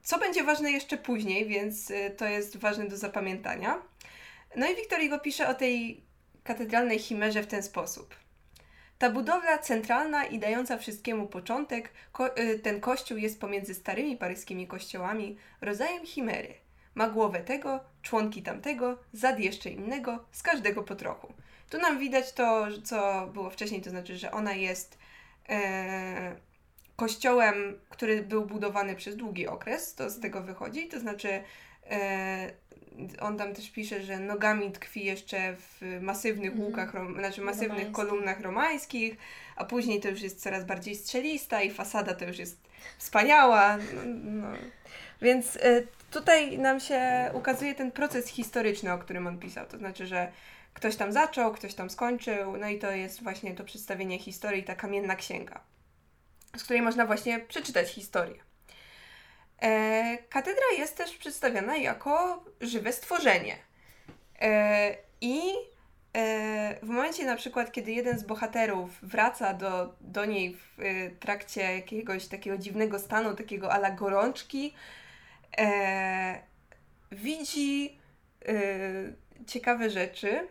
co 0.03 0.19
będzie 0.19 0.43
ważne 0.43 0.71
jeszcze 0.71 0.97
później, 0.97 1.45
więc 1.45 1.91
e, 1.91 2.09
to 2.09 2.25
jest 2.25 2.57
ważne 2.57 2.87
do 2.87 2.97
zapamiętania. 2.97 3.81
No 4.55 4.71
i 4.71 4.75
Wiktor 4.75 4.99
Hugo 4.99 5.19
pisze 5.19 5.47
o 5.47 5.53
tej 5.53 6.06
katedralnej 6.47 6.99
chimerze 6.99 7.43
w 7.43 7.47
ten 7.47 7.63
sposób. 7.63 8.15
Ta 8.97 9.09
budowla 9.09 9.57
centralna 9.57 10.25
i 10.25 10.39
dająca 10.39 10.77
wszystkiemu 10.77 11.27
początek, 11.27 11.91
ko 12.11 12.37
y, 12.37 12.59
ten 12.59 12.81
kościół 12.81 13.17
jest 13.17 13.41
pomiędzy 13.41 13.73
starymi 13.73 14.17
paryskimi 14.17 14.67
kościołami 14.67 15.37
rodzajem 15.61 16.05
chimery. 16.05 16.53
Ma 16.95 17.09
głowę 17.09 17.39
tego, 17.39 17.79
członki 18.01 18.43
tamtego, 18.43 18.97
zad 19.13 19.39
jeszcze 19.39 19.69
innego, 19.69 20.25
z 20.31 20.43
każdego 20.43 20.83
po 20.83 20.95
trochu. 20.95 21.33
Tu 21.69 21.77
nam 21.77 21.99
widać 21.99 22.33
to, 22.33 22.67
co 22.83 23.27
było 23.33 23.49
wcześniej, 23.49 23.81
to 23.81 23.89
znaczy, 23.89 24.17
że 24.17 24.31
ona 24.31 24.53
jest 24.53 24.97
e, 25.49 26.35
kościołem, 26.95 27.79
który 27.89 28.23
był 28.23 28.45
budowany 28.45 28.95
przez 28.95 29.15
długi 29.15 29.47
okres, 29.47 29.95
to 29.95 30.09
z 30.09 30.19
tego 30.19 30.41
wychodzi, 30.41 30.87
to 30.87 30.99
znaczy 30.99 31.43
e, 31.89 32.51
on 33.19 33.37
tam 33.37 33.53
też 33.53 33.69
pisze, 33.69 34.03
że 34.03 34.19
nogami 34.19 34.71
tkwi 34.71 35.05
jeszcze 35.05 35.55
w 35.55 36.01
masywnych 36.01 36.51
mm. 36.51 36.63
łukach, 36.63 36.93
rom, 36.93 37.13
znaczy 37.13 37.41
masywnych 37.41 37.69
Romański. 37.69 37.93
kolumnach 37.93 38.41
romańskich, 38.41 39.17
a 39.55 39.65
później 39.65 40.01
to 40.01 40.09
już 40.09 40.21
jest 40.21 40.41
coraz 40.41 40.65
bardziej 40.65 40.95
strzelista 40.95 41.61
i 41.61 41.71
fasada 41.71 42.13
to 42.13 42.25
już 42.25 42.39
jest 42.39 42.57
wspaniała. 42.97 43.77
No, 43.77 44.01
no. 44.05 44.47
Więc 45.21 45.55
y, 45.55 45.87
tutaj 46.11 46.57
nam 46.57 46.79
się 46.79 47.31
ukazuje 47.33 47.75
ten 47.75 47.91
proces 47.91 48.27
historyczny, 48.27 48.93
o 48.93 48.97
którym 48.97 49.27
on 49.27 49.39
pisał. 49.39 49.65
To 49.65 49.77
znaczy, 49.77 50.07
że 50.07 50.31
ktoś 50.73 50.95
tam 50.95 51.11
zaczął, 51.11 51.53
ktoś 51.53 51.73
tam 51.73 51.89
skończył, 51.89 52.57
no 52.57 52.69
i 52.69 52.79
to 52.79 52.91
jest 52.91 53.23
właśnie 53.23 53.55
to 53.55 53.63
przedstawienie 53.63 54.19
historii, 54.19 54.63
ta 54.63 54.75
kamienna 54.75 55.15
księga, 55.15 55.59
z 56.57 56.63
której 56.63 56.81
można 56.81 57.05
właśnie 57.05 57.39
przeczytać 57.39 57.89
historię. 57.89 58.46
E, 59.61 60.17
katedra 60.29 60.65
jest 60.77 60.97
też 60.97 61.17
przedstawiona 61.17 61.77
jako 61.77 62.45
żywe 62.61 62.93
stworzenie. 62.93 63.57
E, 64.41 64.97
I 65.21 65.41
e, 66.13 66.79
w 66.83 66.89
momencie 66.89 67.25
na 67.25 67.35
przykład, 67.35 67.71
kiedy 67.71 67.91
jeden 67.91 68.19
z 68.19 68.23
bohaterów 68.23 68.89
wraca 69.01 69.53
do, 69.53 69.95
do 70.01 70.25
niej 70.25 70.57
w 70.57 70.77
trakcie 71.19 71.61
jakiegoś 71.75 72.27
takiego 72.27 72.57
dziwnego 72.57 72.99
stanu, 72.99 73.35
takiego 73.35 73.71
ala 73.71 73.91
gorączki, 73.91 74.73
e, 75.57 76.41
widzi 77.11 77.97
e, 78.47 78.53
ciekawe 79.47 79.89
rzeczy. 79.89 80.47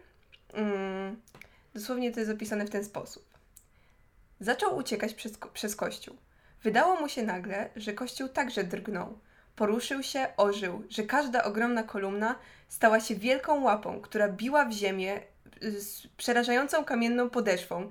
Mm, 0.52 1.22
dosłownie 1.74 2.12
to 2.12 2.20
jest 2.20 2.32
opisane 2.32 2.66
w 2.66 2.70
ten 2.70 2.84
sposób. 2.84 3.38
Zaczął 4.40 4.76
uciekać 4.76 5.14
przez, 5.14 5.38
przez 5.52 5.76
kościół. 5.76 6.16
Wydało 6.62 7.00
mu 7.00 7.08
się 7.08 7.22
nagle, 7.22 7.68
że 7.76 7.92
kościół 7.92 8.28
także 8.28 8.64
drgnął. 8.64 9.18
Poruszył 9.56 10.02
się, 10.02 10.26
ożył, 10.36 10.82
że 10.88 11.02
każda 11.02 11.44
ogromna 11.44 11.82
kolumna 11.82 12.34
stała 12.68 13.00
się 13.00 13.14
wielką 13.14 13.62
łapą, 13.62 14.00
która 14.00 14.28
biła 14.28 14.64
w 14.64 14.72
ziemię 14.72 15.20
z 15.62 16.06
przerażającą 16.06 16.84
kamienną 16.84 17.30
podeszwą 17.30 17.90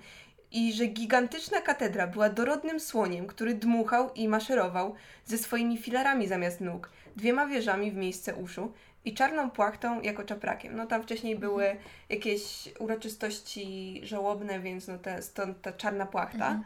i 0.51 0.73
że 0.73 0.85
gigantyczna 0.85 1.61
katedra 1.61 2.07
była 2.07 2.29
dorodnym 2.29 2.79
słoniem, 2.79 3.27
który 3.27 3.53
dmuchał 3.53 4.13
i 4.13 4.27
maszerował 4.27 4.95
ze 5.25 5.37
swoimi 5.37 5.77
filarami 5.77 6.27
zamiast 6.27 6.61
nóg, 6.61 6.89
dwiema 7.15 7.47
wieżami 7.47 7.91
w 7.91 7.95
miejsce 7.95 8.35
uszu 8.35 8.73
i 9.05 9.13
czarną 9.13 9.51
płachtą 9.51 10.01
jako 10.01 10.23
czaprakiem. 10.23 10.75
No 10.75 10.87
tam 10.87 11.03
wcześniej 11.03 11.35
były 11.35 11.75
jakieś 12.09 12.69
uroczystości 12.79 14.01
żałobne, 14.03 14.59
więc 14.59 14.87
no 14.87 14.97
te, 14.97 15.21
stąd 15.21 15.61
ta 15.61 15.73
czarna 15.73 16.05
płachta. 16.05 16.47
Mhm 16.47 16.63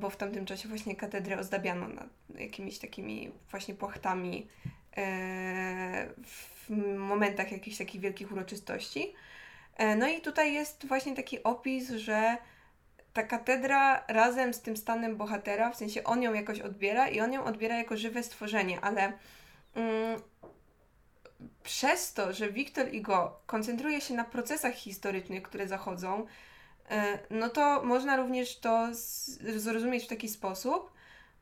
bo 0.00 0.10
w 0.10 0.16
tamtym 0.16 0.46
czasie 0.46 0.68
właśnie 0.68 0.96
katedrę 0.96 1.38
ozdabiano 1.38 1.88
nad 1.88 2.06
jakimiś 2.34 2.78
takimi 2.78 3.32
właśnie 3.50 3.74
płachtami 3.74 4.48
e, 4.96 6.06
w 6.24 6.70
momentach 6.96 7.52
jakichś 7.52 7.76
takich 7.78 8.00
wielkich 8.00 8.32
uroczystości. 8.32 9.14
E, 9.76 9.96
no 9.96 10.08
i 10.08 10.20
tutaj 10.20 10.52
jest 10.52 10.86
właśnie 10.86 11.16
taki 11.16 11.42
opis, 11.42 11.90
że 11.90 12.36
ta 13.12 13.22
katedra 13.22 14.04
razem 14.08 14.54
z 14.54 14.60
tym 14.60 14.76
stanem 14.76 15.16
bohatera, 15.16 15.70
w 15.70 15.76
sensie 15.76 16.04
on 16.04 16.22
ją 16.22 16.34
jakoś 16.34 16.60
odbiera 16.60 17.08
i 17.08 17.20
on 17.20 17.32
ją 17.32 17.44
odbiera 17.44 17.76
jako 17.76 17.96
żywe 17.96 18.22
stworzenie, 18.22 18.80
ale 18.80 19.12
mm, 19.74 20.20
przez 21.62 22.12
to, 22.12 22.32
że 22.32 22.52
Wiktor 22.52 22.94
Igo 22.94 23.40
koncentruje 23.46 24.00
się 24.00 24.14
na 24.14 24.24
procesach 24.24 24.74
historycznych, 24.74 25.42
które 25.42 25.68
zachodzą, 25.68 26.26
E, 26.26 26.26
no 27.30 27.48
to 27.48 27.82
można 27.82 28.16
również 28.16 28.58
to 28.58 28.88
zrozumieć 29.56 30.04
w 30.04 30.08
taki 30.08 30.28
sposób, 30.28 30.92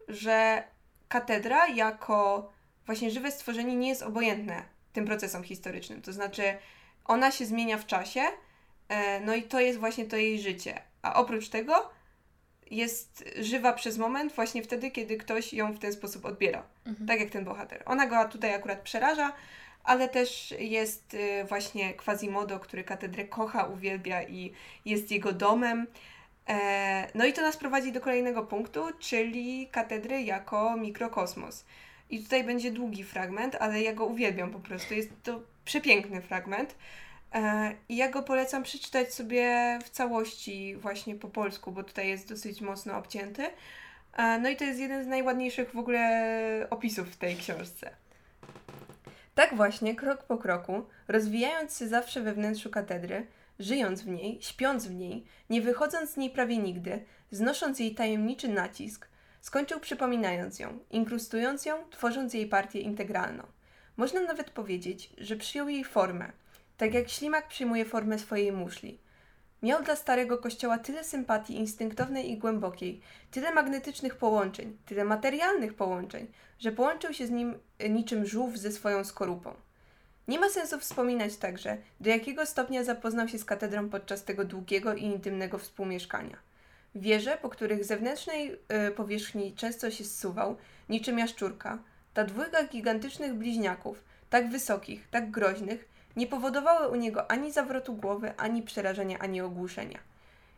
że 0.08 0.64
katedra 1.08 1.68
jako 1.68 2.52
właśnie 2.86 3.10
żywe 3.10 3.30
stworzenie 3.30 3.76
nie 3.76 3.88
jest 3.88 4.02
obojętne 4.02 4.62
tym 4.92 5.04
procesom 5.06 5.42
historycznym. 5.42 6.02
To 6.02 6.12
znaczy, 6.12 6.42
ona 7.04 7.30
się 7.30 7.46
zmienia 7.46 7.78
w 7.78 7.86
czasie, 7.86 8.22
e, 8.88 9.20
no 9.20 9.34
i 9.34 9.42
to 9.42 9.60
jest 9.60 9.78
właśnie 9.78 10.04
to 10.04 10.16
jej 10.16 10.40
życie. 10.40 10.82
A 11.02 11.14
oprócz 11.14 11.48
tego 11.48 11.90
jest 12.70 13.24
żywa 13.40 13.72
przez 13.72 13.98
moment 13.98 14.32
właśnie 14.32 14.62
wtedy, 14.62 14.90
kiedy 14.90 15.16
ktoś 15.16 15.52
ją 15.52 15.72
w 15.72 15.78
ten 15.78 15.92
sposób 15.92 16.24
odbiera. 16.24 16.62
Mhm. 16.86 17.06
Tak 17.06 17.20
jak 17.20 17.30
ten 17.30 17.44
bohater. 17.44 17.82
Ona 17.86 18.06
go 18.06 18.28
tutaj 18.28 18.54
akurat 18.54 18.80
przeraża, 18.80 19.32
ale 19.84 20.08
też 20.08 20.54
jest 20.58 21.14
y, 21.14 21.44
właśnie 21.44 21.94
Quasimodo, 21.94 22.60
który 22.60 22.84
katedrę 22.84 23.24
kocha, 23.24 23.64
uwielbia 23.64 24.22
i 24.22 24.52
jest 24.84 25.10
jego 25.10 25.32
domem. 25.32 25.86
E, 26.48 27.08
no 27.14 27.24
i 27.24 27.32
to 27.32 27.42
nas 27.42 27.56
prowadzi 27.56 27.92
do 27.92 28.00
kolejnego 28.00 28.42
punktu, 28.42 28.80
czyli 28.98 29.68
katedry 29.68 30.22
jako 30.22 30.76
mikrokosmos. 30.76 31.64
I 32.10 32.22
tutaj 32.22 32.44
będzie 32.44 32.70
długi 32.70 33.04
fragment, 33.04 33.56
ale 33.60 33.82
ja 33.82 33.92
go 33.92 34.06
uwielbiam 34.06 34.50
po 34.50 34.60
prostu. 34.60 34.94
Jest 34.94 35.10
to 35.22 35.40
przepiękny 35.64 36.22
fragment. 36.22 36.74
E, 37.34 37.72
I 37.88 37.96
ja 37.96 38.08
go 38.08 38.22
polecam 38.22 38.62
przeczytać 38.62 39.14
sobie 39.14 39.78
w 39.84 39.90
całości 39.90 40.76
właśnie 40.76 41.14
po 41.14 41.28
polsku, 41.28 41.72
bo 41.72 41.82
tutaj 41.82 42.08
jest 42.08 42.28
dosyć 42.28 42.60
mocno 42.60 42.98
obcięty. 42.98 43.46
E, 44.16 44.38
no 44.38 44.48
i 44.48 44.56
to 44.56 44.64
jest 44.64 44.80
jeden 44.80 45.04
z 45.04 45.06
najładniejszych 45.06 45.72
w 45.72 45.78
ogóle 45.78 46.66
opisów 46.70 47.08
w 47.08 47.16
tej 47.16 47.36
książce. 47.36 48.01
Tak 49.34 49.56
właśnie, 49.56 49.94
krok 49.96 50.22
po 50.22 50.38
kroku, 50.38 50.86
rozwijając 51.08 51.78
się 51.78 51.88
zawsze 51.88 52.20
we 52.20 52.34
wnętrzu 52.34 52.70
katedry, 52.70 53.26
żyjąc 53.58 54.02
w 54.02 54.06
niej, 54.06 54.38
śpiąc 54.42 54.86
w 54.86 54.94
niej, 54.94 55.24
nie 55.50 55.62
wychodząc 55.62 56.10
z 56.10 56.16
niej 56.16 56.30
prawie 56.30 56.58
nigdy, 56.58 57.04
znosząc 57.30 57.80
jej 57.80 57.94
tajemniczy 57.94 58.48
nacisk, 58.48 59.08
skończył 59.40 59.80
przypominając 59.80 60.58
ją, 60.58 60.78
inkrustując 60.90 61.64
ją, 61.64 61.90
tworząc 61.90 62.34
jej 62.34 62.46
partię 62.46 62.80
integralną. 62.80 63.42
Można 63.96 64.20
nawet 64.20 64.50
powiedzieć, 64.50 65.12
że 65.18 65.36
przyjął 65.36 65.68
jej 65.68 65.84
formę, 65.84 66.32
tak 66.76 66.94
jak 66.94 67.08
ślimak 67.08 67.48
przyjmuje 67.48 67.84
formę 67.84 68.18
swojej 68.18 68.52
muszli. 68.52 68.98
Miał 69.62 69.82
dla 69.82 69.96
starego 69.96 70.38
kościoła 70.38 70.78
tyle 70.78 71.04
sympatii 71.04 71.56
instynktownej 71.56 72.30
i 72.30 72.38
głębokiej, 72.38 73.00
tyle 73.30 73.54
magnetycznych 73.54 74.16
połączeń, 74.16 74.76
tyle 74.86 75.04
materialnych 75.04 75.74
połączeń, 75.74 76.26
że 76.58 76.72
połączył 76.72 77.12
się 77.12 77.26
z 77.26 77.30
nim 77.30 77.54
niczym 77.90 78.26
żółw 78.26 78.56
ze 78.56 78.72
swoją 78.72 79.04
skorupą. 79.04 79.54
Nie 80.28 80.40
ma 80.40 80.48
sensu 80.48 80.78
wspominać 80.78 81.36
także, 81.36 81.76
do 82.00 82.10
jakiego 82.10 82.46
stopnia 82.46 82.84
zapoznał 82.84 83.28
się 83.28 83.38
z 83.38 83.44
katedrą 83.44 83.88
podczas 83.88 84.24
tego 84.24 84.44
długiego 84.44 84.94
i 84.94 85.02
intymnego 85.02 85.58
współmieszkania. 85.58 86.36
Wieże, 86.94 87.38
po 87.42 87.48
których 87.48 87.84
zewnętrznej 87.84 88.52
y, 88.88 88.90
powierzchni 88.90 89.54
często 89.54 89.90
się 89.90 90.04
zsuwał, 90.04 90.56
niczym 90.88 91.18
jaszczurka, 91.18 91.78
ta 92.14 92.24
dwójka 92.24 92.64
gigantycznych 92.64 93.34
bliźniaków, 93.34 94.04
tak 94.30 94.50
wysokich, 94.50 95.08
tak 95.10 95.30
groźnych, 95.30 95.88
nie 96.16 96.26
powodowały 96.26 96.88
u 96.88 96.94
niego 96.94 97.30
ani 97.30 97.52
zawrotu 97.52 97.94
głowy, 97.94 98.32
ani 98.36 98.62
przerażenia, 98.62 99.18
ani 99.18 99.40
ogłuszenia. 99.40 99.98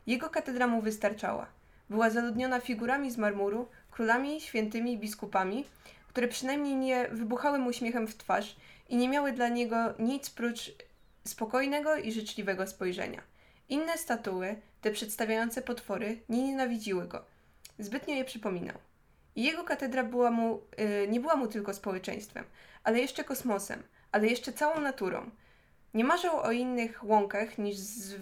Jego 0.06 0.30
katedra 0.30 0.66
mu 0.66 0.82
wystarczała. 0.82 1.46
Była 1.90 2.10
zaludniona 2.10 2.60
figurami 2.60 3.10
z 3.10 3.18
marmuru, 3.18 3.68
królami, 3.90 4.40
świętymi, 4.40 4.98
biskupami, 4.98 5.64
które 6.08 6.28
przynajmniej 6.28 6.76
nie 6.76 7.08
wybuchały 7.08 7.58
mu 7.58 7.72
śmiechem 7.72 8.06
w 8.06 8.16
twarz 8.16 8.56
i 8.88 8.96
nie 8.96 9.08
miały 9.08 9.32
dla 9.32 9.48
niego 9.48 9.94
nic 9.98 10.30
prócz 10.30 10.72
spokojnego 11.24 11.96
i 11.96 12.12
życzliwego 12.12 12.66
spojrzenia. 12.66 13.22
Inne 13.68 13.98
statuły, 13.98 14.56
te 14.80 14.90
przedstawiające 14.90 15.62
potwory, 15.62 16.20
nie 16.28 16.42
nienawidziły 16.42 17.08
go. 17.08 17.24
Zbytnio 17.78 18.14
je 18.14 18.24
przypominał. 18.24 18.76
I 19.36 19.42
jego 19.44 19.64
katedra 19.64 20.04
była 20.04 20.30
mu, 20.30 20.62
yy, 20.78 21.08
nie 21.08 21.20
była 21.20 21.36
mu 21.36 21.46
tylko 21.46 21.74
społeczeństwem, 21.74 22.44
ale 22.84 22.98
jeszcze 22.98 23.24
kosmosem, 23.24 23.82
ale 24.12 24.26
jeszcze 24.26 24.52
całą 24.52 24.80
naturą. 24.80 25.30
Nie 25.94 26.04
marzył 26.04 26.36
o 26.36 26.52
innych 26.52 27.04
łąkach 27.04 27.58
niż 27.58 27.76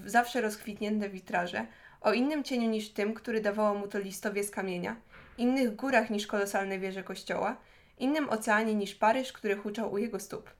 zawsze 0.07 0.41
rozkwitnięte 0.41 1.09
witraże, 1.09 1.67
o 2.01 2.13
innym 2.13 2.45
cieniu 2.45 2.71
niż 2.71 2.91
tym, 2.91 3.15
który 3.15 3.41
dawało 3.41 3.75
mu 3.75 3.89
to 3.89 3.99
listowie 3.99 4.45
z 4.45 4.51
kamienia, 4.51 4.97
innych 5.39 5.77
górach 5.77 6.11
niż 6.11 6.27
kolosalne 6.27 6.79
wieże 6.79 7.03
kościoła, 7.03 7.57
innym 7.99 8.29
oceanie 8.31 8.75
niż 8.75 8.95
Paryż, 8.95 9.33
który 9.33 9.57
huczał 9.57 9.93
u 9.93 9.99
jego 9.99 10.21
stóp. 10.21 10.51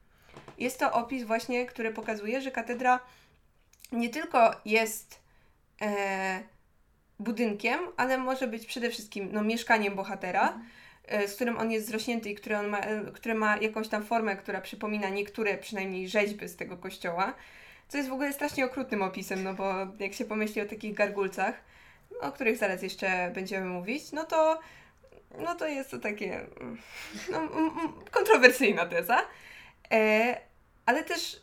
Jest 0.59 0.79
to 0.79 0.93
opis 0.93 1.25
właśnie, 1.25 1.67
który 1.67 1.93
pokazuje, 1.93 2.41
że 2.41 2.51
katedra 2.51 3.01
nie 3.93 4.09
tylko 4.09 4.51
jest 4.65 5.21
e, 5.83 6.43
budynkiem, 7.19 7.81
ale 7.97 8.19
może 8.19 8.47
być 8.47 8.67
przede 8.67 8.91
wszystkim 8.91 9.29
no, 9.33 9.43
mieszkaniem 9.43 9.95
bohatera, 9.95 10.43
mhm. 10.43 10.65
E, 11.07 11.29
z 11.29 11.35
którym 11.35 11.59
on 11.59 11.71
jest 11.71 11.87
zrośnięty 11.87 12.31
i 12.31 12.35
który, 12.35 12.57
on 12.57 12.69
ma, 12.69 12.79
e, 12.79 13.13
które 13.13 13.35
ma 13.35 13.57
jakąś 13.57 13.89
tam 13.89 14.05
formę, 14.05 14.37
która 14.37 14.61
przypomina 14.61 15.09
niektóre 15.09 15.59
przynajmniej 15.59 16.09
rzeźby 16.09 16.49
z 16.49 16.57
tego 16.57 16.77
kościoła, 16.77 17.35
co 17.89 17.97
jest 17.97 18.11
w 18.11 18.13
ogóle 18.13 18.33
strasznie 18.33 18.65
okrutnym 18.65 19.03
opisem, 19.03 19.43
no 19.43 19.55
bo 19.55 19.75
jak 19.99 20.13
się 20.13 20.25
pomyśli 20.25 20.63
o 20.63 20.67
takich 20.67 20.95
gargulcach, 20.95 21.55
o 22.21 22.33
których 22.33 22.57
zaraz 22.57 22.83
jeszcze 22.83 23.31
będziemy 23.35 23.67
mówić, 23.67 24.13
no 24.13 24.25
to 24.25 24.61
no 25.39 25.55
to 25.55 25.67
jest 25.67 25.91
to 25.91 25.99
takie 25.99 26.47
no, 27.31 27.41
kontrowersyjna 28.11 28.87
teza. 28.87 29.19
E, 29.93 30.41
ale 30.87 31.05
też 31.05 31.43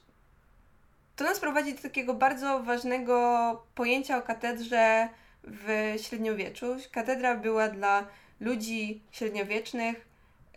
to 1.16 1.24
nas 1.24 1.39
prowadzi 1.39 1.74
do 1.74 1.82
takiego 1.82 2.14
bardzo 2.14 2.64
ważnego 2.64 3.68
pojęcia 3.76 4.18
o 4.18 4.22
katedrze 4.22 5.10
w 5.43 5.93
średniowieczu. 6.01 6.76
Katedra 6.91 7.36
była 7.36 7.68
dla 7.68 8.07
ludzi 8.39 9.01
średniowiecznych, 9.11 10.07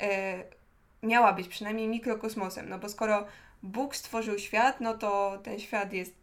e, 0.00 0.44
miała 1.02 1.32
być 1.32 1.48
przynajmniej 1.48 1.88
mikrokosmosem, 1.88 2.68
no 2.68 2.78
bo 2.78 2.88
skoro 2.88 3.26
Bóg 3.62 3.96
stworzył 3.96 4.38
świat, 4.38 4.80
no 4.80 4.98
to 4.98 5.40
ten 5.42 5.60
świat 5.60 5.92
jest 5.92 6.14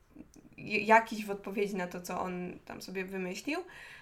jakiś 0.67 1.25
w 1.25 1.31
odpowiedzi 1.31 1.75
na 1.75 1.87
to, 1.87 2.01
co 2.01 2.21
on 2.21 2.59
tam 2.65 2.81
sobie 2.81 3.05
wymyślił. 3.05 3.59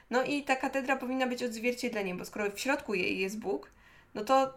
No 0.09 0.23
i 0.23 0.43
ta 0.43 0.55
katedra 0.55 0.95
powinna 0.95 1.27
być 1.27 1.43
odzwierciedleniem, 1.43 2.17
bo 2.17 2.25
skoro 2.25 2.51
w 2.51 2.59
środku 2.59 2.93
jej 2.93 3.19
jest 3.19 3.39
Bóg, 3.39 3.71
no 4.15 4.23
to 4.23 4.53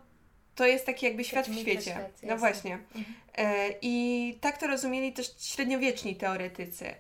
to 0.55 0.67
jest 0.67 0.87
taki 0.87 1.07
jakby 1.07 1.25
świat 1.25 1.49
w 1.49 1.59
świecie. 1.61 2.11
no 2.23 2.37
właśnie. 2.37 2.79
Mhm. 2.95 3.15
E, 3.37 3.69
I 3.83 4.39
tak 4.41 4.59
to 4.59 4.67
rozumieli 4.67 5.13
też 5.13 5.35
średniowieczni 5.39 6.17
teoretycy, 6.17 6.95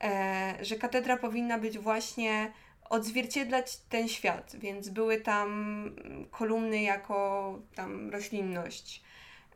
e, 0.00 0.54
że 0.60 0.76
katedra 0.76 1.16
powinna 1.16 1.58
być 1.58 1.78
właśnie 1.78 2.52
odzwierciedlać 2.90 3.76
ten 3.76 4.08
świat, 4.08 4.56
więc 4.56 4.88
były 4.88 5.20
tam 5.20 5.90
kolumny 6.30 6.82
jako 6.82 7.58
tam 7.74 8.10
roślinność, 8.10 9.02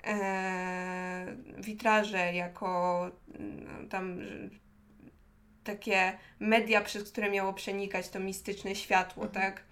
e, 0.05 1.37
witraże 1.59 2.33
jako 2.35 3.11
no, 3.39 3.89
tam 3.91 4.21
takie 5.65 6.19
media, 6.41 6.81
przez 6.81 7.11
które 7.11 7.31
miało 7.31 7.53
przenikać 7.53 8.09
to 8.09 8.21
mistyczne 8.21 8.75
światło, 8.75 9.25
mhm. 9.25 9.45
tak? 9.45 9.63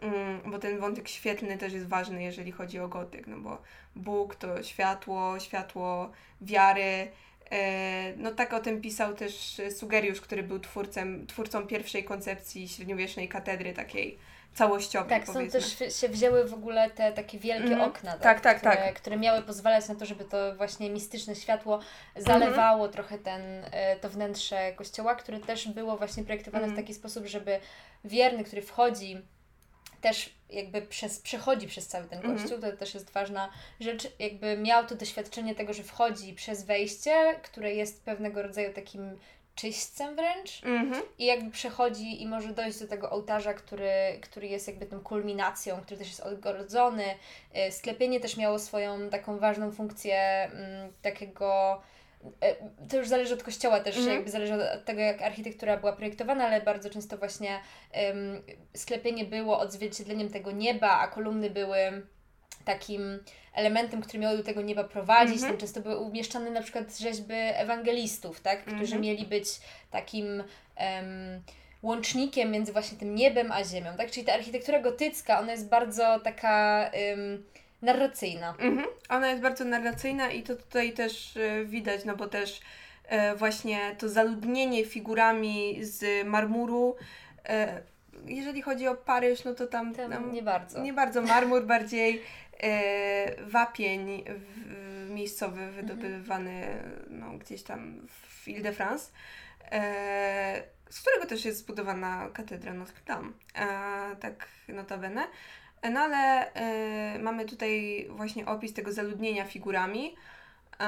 Mm, 0.00 0.50
bo 0.50 0.58
ten 0.58 0.78
wątek 0.78 1.08
świetlny 1.08 1.58
też 1.58 1.72
jest 1.72 1.88
ważny, 1.88 2.22
jeżeli 2.22 2.52
chodzi 2.52 2.78
o 2.78 2.88
gotyk, 2.88 3.26
no 3.26 3.38
bo 3.38 3.62
Bóg 3.96 4.34
to 4.34 4.62
światło, 4.62 5.40
światło 5.40 6.10
wiary. 6.40 7.10
E, 7.50 8.12
no 8.16 8.30
tak 8.30 8.52
o 8.52 8.60
tym 8.60 8.80
pisał 8.80 9.14
też 9.14 9.60
Sugeriusz, 9.76 10.20
który 10.20 10.42
był 10.42 10.60
twórcem, 10.60 11.26
twórcą 11.26 11.66
pierwszej 11.66 12.04
koncepcji 12.04 12.68
średniowiecznej 12.68 13.28
katedry 13.28 13.72
takiej 13.72 14.18
całościowej. 14.54 15.10
Tak, 15.10 15.28
stąd 15.28 15.52
też 15.52 15.78
się 16.00 16.08
wzięły 16.08 16.44
w 16.44 16.54
ogóle 16.54 16.90
te 16.90 17.12
takie 17.12 17.38
wielkie 17.38 17.74
mm. 17.74 17.80
okna, 17.80 18.12
tak, 18.12 18.20
tak, 18.20 18.40
tak, 18.40 18.58
które, 18.58 18.76
tak. 18.76 18.94
które 18.94 19.16
miały 19.16 19.42
pozwalać 19.42 19.88
na 19.88 19.94
to, 19.94 20.06
żeby 20.06 20.24
to 20.24 20.56
właśnie 20.56 20.90
mistyczne 20.90 21.34
światło 21.34 21.80
zalewało 22.16 22.80
mm. 22.80 22.92
trochę 22.92 23.18
ten, 23.18 23.42
e, 23.70 23.96
to 23.96 24.10
wnętrze 24.10 24.72
kościoła, 24.72 25.14
które 25.14 25.40
też 25.40 25.68
było 25.68 25.96
właśnie 25.96 26.24
projektowane 26.24 26.64
mm. 26.64 26.70
w 26.70 26.72
mhm. 26.72 26.86
taki 26.86 26.94
sposób, 26.94 27.26
żeby 27.26 27.60
wierny, 28.04 28.44
który 28.44 28.62
wchodzi 28.62 29.22
też 30.00 30.30
jakby 30.50 30.82
przez, 30.82 31.18
przechodzi 31.20 31.66
przez 31.66 31.86
cały 31.86 32.08
ten 32.08 32.22
kościół, 32.22 32.56
mm 32.56 32.60
-hmm. 32.60 32.70
to 32.70 32.76
też 32.76 32.94
jest 32.94 33.10
ważna 33.10 33.50
rzecz, 33.80 34.12
jakby 34.18 34.56
miał 34.56 34.86
to 34.86 34.94
doświadczenie 34.94 35.54
tego, 35.54 35.72
że 35.72 35.82
wchodzi 35.82 36.34
przez 36.34 36.64
wejście, 36.64 37.40
które 37.42 37.74
jest 37.74 38.04
pewnego 38.04 38.42
rodzaju 38.42 38.72
takim 38.72 39.18
czyśćcem 39.54 40.16
wręcz 40.16 40.64
mm 40.64 40.92
-hmm. 40.92 41.02
i 41.18 41.24
jakby 41.24 41.50
przechodzi 41.50 42.22
i 42.22 42.26
może 42.26 42.48
dojść 42.48 42.78
do 42.78 42.86
tego 42.86 43.10
ołtarza, 43.10 43.54
który, 43.54 43.90
który 44.22 44.46
jest 44.46 44.68
jakby 44.68 44.86
tą 44.86 45.00
kulminacją, 45.00 45.80
który 45.80 45.98
też 45.98 46.08
jest 46.08 46.20
odgrodzony. 46.20 47.04
Y, 47.68 47.72
sklepienie 47.72 48.20
też 48.20 48.36
miało 48.36 48.58
swoją 48.58 49.10
taką 49.10 49.38
ważną 49.38 49.72
funkcję 49.72 50.18
m, 50.52 50.92
takiego 51.02 51.80
E, 51.82 51.97
to 52.88 52.96
już 52.96 53.08
zależy 53.08 53.34
od 53.34 53.42
kościoła 53.42 53.80
też, 53.80 53.96
mm. 53.96 54.08
jakby 54.08 54.30
zależy 54.30 54.54
od 54.54 54.84
tego, 54.84 55.00
jak 55.00 55.22
architektura 55.22 55.76
była 55.76 55.92
projektowana, 55.92 56.46
ale 56.46 56.60
bardzo 56.60 56.90
często 56.90 57.18
właśnie 57.18 57.60
um, 57.94 58.42
sklepienie 58.74 59.24
było 59.24 59.58
odzwierciedleniem 59.58 60.30
tego 60.30 60.50
nieba, 60.50 60.90
a 60.90 61.08
kolumny 61.08 61.50
były 61.50 61.78
takim 62.64 63.18
elementem, 63.54 64.02
który 64.02 64.18
miał 64.18 64.36
do 64.36 64.42
tego 64.42 64.62
nieba 64.62 64.84
prowadzić. 64.84 65.36
Mm 65.36 65.44
-hmm. 65.46 65.50
Tam 65.50 65.60
często 65.60 65.80
były 65.80 65.96
umieszczane 65.96 66.50
na 66.50 66.62
przykład 66.62 66.98
rzeźby 66.98 67.34
ewangelistów, 67.34 68.40
tak? 68.40 68.60
którzy 68.64 68.76
mm 68.76 68.98
-hmm. 68.98 69.00
mieli 69.00 69.26
być 69.26 69.48
takim 69.90 70.26
um, 70.26 71.42
łącznikiem 71.82 72.50
między 72.50 72.72
właśnie 72.72 72.98
tym 72.98 73.14
niebem 73.14 73.52
a 73.52 73.64
ziemią, 73.64 73.96
tak? 73.96 74.10
Czyli 74.10 74.26
ta 74.26 74.34
architektura 74.34 74.80
gotycka, 74.80 75.40
ona 75.40 75.52
jest 75.52 75.68
bardzo 75.68 76.20
taka 76.20 76.90
ym, 77.12 77.44
narracyjna. 77.82 78.54
Mhm. 78.58 78.86
Ona 79.08 79.28
jest 79.28 79.42
bardzo 79.42 79.64
narracyjna 79.64 80.30
i 80.30 80.42
to 80.42 80.56
tutaj 80.56 80.92
też 80.92 81.36
y, 81.36 81.64
widać, 81.66 82.04
no 82.04 82.16
bo 82.16 82.28
też 82.28 82.60
y, 82.60 83.36
właśnie 83.36 83.96
to 83.98 84.08
zaludnienie 84.08 84.84
figurami 84.84 85.78
z 85.84 86.26
marmuru 86.26 86.96
y, 87.48 87.98
jeżeli 88.26 88.62
chodzi 88.62 88.88
o 88.88 88.94
Paryż, 88.94 89.44
no 89.44 89.54
to 89.54 89.66
tam, 89.66 89.94
tam, 89.94 90.10
tam 90.10 90.32
nie 90.32 90.42
bardzo. 90.42 90.82
Nie 90.82 90.92
bardzo 90.92 91.22
marmur, 91.22 91.66
bardziej 91.66 92.22
e, 92.60 93.44
wapień 93.44 94.24
miejscowy 95.08 95.70
wydobywany 95.70 96.66
no, 97.10 97.32
gdzieś 97.32 97.62
tam 97.62 98.06
w 98.08 98.48
Ile-de-France, 98.48 99.10
e, 99.70 100.62
z 100.90 101.00
którego 101.00 101.26
też 101.26 101.44
jest 101.44 101.58
zbudowana 101.58 102.28
katedra 102.32 102.74
Notre 102.74 103.00
Dame, 103.06 103.28
e, 103.54 104.16
tak 104.16 104.48
notabene. 104.68 105.24
No 105.92 106.00
ale 106.00 106.52
e, 106.54 107.18
mamy 107.18 107.44
tutaj 107.44 108.06
właśnie 108.10 108.46
opis 108.46 108.72
tego 108.72 108.92
zaludnienia 108.92 109.44
figurami. 109.44 110.14
E, 110.80 110.84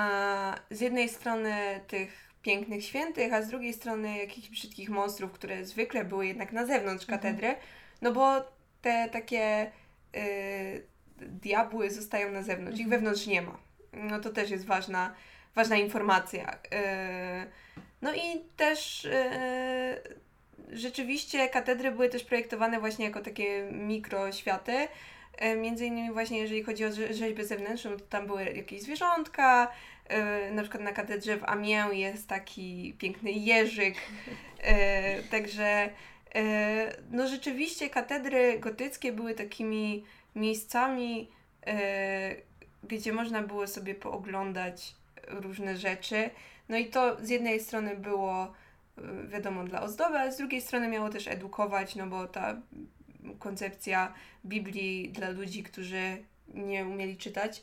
z 0.71 0.81
jednej 0.81 1.09
strony 1.09 1.81
tych 1.87 2.31
pięknych 2.43 2.85
świętych, 2.85 3.33
a 3.33 3.43
z 3.43 3.49
drugiej 3.49 3.73
strony 3.73 4.19
jakichś 4.19 4.49
brzydkich 4.49 4.91
monstrów, 4.91 5.33
które 5.33 5.65
zwykle 5.65 6.05
były 6.05 6.27
jednak 6.27 6.53
na 6.53 6.67
zewnątrz 6.67 7.05
mhm. 7.05 7.19
katedry, 7.19 7.49
mhm. 7.49 7.67
no 8.03 8.13
bo 8.13 8.45
te 8.83 9.09
takie 9.09 9.73
y, 10.17 10.87
diabły 11.19 11.91
zostają 11.91 12.33
na 12.33 12.43
zewnątrz, 12.43 12.79
ich 12.79 12.87
mhm. 12.87 13.01
wewnątrz 13.01 13.27
nie 13.27 13.43
ma. 13.43 13.59
No 13.93 14.21
to 14.21 14.31
też 14.31 14.51
jest 14.51 14.67
ważna, 14.67 15.15
ważna 15.55 15.77
informacja. 15.77 16.55
Y, 16.55 17.51
no 18.03 18.15
i 18.15 18.45
też 18.57 19.05
y, 19.05 19.11
rzeczywiście 20.73 21.49
katedry 21.49 21.91
były 21.91 22.09
też 22.09 22.25
projektowane 22.25 22.81
właśnie 22.81 23.05
jako 23.05 23.21
takie 23.21 23.63
mikroświaty. 23.73 24.89
Y, 25.45 25.57
między 25.57 25.87
innymi 25.87 26.13
właśnie 26.13 26.39
jeżeli 26.39 26.63
chodzi 26.63 26.85
o 26.85 26.93
rzeźbę 27.11 27.45
zewnętrzną, 27.45 27.91
to 27.91 28.05
tam 28.09 28.27
były 28.27 28.45
jakieś 28.45 28.83
zwierzątka, 28.83 29.73
E, 30.11 30.51
na 30.51 30.63
przykład 30.63 30.83
na 30.83 30.93
katedrze 30.93 31.37
w 31.37 31.45
Amiens 31.45 31.95
jest 31.95 32.29
taki 32.29 32.95
piękny 32.99 33.31
jeżyk, 33.31 33.95
e, 34.63 35.23
także 35.23 35.91
e, 36.35 36.97
no 37.11 37.29
rzeczywiście 37.29 37.91
katedry 37.91 38.59
gotyckie 38.59 39.13
były 39.13 39.35
takimi 39.35 40.05
miejscami, 40.35 41.29
gdzie 42.85 43.13
można 43.13 43.43
było 43.43 43.67
sobie 43.67 43.95
pooglądać 43.95 44.95
różne 45.27 45.77
rzeczy. 45.77 46.31
No 46.69 46.77
i 46.77 46.87
to 46.87 47.25
z 47.25 47.29
jednej 47.29 47.61
strony 47.61 47.97
było 47.97 48.53
wiadomo 49.29 49.65
dla 49.65 49.83
ozdoby, 49.83 50.19
ale 50.19 50.33
z 50.33 50.37
drugiej 50.37 50.61
strony 50.61 50.89
miało 50.89 51.09
też 51.09 51.29
edukować, 51.29 51.97
no 51.97 52.07
bo 52.07 52.27
ta 52.27 52.57
koncepcja 53.39 54.15
Biblii 54.45 55.09
dla 55.09 55.31
ludzi, 55.31 55.63
którzy 55.63 56.25
nie 56.55 56.87
umieli 56.87 57.17
czytać, 57.17 57.63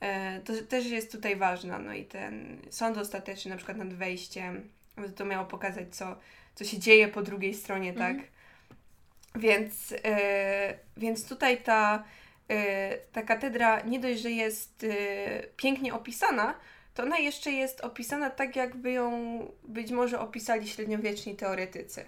E, 0.00 0.40
to 0.40 0.52
też 0.68 0.86
jest 0.86 1.12
tutaj 1.12 1.36
ważna. 1.36 1.78
No 1.78 1.94
i 1.94 2.04
ten 2.04 2.60
sąd 2.70 2.98
ostateczny, 2.98 3.50
na 3.50 3.56
przykład 3.56 3.78
nad 3.78 3.94
wejściem, 3.94 4.70
to 5.16 5.24
miało 5.24 5.46
pokazać, 5.46 5.96
co, 5.96 6.16
co 6.54 6.64
się 6.64 6.78
dzieje 6.78 7.08
po 7.08 7.22
drugiej 7.22 7.54
stronie, 7.54 7.92
tak? 7.92 8.16
Mhm. 8.16 8.28
Więc, 9.34 9.94
e, 10.04 10.78
więc 10.96 11.28
tutaj 11.28 11.62
ta, 11.62 12.04
e, 12.48 12.98
ta 12.98 13.22
katedra 13.22 13.80
nie 13.80 14.00
dość, 14.00 14.20
że 14.20 14.30
jest 14.30 14.86
pięknie 15.56 15.94
opisana, 15.94 16.54
to 16.96 17.02
ona 17.02 17.18
jeszcze 17.18 17.50
jest 17.50 17.80
opisana 17.80 18.30
tak, 18.30 18.56
jakby 18.56 18.92
ją 18.92 19.38
być 19.64 19.90
może 19.90 20.20
opisali 20.20 20.68
średniowieczni 20.68 21.36
teoretycy 21.36 22.04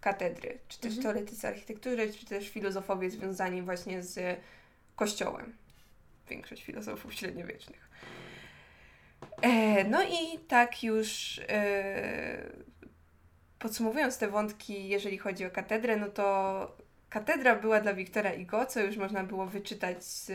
katedry, 0.00 0.58
czy 0.68 0.80
też 0.80 0.96
mhm. 0.96 1.02
teoretycy 1.02 1.48
architektury, 1.48 2.12
czy 2.12 2.26
też 2.26 2.48
filozofowie 2.48 3.10
związani 3.10 3.62
właśnie 3.62 4.02
z 4.02 4.40
kościołem 4.96 5.56
większość 6.28 6.64
filozofów 6.64 7.14
średniowiecznych. 7.14 7.88
E, 9.42 9.84
no 9.84 10.02
i 10.02 10.38
tak 10.48 10.82
już 10.82 11.40
e, 11.48 12.50
podsumowując 13.58 14.18
te 14.18 14.28
wątki, 14.28 14.88
jeżeli 14.88 15.18
chodzi 15.18 15.46
o 15.46 15.50
katedrę, 15.50 15.96
no 15.96 16.08
to 16.08 16.76
katedra 17.08 17.56
była 17.56 17.80
dla 17.80 17.94
Wiktora 17.94 18.32
Igo, 18.32 18.66
co 18.66 18.80
już 18.80 18.96
można 18.96 19.24
było 19.24 19.46
wyczytać 19.46 20.04
z 20.04 20.32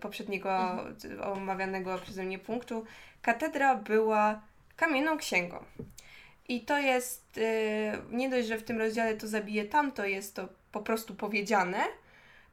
poprzedniego 0.00 0.70
mhm. 0.70 1.22
omawianego 1.32 1.98
przeze 1.98 2.24
mnie 2.24 2.38
punktu. 2.38 2.84
Katedra 3.22 3.74
była 3.74 4.40
kamienną 4.76 5.18
księgą. 5.18 5.64
I 6.48 6.60
to 6.60 6.78
jest, 6.78 7.38
e, 7.38 7.98
nie 8.10 8.30
dość, 8.30 8.48
że 8.48 8.58
w 8.58 8.64
tym 8.64 8.78
rozdziale 8.78 9.14
to 9.14 9.28
zabije 9.28 9.64
tamto, 9.64 10.04
jest 10.04 10.34
to 10.34 10.48
po 10.72 10.80
prostu 10.80 11.14
powiedziane, 11.14 11.78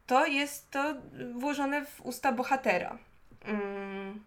to 0.07 0.25
jest 0.25 0.71
to 0.71 0.95
włożone 1.33 1.85
w 1.85 2.01
usta 2.01 2.31
bohatera. 2.31 2.97
Mm. 3.45 4.23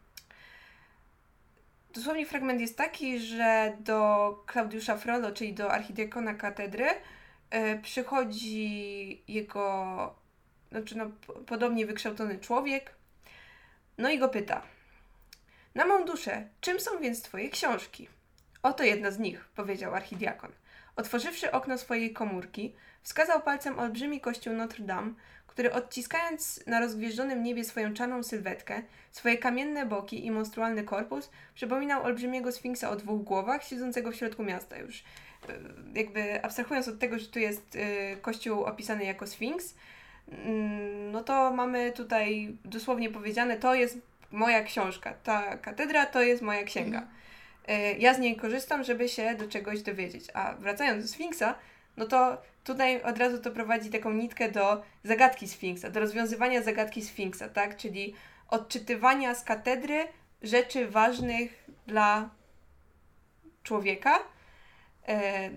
Dosłownie 1.94 2.26
fragment 2.26 2.60
jest 2.60 2.76
taki, 2.76 3.20
że 3.20 3.76
do 3.80 4.44
Klaudiusza 4.46 4.96
Frollo, 4.96 5.32
czyli 5.32 5.54
do 5.54 5.72
archidiakona 5.72 6.34
katedry, 6.34 6.86
yy, 7.52 7.78
przychodzi 7.82 9.22
jego, 9.28 10.14
znaczy 10.70 10.98
no, 10.98 11.10
podobnie 11.46 11.86
wykształcony 11.86 12.38
człowiek, 12.38 12.94
no 13.98 14.10
i 14.10 14.18
go 14.18 14.28
pyta. 14.28 14.62
Na 15.78 15.86
mą 15.86 16.04
duszę, 16.04 16.44
czym 16.60 16.80
są 16.80 16.98
więc 17.00 17.22
Twoje 17.22 17.48
książki? 17.48 18.08
Oto 18.62 18.84
jedna 18.84 19.10
z 19.10 19.18
nich, 19.18 19.44
powiedział 19.56 19.94
archidiakon. 19.94 20.50
Otworzywszy 20.96 21.52
okno 21.52 21.78
swojej 21.78 22.12
komórki, 22.12 22.74
wskazał 23.02 23.42
palcem 23.42 23.78
olbrzymi 23.78 24.20
kościół 24.20 24.52
Notre 24.54 24.84
Dame, 24.84 25.12
który 25.46 25.72
odciskając 25.72 26.66
na 26.66 26.80
rozgwieżdżonym 26.80 27.42
niebie 27.42 27.64
swoją 27.64 27.94
czarną 27.94 28.22
sylwetkę, 28.22 28.82
swoje 29.10 29.38
kamienne 29.38 29.86
boki 29.86 30.26
i 30.26 30.30
monstrualny 30.30 30.84
korpus, 30.84 31.30
przypominał 31.54 32.02
olbrzymiego 32.02 32.52
sfinksa 32.52 32.90
o 32.90 32.96
dwóch 32.96 33.24
głowach, 33.24 33.64
siedzącego 33.64 34.12
w 34.12 34.16
środku 34.16 34.42
miasta 34.42 34.78
już. 34.78 35.04
E, 35.48 35.52
jakby 35.94 36.44
abstrahując 36.44 36.88
od 36.88 36.98
tego, 36.98 37.18
że 37.18 37.26
tu 37.26 37.38
jest 37.38 37.76
e, 37.76 38.16
kościół 38.16 38.64
opisany 38.64 39.04
jako 39.04 39.26
sfinks, 39.26 39.74
mm, 40.28 41.12
no 41.12 41.24
to 41.24 41.52
mamy 41.52 41.92
tutaj 41.92 42.56
dosłownie 42.64 43.10
powiedziane, 43.10 43.56
to 43.56 43.74
jest 43.74 44.07
moja 44.30 44.62
książka, 44.62 45.14
ta 45.24 45.56
katedra 45.56 46.06
to 46.06 46.22
jest 46.22 46.42
moja 46.42 46.62
księga. 46.62 46.98
Mhm. 46.98 47.18
E, 47.68 47.92
ja 47.98 48.14
z 48.14 48.18
niej 48.18 48.36
korzystam, 48.36 48.84
żeby 48.84 49.08
się 49.08 49.34
do 49.34 49.48
czegoś 49.48 49.82
dowiedzieć. 49.82 50.24
A 50.34 50.52
wracając 50.52 51.04
do 51.04 51.08
Sfinksa, 51.08 51.54
no 51.96 52.06
to 52.06 52.42
tutaj 52.64 53.02
od 53.02 53.18
razu 53.18 53.38
to 53.38 53.50
prowadzi 53.50 53.90
taką 53.90 54.12
nitkę 54.12 54.52
do 54.52 54.82
zagadki 55.04 55.48
Sfinksa, 55.48 55.90
do 55.90 56.00
rozwiązywania 56.00 56.62
zagadki 56.62 57.02
Sfinksa, 57.02 57.48
tak? 57.48 57.76
Czyli 57.76 58.14
odczytywania 58.48 59.34
z 59.34 59.44
katedry 59.44 60.06
rzeczy 60.42 60.88
ważnych 60.88 61.64
dla 61.86 62.30
człowieka. 63.62 64.18
E, 65.08 65.50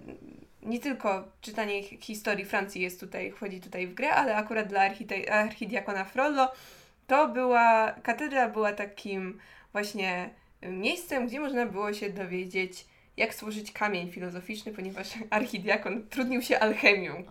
nie 0.61 0.79
tylko 0.79 1.27
czytanie 1.41 1.83
historii 1.83 2.45
Francji 2.45 2.81
jest 2.81 2.99
tutaj, 2.99 3.31
wchodzi 3.31 3.61
tutaj 3.61 3.87
w 3.87 3.93
grę, 3.93 4.13
ale 4.13 4.35
akurat 4.35 4.67
dla 4.67 4.81
archidiakona 5.31 6.05
Frollo 6.05 6.51
to 7.11 7.27
była, 7.27 7.91
katedra 8.03 8.49
była 8.49 8.73
takim 8.73 9.39
właśnie 9.71 10.29
miejscem, 10.61 11.27
gdzie 11.27 11.39
można 11.39 11.65
było 11.65 11.93
się 11.93 12.09
dowiedzieć 12.09 12.85
jak 13.17 13.33
stworzyć 13.33 13.71
kamień 13.71 14.11
filozoficzny, 14.11 14.73
ponieważ 14.73 15.07
archidiakon 15.29 16.07
trudnił 16.09 16.41
się 16.41 16.59
alchemią, 16.59 17.23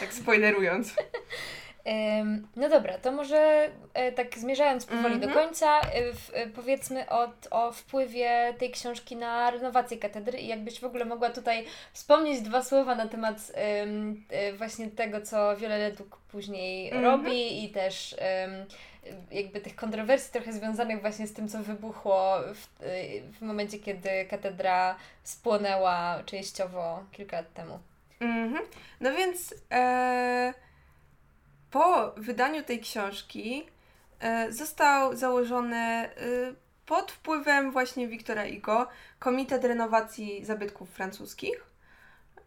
tak 0.00 0.12
spoilerując. 0.12 0.94
No 2.56 2.68
dobra, 2.68 2.98
to 2.98 3.12
może 3.12 3.70
e, 3.94 4.12
tak 4.12 4.38
zmierzając 4.38 4.86
powoli 4.86 5.06
mm 5.06 5.18
-hmm. 5.18 5.22
do 5.22 5.26
mhm. 5.26 5.46
końca, 5.46 5.80
e, 5.80 5.82
e, 6.32 6.46
powiedzmy 6.46 7.08
o, 7.08 7.28
o 7.50 7.72
wpływie 7.72 8.54
tej 8.58 8.70
książki 8.70 9.16
na 9.16 9.50
renowację 9.50 9.96
katedry 9.96 10.38
i 10.38 10.46
jakbyś 10.46 10.80
w 10.80 10.84
ogóle 10.84 11.04
mogła 11.04 11.30
tutaj 11.30 11.64
wspomnieć 11.92 12.40
dwa 12.40 12.62
słowa 12.62 12.94
na 12.94 13.08
temat 13.08 13.52
właśnie 14.58 14.90
tego, 14.90 15.20
co 15.20 15.56
Violet 15.56 16.02
później 16.32 16.90
mm 16.90 17.02
-hmm. 17.02 17.06
robi 17.06 17.64
i 17.64 17.68
też 17.68 18.16
jakby 19.30 19.60
tych 19.60 19.76
kontrowersji 19.76 20.32
trochę 20.32 20.52
związanych 20.52 21.00
właśnie 21.00 21.26
z 21.26 21.32
tym, 21.32 21.48
co 21.48 21.62
wybuchło 21.62 22.36
w, 22.54 22.66
w 23.38 23.42
momencie, 23.42 23.78
kiedy 23.78 24.10
katedra 24.30 24.96
spłonęła 25.22 26.22
częściowo 26.26 27.04
kilka 27.12 27.36
lat 27.36 27.52
temu. 27.52 27.78
Mhm. 28.20 28.64
No 29.00 29.12
więc 29.12 29.54
e, 29.70 30.54
po 31.70 32.12
wydaniu 32.16 32.62
tej 32.62 32.80
książki 32.80 33.66
e, 34.20 34.52
został 34.52 35.16
założony 35.16 35.76
e, 35.76 36.10
pod 36.86 37.12
wpływem 37.12 37.72
właśnie 37.72 38.08
Wiktora 38.08 38.46
Igo 38.46 38.86
Komitet 39.18 39.64
Renowacji 39.64 40.44
Zabytków 40.44 40.90
Francuskich, 40.90 41.64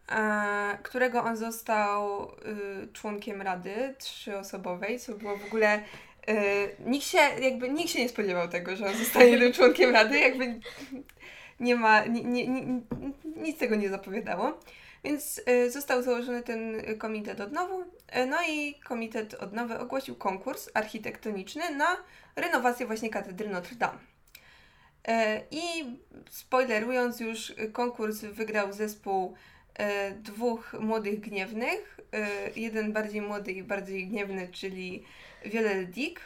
e, 0.09 0.77
którego 0.83 1.23
on 1.23 1.37
został 1.37 2.23
e, 2.23 2.27
członkiem 2.93 3.41
rady 3.41 3.95
trzyosobowej, 3.97 4.99
co 4.99 5.13
było 5.13 5.37
w 5.37 5.45
ogóle 5.45 5.83
nikt 6.85 7.05
się, 7.05 7.17
jakby, 7.17 7.69
nikt 7.69 7.89
się 7.89 7.99
nie 7.99 8.09
spodziewał 8.09 8.47
tego, 8.47 8.75
że 8.75 8.87
on 8.87 8.95
zostanie 8.95 9.39
tym 9.39 9.53
członkiem 9.53 9.91
rady, 9.93 10.19
jakby 10.19 10.59
nie 11.59 11.75
ma, 11.75 12.05
nie, 12.05 12.23
nie, 12.23 12.63
nic 13.35 13.57
tego 13.57 13.75
nie 13.75 13.89
zapowiadało. 13.89 14.59
Więc 15.03 15.41
y, 15.49 15.71
został 15.71 16.01
założony 16.01 16.43
ten 16.43 16.81
komitet 16.97 17.41
odnowu. 17.41 17.81
Y, 17.81 18.25
no 18.25 18.37
i 18.49 18.75
komitet 18.75 19.33
odnowy 19.33 19.79
ogłosił 19.79 20.15
konkurs 20.15 20.69
architektoniczny 20.73 21.75
na 21.75 21.97
renowację 22.35 22.85
właśnie 22.85 23.09
katedry 23.09 23.49
Notre 23.49 23.75
Dame. 23.75 23.99
Y, 25.07 25.11
I 25.51 25.85
spoilerując 26.29 27.19
już, 27.19 27.53
konkurs 27.73 28.21
wygrał 28.21 28.73
zespół 28.73 29.35
dwóch 30.15 30.73
młodych 30.79 31.19
gniewnych. 31.19 31.99
Jeden 32.55 32.93
bardziej 32.93 33.21
młody 33.21 33.51
i 33.51 33.63
bardziej 33.63 34.07
gniewny, 34.07 34.47
czyli 34.51 35.03
Viollet 35.45 35.89
Dick. 35.89 36.21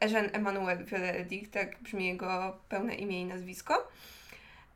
Eugène 0.00 0.30
Emmanuel 0.32 0.84
Viollet 0.84 1.28
Dick, 1.28 1.50
tak 1.50 1.80
brzmi 1.80 2.06
jego 2.06 2.58
pełne 2.68 2.94
imię 2.94 3.20
i 3.20 3.24
nazwisko. 3.24 3.88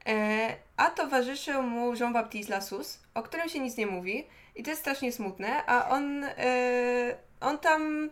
E, 0.06 0.56
a 0.76 0.90
towarzyszył 0.90 1.62
mu 1.62 1.94
Jean-Baptiste 1.94 2.50
Lassus, 2.50 2.98
o 3.14 3.22
którym 3.22 3.48
się 3.48 3.60
nic 3.60 3.76
nie 3.76 3.86
mówi 3.86 4.26
i 4.56 4.62
to 4.62 4.70
jest 4.70 4.82
strasznie 4.82 5.12
smutne, 5.12 5.66
a 5.66 5.88
on, 5.88 6.24
on 7.40 7.58
tam, 7.58 8.10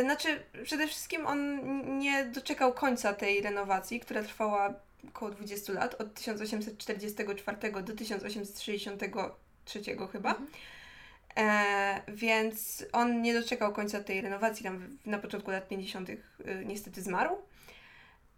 znaczy 0.00 0.42
przede 0.64 0.86
wszystkim 0.86 1.26
on 1.26 1.60
nie 1.98 2.24
doczekał 2.24 2.72
końca 2.72 3.12
tej 3.12 3.40
renowacji, 3.40 4.00
która 4.00 4.22
trwała 4.22 4.74
około 5.08 5.30
20 5.30 5.72
lat, 5.72 6.00
od 6.00 6.14
1844 6.14 7.72
do 7.82 7.94
1863 7.96 9.82
chyba. 10.12 10.30
Mhm. 10.30 10.46
E, 11.36 12.02
więc 12.08 12.86
on 12.92 13.22
nie 13.22 13.34
doczekał 13.34 13.72
końca 13.72 14.04
tej 14.04 14.20
renowacji, 14.20 14.64
tam 14.64 14.98
na 15.06 15.18
początku 15.18 15.50
lat 15.50 15.68
50. 15.68 16.08
niestety 16.64 17.02
zmarł. 17.02 17.36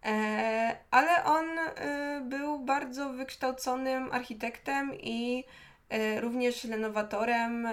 E, 0.05 0.75
ale 0.91 1.23
on 1.23 1.45
e, 1.59 2.21
był 2.23 2.59
bardzo 2.59 3.09
wykształconym 3.09 4.11
architektem 4.11 4.91
i 4.95 5.43
e, 5.89 6.21
również 6.21 6.63
renowatorem. 6.63 7.67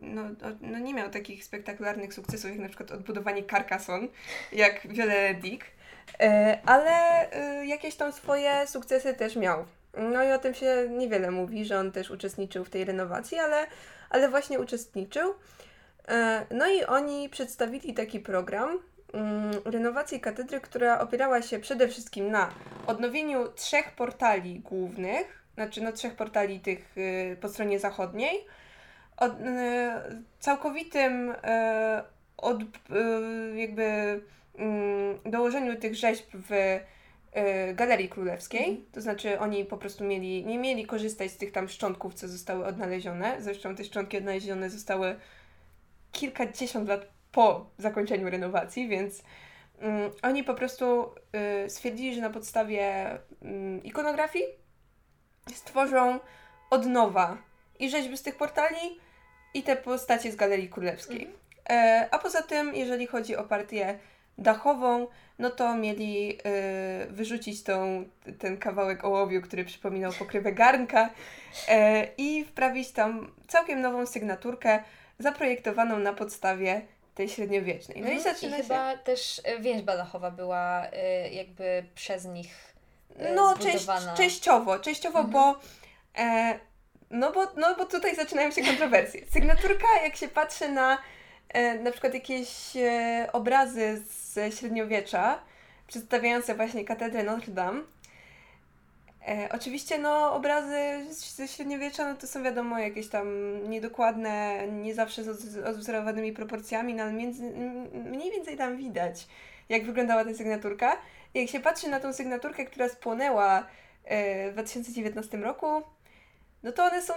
No, 0.00 0.22
no 0.60 0.78
nie 0.78 0.94
miał 0.94 1.10
takich 1.10 1.44
spektakularnych 1.44 2.14
sukcesów 2.14 2.50
jak 2.50 2.58
na 2.58 2.68
przykład 2.68 2.90
odbudowanie 2.90 3.44
Carcassonne, 3.44 4.08
jak 4.52 4.86
Viollet 4.88 5.40
Dick, 5.40 5.66
ale 6.66 7.28
jakieś 7.66 7.94
tam 7.94 8.12
swoje 8.12 8.66
sukcesy 8.66 9.14
też 9.14 9.36
miał. 9.36 9.64
No 9.96 10.24
i 10.24 10.32
o 10.32 10.38
tym 10.38 10.54
się 10.54 10.88
niewiele 10.90 11.30
mówi, 11.30 11.64
że 11.64 11.78
on 11.78 11.92
też 11.92 12.10
uczestniczył 12.10 12.64
w 12.64 12.70
tej 12.70 12.84
renowacji, 12.84 13.38
ale, 13.38 13.66
ale 14.10 14.28
właśnie 14.28 14.60
uczestniczył. 14.60 15.34
No 16.50 16.66
i 16.68 16.84
oni 16.84 17.28
przedstawili 17.28 17.94
taki 17.94 18.20
program, 18.20 18.78
Mm, 19.14 19.50
renowacji 19.64 20.20
katedry, 20.20 20.60
która 20.60 21.00
opierała 21.00 21.42
się 21.42 21.58
przede 21.58 21.88
wszystkim 21.88 22.30
na 22.30 22.50
odnowieniu 22.86 23.48
trzech 23.48 23.92
portali 23.92 24.60
głównych, 24.60 25.44
znaczy 25.54 25.82
no 25.82 25.92
trzech 25.92 26.16
portali 26.16 26.60
tych 26.60 26.98
y, 26.98 27.36
po 27.40 27.48
stronie 27.48 27.78
zachodniej, 27.78 28.46
od, 29.16 29.32
y, 29.32 29.34
całkowitym 30.40 31.30
y, 31.30 31.34
od, 32.36 32.58
jakby 33.54 33.84
mm, 34.58 35.18
dołożeniu 35.26 35.76
tych 35.76 35.94
rzeźb 35.94 36.26
w 36.32 36.80
Galerii 37.74 38.08
Królewskiej, 38.08 38.68
mhm. 38.68 38.86
to 38.92 39.00
znaczy 39.00 39.38
oni 39.38 39.64
po 39.64 39.76
prostu 39.76 40.04
mieli, 40.04 40.46
nie 40.46 40.58
mieli 40.58 40.86
korzystać 40.86 41.30
z 41.30 41.36
tych 41.36 41.52
tam 41.52 41.68
szczątków, 41.68 42.14
co 42.14 42.28
zostały 42.28 42.66
odnalezione. 42.66 43.36
Zresztą 43.38 43.76
te 43.76 43.84
szczątki 43.84 44.18
odnalezione 44.18 44.70
zostały 44.70 45.16
kilkadziesiąt 46.12 46.88
lat 46.88 47.06
po 47.32 47.70
zakończeniu 47.78 48.30
renowacji, 48.30 48.88
więc 48.88 49.22
um, 49.82 50.10
oni 50.22 50.44
po 50.44 50.54
prostu 50.54 51.14
y, 51.64 51.70
stwierdzili, 51.70 52.14
że 52.14 52.20
na 52.20 52.30
podstawie 52.30 53.14
y, 53.14 53.18
ikonografii 53.84 54.44
stworzą 55.54 56.20
od 56.70 56.86
nowa 56.86 57.38
i 57.78 57.90
rzeźby 57.90 58.16
z 58.16 58.22
tych 58.22 58.36
portali 58.36 59.00
i 59.54 59.62
te 59.62 59.76
postacie 59.76 60.32
z 60.32 60.36
Galerii 60.36 60.68
Królewskiej. 60.68 61.24
Mhm. 61.24 61.38
E, 61.68 62.08
a 62.10 62.18
poza 62.18 62.42
tym, 62.42 62.74
jeżeli 62.74 63.06
chodzi 63.06 63.36
o 63.36 63.44
partię 63.44 63.98
dachową, 64.38 65.06
no 65.38 65.50
to 65.50 65.74
mieli 65.76 66.38
y, 66.38 67.06
wyrzucić 67.10 67.62
tą, 67.62 68.04
ten 68.38 68.56
kawałek 68.56 69.04
ołowiu, 69.04 69.42
który 69.42 69.64
przypominał 69.64 70.12
pokrywę 70.12 70.52
garnka 70.52 71.10
e, 71.68 72.08
i 72.18 72.44
wprawić 72.44 72.90
tam 72.90 73.30
całkiem 73.48 73.80
nową 73.80 74.06
sygnaturkę 74.06 74.82
zaprojektowaną 75.18 75.98
na 75.98 76.12
podstawie 76.12 76.82
tej 77.14 77.28
średniowiecznej. 77.28 78.00
No 78.00 78.08
i 78.08 78.12
mhm. 78.12 78.34
zaczyna 78.34 78.58
I 78.58 78.62
chyba 78.62 78.92
się... 78.92 78.98
też 78.98 79.40
e, 79.44 79.60
więź 79.60 79.82
badachowa 79.82 80.30
była 80.30 80.86
y, 80.86 81.30
jakby 81.30 81.84
przez 81.94 82.24
nich 82.24 82.74
No, 83.34 83.58
część, 83.58 83.86
częściowo, 84.16 84.78
częściowo, 84.78 85.18
mhm. 85.18 85.32
bo 85.32 85.60
e, 86.18 86.58
no, 87.10 87.32
bo 87.32 87.52
no 87.56 87.74
bo 87.76 87.84
tutaj 87.84 88.16
zaczynają 88.16 88.50
się 88.50 88.62
kontrowersje. 88.62 89.20
Sygnaturka, 89.30 89.86
jak 90.02 90.16
się 90.16 90.28
patrzy 90.28 90.68
na 90.68 90.94
e, 90.94 90.98
na 91.82 91.90
przykład 91.90 92.14
jakieś 92.14 92.76
e, 92.76 93.28
obrazy 93.32 94.02
z 94.06 94.54
średniowiecza, 94.58 95.38
przedstawiające 95.86 96.54
właśnie 96.54 96.84
katedrę 96.84 97.22
Notre 97.22 97.52
Dame, 97.52 97.82
E, 99.28 99.48
oczywiście 99.52 99.98
no, 99.98 100.34
obrazy 100.34 101.06
ze 101.10 101.48
średniowiecza 101.48 102.08
no, 102.08 102.14
to 102.14 102.26
są 102.26 102.42
wiadomo 102.42 102.78
jakieś 102.78 103.08
tam 103.08 103.28
niedokładne, 103.70 104.66
nie 104.68 104.94
zawsze 104.94 105.34
z 105.34 105.56
odwzorowanymi 105.56 106.32
proporcjami, 106.32 106.94
no, 106.94 107.02
ale 107.02 107.12
między, 107.12 107.42
mniej 107.92 108.30
więcej 108.30 108.56
tam 108.56 108.76
widać, 108.76 109.26
jak 109.68 109.84
wyglądała 109.84 110.24
ta 110.24 110.34
sygnaturka. 110.34 110.96
I 111.34 111.40
jak 111.40 111.50
się 111.50 111.60
patrzy 111.60 111.88
na 111.88 112.00
tą 112.00 112.12
sygnaturkę, 112.12 112.64
która 112.64 112.88
spłonęła 112.88 113.66
e, 114.04 114.50
w 114.50 114.52
2019 114.52 115.38
roku, 115.38 115.82
no 116.62 116.72
to 116.72 116.84
one 116.84 117.02
są 117.02 117.14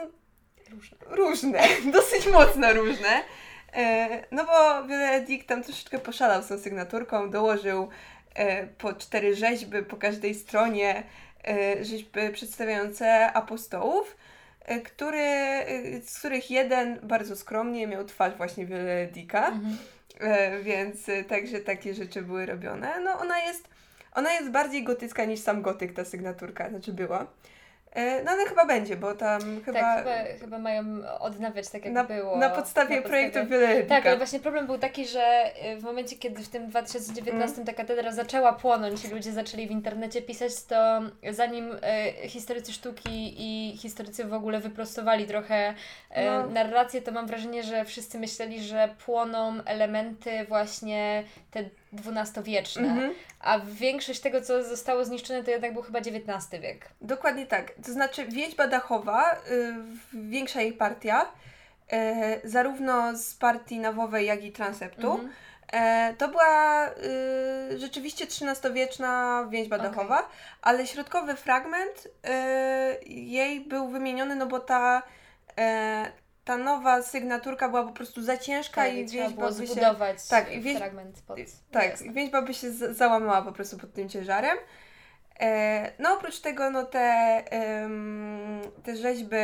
różne, 0.69 0.97
różne 1.09 1.59
dosyć 1.93 2.27
mocno 2.27 2.73
różne. 2.73 3.23
E, 3.73 4.23
no 4.31 4.45
bo 4.45 4.87
wiele 4.87 5.21
Dick 5.21 5.47
tam 5.47 5.63
troszeczkę 5.63 5.99
poszalał 5.99 6.43
z 6.43 6.47
tą 6.47 6.57
sygnaturką, 6.57 7.29
dołożył 7.29 7.89
e, 8.35 8.67
po 8.67 8.93
cztery 8.93 9.35
rzeźby 9.35 9.83
po 9.83 9.97
każdej 9.97 10.35
stronie, 10.35 11.03
E, 11.47 11.85
rzeźby 11.85 12.19
przedstawiające 12.33 13.33
apostołów, 13.33 14.17
który, 14.83 15.25
z 16.05 16.19
których 16.19 16.51
jeden 16.51 16.99
bardzo 17.03 17.35
skromnie 17.35 17.87
miał 17.87 18.05
twarz 18.05 18.35
właśnie 18.35 18.65
Wieledika, 18.65 19.47
mhm. 19.47 19.77
więc 20.63 20.97
także 21.27 21.59
takie 21.59 21.93
rzeczy 21.93 22.21
były 22.21 22.45
robione. 22.45 23.01
No 23.03 23.19
ona 23.19 23.39
jest, 23.39 23.69
ona 24.13 24.33
jest 24.33 24.49
bardziej 24.49 24.83
gotycka 24.83 25.25
niż 25.25 25.39
sam 25.39 25.61
gotyk, 25.61 25.93
ta 25.93 26.05
sygnaturka, 26.05 26.69
znaczy 26.69 26.93
była. 26.93 27.27
E, 27.91 28.23
no 28.23 28.31
ale 28.31 28.45
chyba 28.45 28.65
będzie, 28.65 28.97
bo 28.97 29.15
tam 29.15 29.41
chyba... 29.65 29.79
Tak, 29.79 29.97
chyba, 29.97 30.39
chyba 30.39 30.59
mają 30.59 30.83
odnawiać 31.19 31.69
tak 31.69 31.85
jak 31.85 31.93
na, 31.93 32.03
było. 32.03 32.37
Na 32.37 32.49
podstawie, 32.49 32.95
na 32.95 33.01
podstawie... 33.01 33.01
projektu 33.01 33.49
Wieloletnika. 33.49 33.95
Tak, 33.95 34.05
ale 34.05 34.17
właśnie 34.17 34.39
problem 34.39 34.65
był 34.65 34.77
taki, 34.77 35.07
że 35.07 35.21
e, 35.21 35.77
w 35.77 35.83
momencie, 35.83 36.15
kiedy 36.15 36.43
w 36.43 36.49
tym 36.49 36.67
2019 36.67 37.55
mm. 37.55 37.65
ta 37.65 37.73
katedra 37.73 38.11
zaczęła 38.11 38.53
płonąć 38.53 39.05
i 39.05 39.07
ludzie 39.07 39.31
zaczęli 39.31 39.67
w 39.67 39.71
internecie 39.71 40.21
pisać, 40.21 40.63
to 40.63 41.01
zanim 41.31 41.77
e, 41.81 42.13
historycy 42.29 42.73
sztuki 42.73 43.35
i 43.37 43.77
historycy 43.77 44.25
w 44.25 44.33
ogóle 44.33 44.59
wyprostowali 44.59 45.25
trochę 45.25 45.73
e, 46.09 46.25
no. 46.25 46.47
narrację, 46.47 47.01
to 47.01 47.11
mam 47.11 47.27
wrażenie, 47.27 47.63
że 47.63 47.85
wszyscy 47.85 48.19
myśleli, 48.19 48.63
że 48.63 48.95
płoną 49.05 49.63
elementy 49.65 50.45
właśnie 50.45 51.23
te 51.51 51.63
dwunastowieczne, 51.91 52.87
mm 52.87 52.99
-hmm. 52.99 53.13
a 53.39 53.59
większość 53.59 54.19
tego, 54.19 54.41
co 54.41 54.63
zostało 54.63 55.05
zniszczone, 55.05 55.43
to 55.43 55.51
jednak 55.51 55.73
był 55.73 55.81
chyba 55.81 55.99
XIX 55.99 56.61
wiek. 56.61 56.89
Dokładnie 57.01 57.45
tak. 57.45 57.71
To 57.85 57.91
znaczy 57.91 58.25
wieźba 58.25 58.67
dachowa, 58.67 59.33
y, 59.33 59.73
większa 60.13 60.61
jej 60.61 60.73
partia, 60.73 61.21
y, 61.23 62.49
zarówno 62.49 63.17
z 63.17 63.33
partii 63.33 63.79
nawowej, 63.79 64.25
jak 64.25 64.43
i 64.43 64.51
transeptu, 64.51 65.13
mm 65.13 65.27
-hmm. 65.27 66.15
to 66.17 66.27
była 66.27 66.89
y, 66.89 67.79
rzeczywiście 67.79 68.25
XIII-wieczna 68.25 69.45
więźba 69.49 69.75
okay. 69.75 69.89
dachowa, 69.89 70.29
ale 70.61 70.87
środkowy 70.87 71.35
fragment 71.35 72.07
y, 72.07 72.09
jej 73.09 73.61
był 73.61 73.87
wymieniony, 73.87 74.35
no 74.35 74.45
bo 74.45 74.59
ta 74.59 75.03
ta 76.47 76.57
nowa 76.57 77.01
sygnaturka 77.03 77.69
była 77.69 77.83
po 77.83 77.91
prostu 77.91 78.21
za 78.21 78.37
ciężka 78.37 78.81
tak, 78.81 78.93
i 78.93 79.05
wieźba 79.05 79.51
by 79.51 79.67
się... 79.67 79.95
tak, 80.29 80.53
i 80.53 80.61
wieź... 80.61 80.77
fragment 80.77 81.21
pod... 81.21 81.39
Tak, 81.71 82.13
wieźba 82.13 82.41
by 82.41 82.53
się 82.53 82.71
załamała 82.71 83.41
po 83.41 83.51
prostu 83.51 83.77
pod 83.77 83.93
tym 83.93 84.09
ciężarem. 84.09 84.57
E, 85.39 85.91
no 85.99 86.13
oprócz 86.13 86.39
tego 86.39 86.69
no 86.69 86.83
te, 86.83 87.43
te 88.83 88.95
rzeźby 88.95 89.35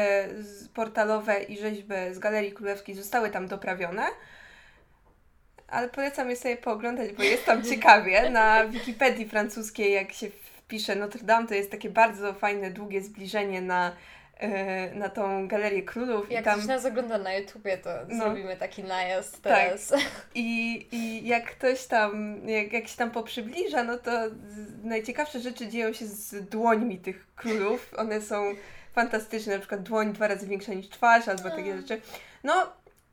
portalowe 0.74 1.44
i 1.44 1.58
rzeźby 1.58 1.94
z 2.12 2.20
Galerii 2.20 2.52
Królewskiej 2.52 2.96
zostały 2.96 3.30
tam 3.30 3.48
doprawione. 3.48 4.06
Ale 5.68 5.90
polecam 5.90 6.30
je 6.30 6.36
sobie 6.36 6.58
pooglądać, 6.58 7.12
bo 7.12 7.24
jest 7.24 7.46
tam 7.46 7.64
ciekawie. 7.64 8.30
Na 8.30 8.68
Wikipedii 8.68 9.30
francuskiej, 9.30 9.94
jak 9.94 10.14
się 10.14 10.30
wpisze 10.30 10.96
Notre 10.96 11.24
Dame, 11.24 11.48
to 11.48 11.54
jest 11.54 11.72
takie 11.72 11.90
bardzo 11.90 12.34
fajne, 12.34 12.72
długie 12.72 13.02
zbliżenie 13.02 13.62
na 13.62 13.96
na 14.94 15.10
tą 15.10 15.48
galerię 15.48 15.84
królów. 15.84 16.32
Jak 16.32 16.42
i 16.42 16.46
tam... 16.46 16.54
ktoś 16.54 16.68
nas 16.68 16.86
ogląda 16.86 17.18
na 17.18 17.34
YouTubie, 17.34 17.78
to 17.78 17.90
no. 18.08 18.16
zrobimy 18.16 18.58
taki 18.58 18.84
najazd 18.84 19.42
tak. 19.42 19.54
teraz. 19.54 19.88
Tak. 19.88 20.28
I, 20.36 20.88
I 20.92 21.28
jak 21.28 21.46
ktoś 21.46 21.86
tam, 21.86 22.42
jak, 22.48 22.74
jak 22.74 22.88
się 22.88 22.98
tam 22.98 23.12
poprzybliża, 23.12 23.84
no 23.84 23.98
to 23.98 24.12
najciekawsze 24.84 25.40
rzeczy 25.40 25.68
dzieją 25.68 25.94
się 25.94 26.06
z 26.06 26.50
dłońmi 26.50 27.00
tych 27.00 27.28
królów. 27.36 27.94
One 27.98 28.22
są 28.22 28.56
fantastyczne, 28.94 29.54
na 29.54 29.60
przykład 29.60 29.84
dłoń 29.84 30.14
dwa 30.14 30.28
razy 30.28 30.48
większa 30.48 30.74
niż 30.74 30.90
twarz, 30.90 31.28
albo 31.28 31.44
takie 31.44 31.72
mm. 31.72 31.82
rzeczy. 31.82 32.02
No, 32.44 32.54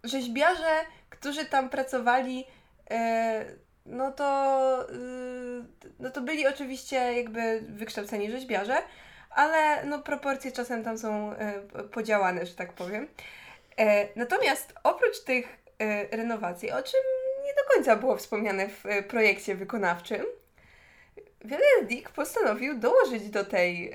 rzeźbiarze, 0.05 0.85
którzy 1.11 1.45
tam 1.45 1.69
pracowali, 1.69 2.45
e, 2.91 3.45
no 3.87 4.13
to, 4.13 4.87
y, 4.91 5.65
no 5.99 6.11
to 6.11 6.21
byli 6.21 6.47
oczywiście 6.47 6.97
jakby 6.97 7.61
wykształceni 7.69 8.31
rzeźbiarze, 8.31 8.77
ale 9.31 9.85
no 9.85 10.03
proporcje 10.03 10.53
czasem 10.53 10.85
tam 10.85 10.99
są 10.99 11.33
e, 11.33 11.63
podziałane, 11.93 12.47
że 12.47 12.55
tak 12.55 12.73
powiem. 12.73 13.09
E, 13.77 14.09
natomiast 14.17 14.75
oprócz 14.85 15.21
tych 15.21 15.61
renowacji, 16.11 16.71
o 16.71 16.83
czym 16.83 17.01
nie 17.45 17.55
do 17.55 17.75
końca 17.75 17.97
było 17.97 18.17
wspomniane 18.17 18.69
w 18.69 18.85
projekcie 19.09 19.55
wykonawczym, 19.55 20.27
Dick 21.83 22.11
postanowił 22.11 22.79
dołożyć 22.79 23.31
do 23.31 23.45
tej, 23.45 23.95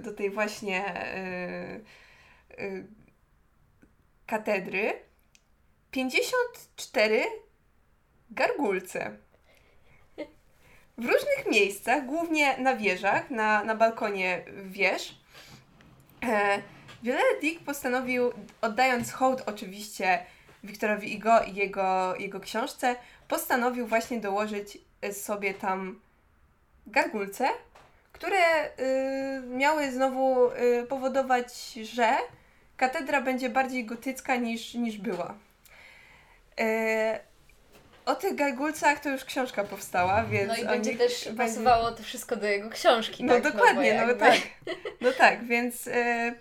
do 0.00 0.12
tej 0.12 0.30
właśnie 0.30 0.84
katedry 4.26 4.92
54 5.90 7.24
gargulce. 8.30 9.16
W 10.98 11.04
różnych 11.04 11.46
miejscach, 11.50 12.06
głównie 12.06 12.58
na 12.58 12.76
wieżach, 12.76 13.30
na, 13.30 13.64
na 13.64 13.74
balkonie 13.74 14.44
wież, 14.64 15.14
e, 16.24 16.62
Dick 17.40 17.64
postanowił, 17.64 18.32
oddając 18.60 19.12
hołd 19.12 19.42
oczywiście 19.46 20.26
Wiktorowi 20.64 21.14
Igo 21.14 21.42
i 21.42 21.54
jego, 21.54 22.16
jego 22.16 22.40
książce, 22.40 22.96
postanowił 23.28 23.86
właśnie 23.86 24.20
dołożyć 24.20 24.78
sobie 25.12 25.54
tam 25.54 26.00
gargulce, 26.86 27.48
które 28.12 28.66
y, 28.66 29.42
miały 29.46 29.92
znowu 29.92 30.50
y, 30.50 30.86
powodować, 30.88 31.72
że 31.72 32.16
katedra 32.76 33.20
będzie 33.20 33.50
bardziej 33.50 33.84
gotycka 33.84 34.36
niż, 34.36 34.74
niż 34.74 34.98
była. 34.98 35.34
E, 36.60 37.20
o 38.06 38.14
tych 38.14 38.34
gargulcach 38.34 39.00
to 39.00 39.08
już 39.08 39.24
książka 39.24 39.64
powstała, 39.64 40.24
więc. 40.24 40.48
No 40.48 40.56
i 40.56 40.64
będzie 40.64 40.96
też 40.96 41.24
będzie... 41.24 41.38
pasowało 41.38 41.90
to 41.90 42.02
wszystko 42.02 42.36
do 42.36 42.46
jego 42.46 42.70
książki. 42.70 43.24
No 43.24 43.34
tak? 43.34 43.42
dokładnie, 43.42 43.94
no, 43.94 44.06
no 44.06 44.14
tak. 44.14 44.34
No 45.00 45.12
tak, 45.12 45.44
więc 45.44 45.86
e, 45.88 46.34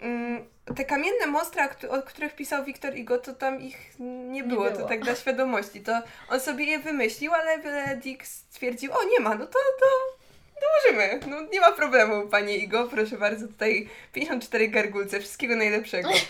mm, 0.00 0.44
te 0.76 0.84
kamienne 0.84 1.26
mostra, 1.26 1.68
o 1.88 2.02
których 2.02 2.34
pisał 2.34 2.64
Wiktor 2.64 2.96
Igo, 2.96 3.18
to 3.18 3.34
tam 3.34 3.60
ich 3.60 3.94
nie 3.98 4.44
było, 4.44 4.64
nie 4.64 4.70
było. 4.70 4.82
to 4.82 4.88
tak 4.88 5.00
dla 5.00 5.14
świadomości. 5.22 5.80
To 5.80 6.02
on 6.30 6.40
sobie 6.40 6.64
je 6.64 6.78
wymyślił, 6.78 7.32
ale 7.34 7.58
Dick 7.96 8.26
stwierdził, 8.26 8.92
o 8.92 9.04
nie 9.04 9.20
ma, 9.20 9.34
no 9.34 9.46
to, 9.46 9.58
to 9.80 10.18
dołożymy. 10.60 11.20
No 11.26 11.40
nie 11.52 11.60
ma 11.60 11.72
problemu, 11.72 12.28
panie 12.28 12.56
Igo, 12.56 12.88
proszę 12.90 13.18
bardzo, 13.18 13.46
tutaj 13.46 13.88
54 14.12 14.68
gargulce, 14.68 15.20
wszystkiego 15.20 15.56
najlepszego. 15.56 16.10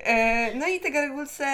E, 0.00 0.54
no 0.54 0.68
i 0.68 0.80
te 0.80 0.90
gargulce 0.90 1.46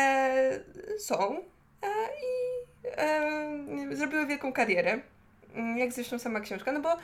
są 0.99 1.45
e, 1.83 1.87
i 2.23 2.62
e, 2.85 3.97
zrobiły 3.97 4.27
wielką 4.27 4.53
karierę. 4.53 5.01
Mm, 5.55 5.79
jak 5.79 5.93
zresztą 5.93 6.19
sama 6.19 6.41
książka, 6.41 6.73
no 6.73 6.81
bo 6.81 6.97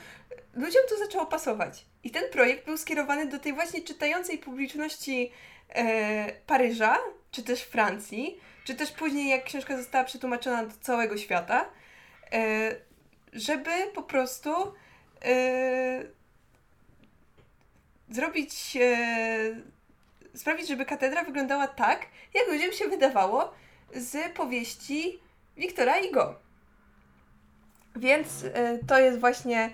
ludziom 0.53 0.81
to 0.89 0.97
zaczęło 0.97 1.25
pasować. 1.25 1.85
I 2.03 2.11
ten 2.11 2.23
projekt 2.31 2.65
był 2.65 2.77
skierowany 2.77 3.25
do 3.25 3.39
tej 3.39 3.53
właśnie 3.53 3.81
czytającej 3.81 4.37
publiczności 4.37 5.31
e, 5.69 6.31
Paryża, 6.47 6.97
czy 7.31 7.43
też 7.43 7.61
Francji, 7.63 8.39
czy 8.65 8.75
też 8.75 8.91
później, 8.91 9.29
jak 9.29 9.43
książka 9.43 9.77
została 9.77 10.03
przetłumaczona 10.03 10.65
do 10.65 10.73
całego 10.81 11.17
świata, 11.17 11.69
e, 12.31 12.75
żeby 13.33 13.71
po 13.95 14.03
prostu 14.03 14.73
e, 15.25 16.03
zrobić 18.09 18.77
sprawić, 20.35 20.67
żeby 20.67 20.85
katedra 20.85 21.23
wyglądała 21.23 21.67
tak, 21.67 22.05
jak 22.33 22.47
ludziom 22.47 22.71
się 22.71 22.87
wydawało 22.87 23.53
z 23.93 24.33
powieści 24.33 25.19
Wiktora 25.59 25.99
Igo. 25.99 26.35
Więc 27.95 28.43
y, 28.43 28.51
to 28.87 28.99
jest 28.99 29.19
właśnie 29.19 29.69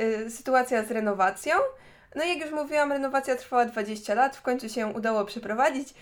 y, 0.00 0.30
sytuacja 0.30 0.84
z 0.84 0.90
renowacją. 0.90 1.54
No 2.14 2.24
i 2.24 2.28
jak 2.28 2.38
już 2.40 2.50
mówiłam, 2.50 2.92
renowacja 2.92 3.36
trwała 3.36 3.64
20 3.64 4.14
lat, 4.14 4.36
w 4.36 4.42
końcu 4.42 4.68
się 4.68 4.80
ją 4.80 4.92
udało 4.92 5.24
przeprowadzić 5.24 5.94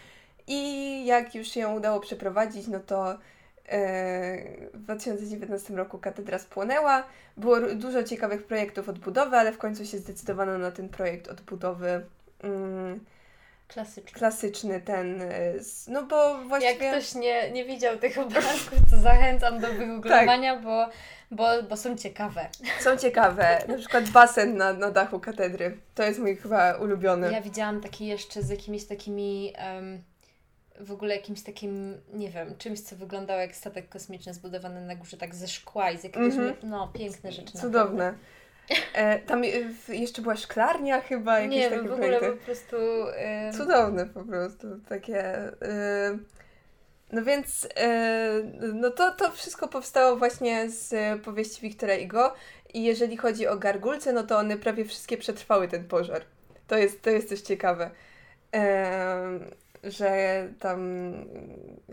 i 0.46 1.06
jak 1.06 1.34
już 1.34 1.48
się 1.48 1.68
udało 1.68 2.00
przeprowadzić, 2.00 2.66
no 2.66 2.80
to 2.80 3.12
y, 3.12 3.16
w 4.74 4.78
2019 4.78 5.74
roku 5.74 5.98
katedra 5.98 6.38
spłonęła. 6.38 7.04
Było 7.36 7.60
dużo 7.60 8.02
ciekawych 8.02 8.46
projektów 8.46 8.88
odbudowy, 8.88 9.36
ale 9.36 9.52
w 9.52 9.58
końcu 9.58 9.86
się 9.86 9.98
zdecydowano 9.98 10.58
na 10.58 10.70
ten 10.70 10.88
projekt 10.88 11.28
odbudowy. 11.28 12.06
Klasyczny. 13.68 14.12
Klasyczny 14.18 14.80
ten, 14.80 15.22
y, 15.22 15.60
no 15.88 16.02
bo 16.02 16.44
właściwie... 16.44 16.84
Jak 16.84 16.94
ktoś 16.94 17.14
nie, 17.14 17.50
nie 17.50 17.64
widział 17.64 17.98
tych 17.98 18.18
obrazków, 18.18 18.78
to 18.90 18.96
zachęcam 18.96 19.60
do 19.60 19.72
wygooglowania, 19.72 20.54
tak. 20.54 20.64
bo, 20.64 20.88
bo, 21.30 21.62
bo 21.68 21.76
są 21.76 21.96
ciekawe. 21.96 22.48
Są 22.80 22.96
ciekawe. 22.96 23.64
Na 23.68 23.78
przykład 23.78 24.08
basen 24.10 24.56
na, 24.56 24.72
na 24.72 24.90
dachu 24.90 25.20
katedry. 25.20 25.78
To 25.94 26.02
jest 26.02 26.18
mój 26.18 26.36
chyba 26.36 26.72
ulubiony. 26.72 27.32
Ja 27.32 27.40
widziałam 27.40 27.80
taki 27.80 28.06
jeszcze 28.06 28.42
z 28.42 28.48
jakimiś 28.48 28.84
takimi... 28.84 29.52
Um, 29.74 30.02
w 30.80 30.92
ogóle 30.92 31.16
jakimś 31.16 31.42
takim, 31.42 32.00
nie 32.12 32.30
wiem, 32.30 32.54
czymś, 32.58 32.80
co 32.80 32.96
wyglądało 32.96 33.40
jak 33.40 33.56
statek 33.56 33.88
kosmiczny 33.88 34.34
zbudowany 34.34 34.80
na 34.80 34.94
górze 34.94 35.16
tak 35.16 35.34
ze 35.34 35.48
szkła 35.48 35.90
i 35.90 35.98
z 35.98 36.04
jakiegoś, 36.04 36.34
mm 36.34 36.52
-hmm. 36.52 36.56
no 36.62 36.88
piękne 36.88 37.32
rzeczy. 37.32 37.52
Cudowne. 37.52 38.04
Naprawdę. 38.04 38.35
E, 38.94 39.18
tam 39.18 39.42
jeszcze 39.88 40.22
była 40.22 40.36
szklarnia 40.36 41.00
chyba, 41.00 41.40
jakieś 41.40 41.56
Nie, 41.56 41.70
takie 41.70 41.88
w 41.88 41.92
ogóle 41.92 42.20
po 42.20 42.44
prostu... 42.44 42.76
Y... 42.76 43.56
Cudowne 43.58 44.06
po 44.06 44.24
prostu, 44.24 44.66
takie... 44.88 45.48
Y... 45.48 46.18
No 47.12 47.24
więc 47.24 47.64
y, 47.64 47.68
no 48.74 48.90
to, 48.90 49.10
to 49.10 49.32
wszystko 49.32 49.68
powstało 49.68 50.16
właśnie 50.16 50.70
z 50.70 50.94
powieści 51.22 51.62
Wiktora 51.62 51.94
Igo 51.94 52.34
i 52.74 52.84
jeżeli 52.84 53.16
chodzi 53.16 53.46
o 53.46 53.56
gargulce, 53.56 54.12
no 54.12 54.22
to 54.22 54.38
one 54.38 54.56
prawie 54.56 54.84
wszystkie 54.84 55.16
przetrwały 55.16 55.68
ten 55.68 55.88
pożar. 55.88 56.22
To 56.66 56.76
jest, 56.76 57.02
to 57.02 57.10
jest 57.10 57.28
też 57.28 57.40
ciekawe, 57.40 57.90
że 59.84 60.48
tam 60.60 61.12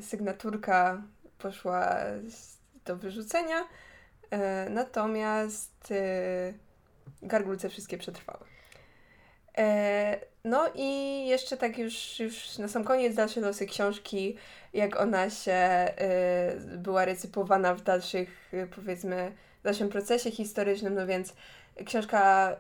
sygnaturka 0.02 1.02
poszła 1.38 1.96
do 2.86 2.96
wyrzucenia, 2.96 3.68
e, 4.34 4.70
natomiast 4.70 5.92
e, 5.92 6.54
gargulce 7.22 7.70
wszystkie 7.70 7.98
przetrwały. 7.98 8.46
E, 9.58 10.20
no 10.44 10.70
i 10.76 11.22
jeszcze 11.28 11.58
tak 11.58 11.78
już, 11.78 12.20
już 12.20 12.58
na 12.58 12.68
sam 12.68 12.84
koniec 12.84 13.16
dalsze 13.16 13.42
losy 13.42 13.66
książki, 13.66 14.38
jak 14.74 15.00
ona 15.00 15.30
się 15.30 15.60
była 16.78 17.06
recypowana 17.06 17.76
w 17.76 17.82
dalszych, 17.82 18.52
powiedzmy, 18.76 19.32
w 19.60 19.64
dalszym 19.64 19.90
procesie 19.90 20.32
historycznym, 20.32 20.96
no 20.96 21.08
więc 21.08 21.34
książka 21.86 22.56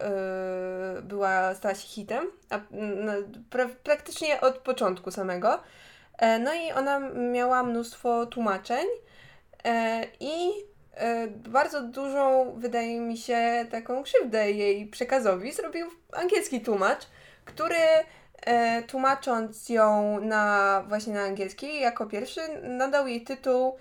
była, 1.03 1.55
stała 1.55 1.75
się 1.75 1.87
hitem, 1.87 2.27
a, 2.49 2.59
no, 2.71 3.13
pra, 3.49 3.69
praktycznie 3.83 4.41
od 4.41 4.57
początku 4.57 5.11
samego. 5.11 5.59
No 6.39 6.53
i 6.53 6.71
ona 6.71 6.99
miała 7.31 7.63
mnóstwo 7.63 8.25
tłumaczeń 8.25 8.85
i 10.19 10.51
bardzo 11.35 11.81
dużą, 11.81 12.53
wydaje 12.57 12.99
mi 12.99 13.17
się, 13.17 13.65
taką 13.71 14.03
krzywdę 14.03 14.51
jej 14.51 14.87
przekazowi 14.87 15.51
zrobił 15.51 15.87
angielski 16.11 16.61
tłumacz, 16.61 17.07
który 17.45 17.75
e, 18.41 18.83
tłumacząc 18.83 19.69
ją 19.69 20.19
na 20.21 20.83
właśnie 20.87 21.13
na 21.13 21.21
angielski 21.21 21.79
jako 21.79 22.05
pierwszy 22.05 22.41
nadał 22.61 23.07
jej 23.07 23.23
tytuł 23.23 23.77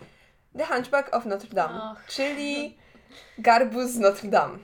The 0.58 0.66
Hunchback 0.66 1.14
of 1.14 1.24
Notre 1.24 1.48
Dame, 1.48 1.82
oh. 1.82 1.96
czyli 2.08 2.78
Garbus 3.38 3.90
z 3.90 3.98
Notre 3.98 4.28
Dame. 4.28 4.58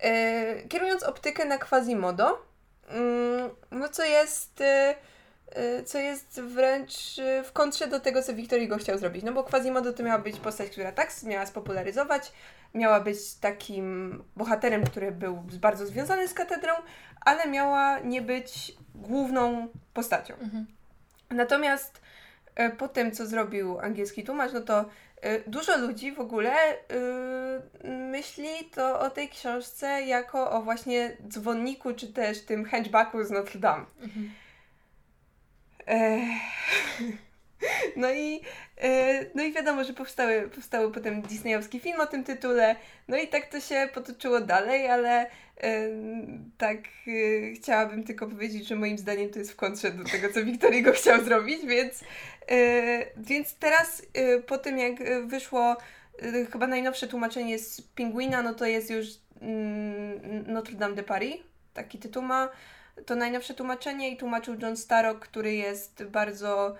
E, 0.00 0.62
kierując 0.68 1.02
optykę 1.02 1.44
na 1.44 1.58
Quasimodo, 1.58 2.46
mm, 2.88 3.50
no 3.70 3.88
co 3.88 4.04
jest 4.04 4.60
e, 4.60 4.94
co 5.84 5.98
jest 5.98 6.40
wręcz 6.40 7.18
y, 7.18 7.42
w 7.44 7.52
kontrze 7.52 7.86
do 7.86 8.00
tego, 8.00 8.22
co 8.22 8.34
Wiktor 8.34 8.60
Hugo 8.60 8.76
chciał 8.76 8.98
zrobić. 8.98 9.24
No 9.24 9.32
bo 9.32 9.44
Quasimodo 9.44 9.92
to 9.92 10.02
miała 10.02 10.18
być 10.18 10.40
postać, 10.40 10.70
która 10.70 10.92
tak 10.92 11.10
miała 11.22 11.46
spopularyzować, 11.46 12.32
miała 12.74 13.00
być 13.00 13.34
takim 13.34 14.18
bohaterem, 14.36 14.84
który 14.84 15.12
był 15.12 15.36
bardzo 15.60 15.86
związany 15.86 16.28
z 16.28 16.34
katedrą, 16.34 16.72
ale 17.20 17.48
miała 17.48 17.98
nie 17.98 18.22
być 18.22 18.76
główną 18.94 19.68
postacią. 19.94 20.34
Mhm. 20.34 20.66
Natomiast 21.30 22.00
y, 22.60 22.70
po 22.70 22.88
tym, 22.88 23.12
co 23.12 23.26
zrobił 23.26 23.80
angielski 23.80 24.24
tłumacz, 24.24 24.52
no 24.52 24.60
to 24.60 24.84
dużo 25.46 25.78
ludzi 25.78 26.12
w 26.12 26.20
ogóle 26.20 26.52
myśli 27.84 28.48
to 28.74 29.00
o 29.00 29.10
tej 29.10 29.28
książce 29.28 30.02
jako 30.02 30.50
o 30.50 30.62
właśnie 30.62 31.16
dzwonniku, 31.28 31.94
czy 31.94 32.12
też 32.12 32.40
tym 32.40 32.64
henchbacku 32.64 33.24
z 33.24 33.30
Notre 33.30 33.60
Dame. 33.60 33.84
Mhm. 34.00 34.30
No 37.96 38.12
i, 38.12 38.40
e, 38.80 39.26
no 39.34 39.42
i 39.42 39.52
wiadomo, 39.52 39.84
że 39.84 39.92
powstały, 39.92 40.50
powstały 40.54 40.92
potem 40.92 41.22
disneyowski 41.22 41.80
film 41.80 42.00
o 42.00 42.06
tym 42.06 42.24
tytule, 42.24 42.76
no 43.08 43.16
i 43.16 43.28
tak 43.28 43.46
to 43.46 43.60
się 43.60 43.88
potoczyło 43.94 44.40
dalej, 44.40 44.88
ale 44.88 45.20
e, 45.20 45.26
tak 46.58 46.78
e, 46.78 47.52
chciałabym 47.54 48.04
tylko 48.04 48.26
powiedzieć, 48.26 48.68
że 48.68 48.76
moim 48.76 48.98
zdaniem 48.98 49.30
to 49.30 49.38
jest 49.38 49.52
w 49.52 49.56
kontrze 49.56 49.90
do 49.90 50.04
tego, 50.04 50.32
co 50.32 50.44
Wiktor 50.44 50.82
go 50.82 50.92
chciał 50.92 51.24
zrobić, 51.24 51.66
więc, 51.66 52.04
więc 53.16 53.54
teraz 53.54 54.02
po 54.46 54.58
tym 54.58 54.78
jak 54.78 55.26
wyszło 55.26 55.76
chyba 56.52 56.66
najnowsze 56.66 57.08
tłumaczenie 57.08 57.58
z 57.58 57.80
Pingwina, 57.80 58.42
no 58.42 58.54
to 58.54 58.66
jest 58.66 58.90
już 58.90 59.06
mm, 59.40 60.52
Notre 60.52 60.74
Dame 60.74 60.94
de 60.94 61.02
Paris, 61.02 61.36
taki 61.74 61.98
tytuł 61.98 62.22
ma 62.22 62.48
to 63.06 63.16
najnowsze 63.16 63.54
tłumaczenie 63.54 64.10
i 64.10 64.16
tłumaczył 64.16 64.56
John 64.62 64.76
Starrock, 64.76 65.20
który 65.20 65.54
jest 65.54 66.04
bardzo 66.04 66.76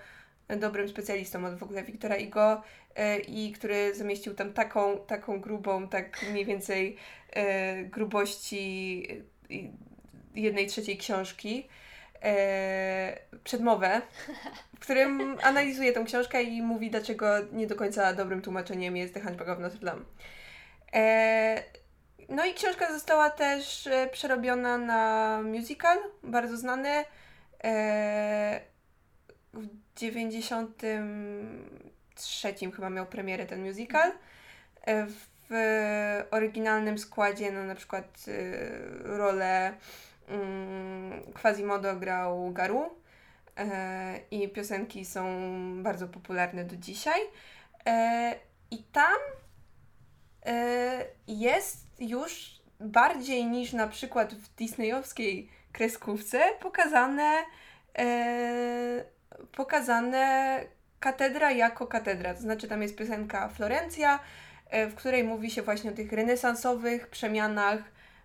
dobrym 0.57 0.89
specjalistą 0.89 1.45
od 1.45 1.55
w 1.55 1.63
ogóle 1.63 1.83
Wiktora 1.83 2.15
Igo 2.15 2.61
e, 2.95 3.19
i 3.19 3.51
który 3.51 3.95
zamieścił 3.95 4.33
tam 4.33 4.53
taką, 4.53 4.97
taką 4.97 5.39
grubą, 5.39 5.87
tak 5.87 6.25
mniej 6.31 6.45
więcej 6.45 6.97
e, 7.29 7.83
grubości 7.83 9.07
jednej 10.35 10.67
trzeciej 10.67 10.97
książki, 10.97 11.67
e, 12.23 13.17
przedmowę, 13.43 14.01
w 14.75 14.79
którym 14.79 15.37
analizuje 15.43 15.93
tę 15.93 16.03
książkę 16.03 16.43
i 16.43 16.61
mówi, 16.61 16.91
dlaczego 16.91 17.25
nie 17.51 17.67
do 17.67 17.75
końca 17.75 18.13
dobrym 18.13 18.41
tłumaczeniem 18.41 18.97
jest 18.97 19.13
The 19.13 19.21
Hunchback 19.21 19.49
of 19.49 19.59
Notre 19.59 19.79
Dame. 19.79 20.01
No 22.31 22.45
i 22.45 22.53
książka 22.53 22.93
została 22.93 23.29
też 23.29 23.89
przerobiona 24.11 24.77
na 24.77 25.39
musical, 25.43 25.97
bardzo 26.23 26.57
znany 26.57 27.05
w 29.53 29.67
93 29.95 32.55
chyba 32.75 32.89
miał 32.89 33.05
premierę 33.05 33.45
ten 33.45 33.63
musical. 33.63 34.11
E, 34.87 35.07
w 35.49 35.53
oryginalnym 36.31 36.97
składzie, 36.97 37.51
no 37.51 37.63
na 37.63 37.75
przykład 37.75 38.25
rolę 39.03 39.73
mm, 40.27 41.21
Quasimodo 41.41 41.95
grał 41.95 42.51
Garu 42.51 42.89
e, 43.57 44.19
i 44.31 44.49
piosenki 44.49 45.05
są 45.05 45.25
bardzo 45.83 46.07
popularne 46.07 46.65
do 46.65 46.75
dzisiaj. 46.75 47.21
E, 47.85 48.35
I 48.71 48.83
tam 48.83 49.17
jest 51.27 51.87
już 51.99 52.61
bardziej 52.79 53.45
niż 53.45 53.73
na 53.73 53.87
przykład 53.87 54.33
w 54.33 54.55
disneyowskiej 54.55 55.49
kreskówce 55.71 56.41
pokazane 56.59 57.43
pokazane 59.51 60.59
katedra 60.99 61.51
jako 61.51 61.87
katedra. 61.87 62.33
To 62.33 62.41
znaczy 62.41 62.67
tam 62.67 62.81
jest 62.81 62.95
piosenka 62.95 63.49
Florencja, 63.49 64.19
e, 64.69 64.87
w 64.87 64.95
której 64.95 65.23
mówi 65.23 65.51
się 65.51 65.61
właśnie 65.61 65.91
o 65.91 65.93
tych 65.93 66.11
renesansowych 66.11 67.07
przemianach 67.07 67.79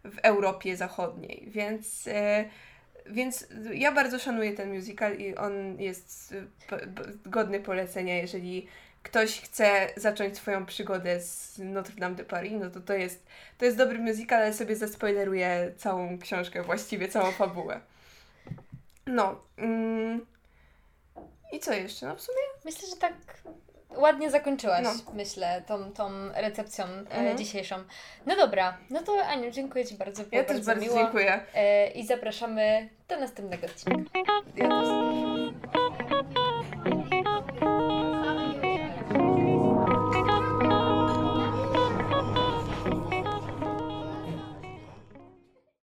w 0.04 0.18
Europie 0.22 0.76
Zachodniej. 0.76 1.46
Więc, 1.50 2.08
e, 2.08 2.44
więc 3.06 3.46
ja 3.72 3.92
bardzo 3.92 4.18
szanuję 4.18 4.52
ten 4.52 4.74
musical 4.74 5.16
i 5.16 5.36
on 5.36 5.80
jest 5.80 6.34
godny 7.26 7.60
polecenia, 7.60 8.16
jeżeli 8.16 8.66
ktoś 9.07 9.40
chce 9.40 9.88
zacząć 9.96 10.36
swoją 10.36 10.66
przygodę 10.66 11.20
z 11.20 11.59
Notre 11.59 11.94
Dame 11.94 12.14
de 12.14 12.24
Paris, 12.24 12.52
no 12.61 12.70
to 12.70 12.80
to 12.80 12.92
jest, 12.92 13.26
to 13.59 13.64
jest 13.64 13.76
dobry 13.76 13.98
musical, 13.98 14.42
ale 14.42 14.52
sobie 14.52 14.76
zaspoileruję 14.76 15.72
całą 15.76 16.18
książkę, 16.18 16.62
właściwie 16.62 17.09
całą 17.09 17.32
fabułę. 17.32 17.80
No. 19.07 19.40
Mm, 19.57 20.26
i 21.52 21.61
co 21.61 21.72
jeszcze? 21.72 22.07
No 22.07 22.16
w 22.16 22.20
sumie? 22.20 22.38
Myślę, 22.64 22.88
że 22.88 22.96
tak 22.96 23.12
ładnie 23.96 24.30
zakończyłaś, 24.30 24.84
no. 24.84 25.12
myślę, 25.14 25.62
tą, 25.66 25.92
tą 25.92 26.32
recepcją 26.34 26.84
e, 26.84 26.98
mhm. 26.98 27.38
dzisiejszą. 27.38 27.76
No 28.26 28.36
dobra, 28.36 28.78
no 28.90 29.02
to 29.02 29.24
Aniu, 29.26 29.50
dziękuję 29.50 29.84
Ci 29.84 29.94
bardzo. 29.94 30.22
Było 30.22 30.42
ja 30.42 30.48
bardzo 30.48 30.54
też 30.54 30.66
bardzo 30.66 30.84
miło. 30.84 30.96
dziękuję. 30.96 31.40
E, 31.54 31.90
I 31.90 32.07
zapraszamy 32.07 32.88
do 33.09 33.20
następnego 33.20 33.66
odcinka. 33.66 34.20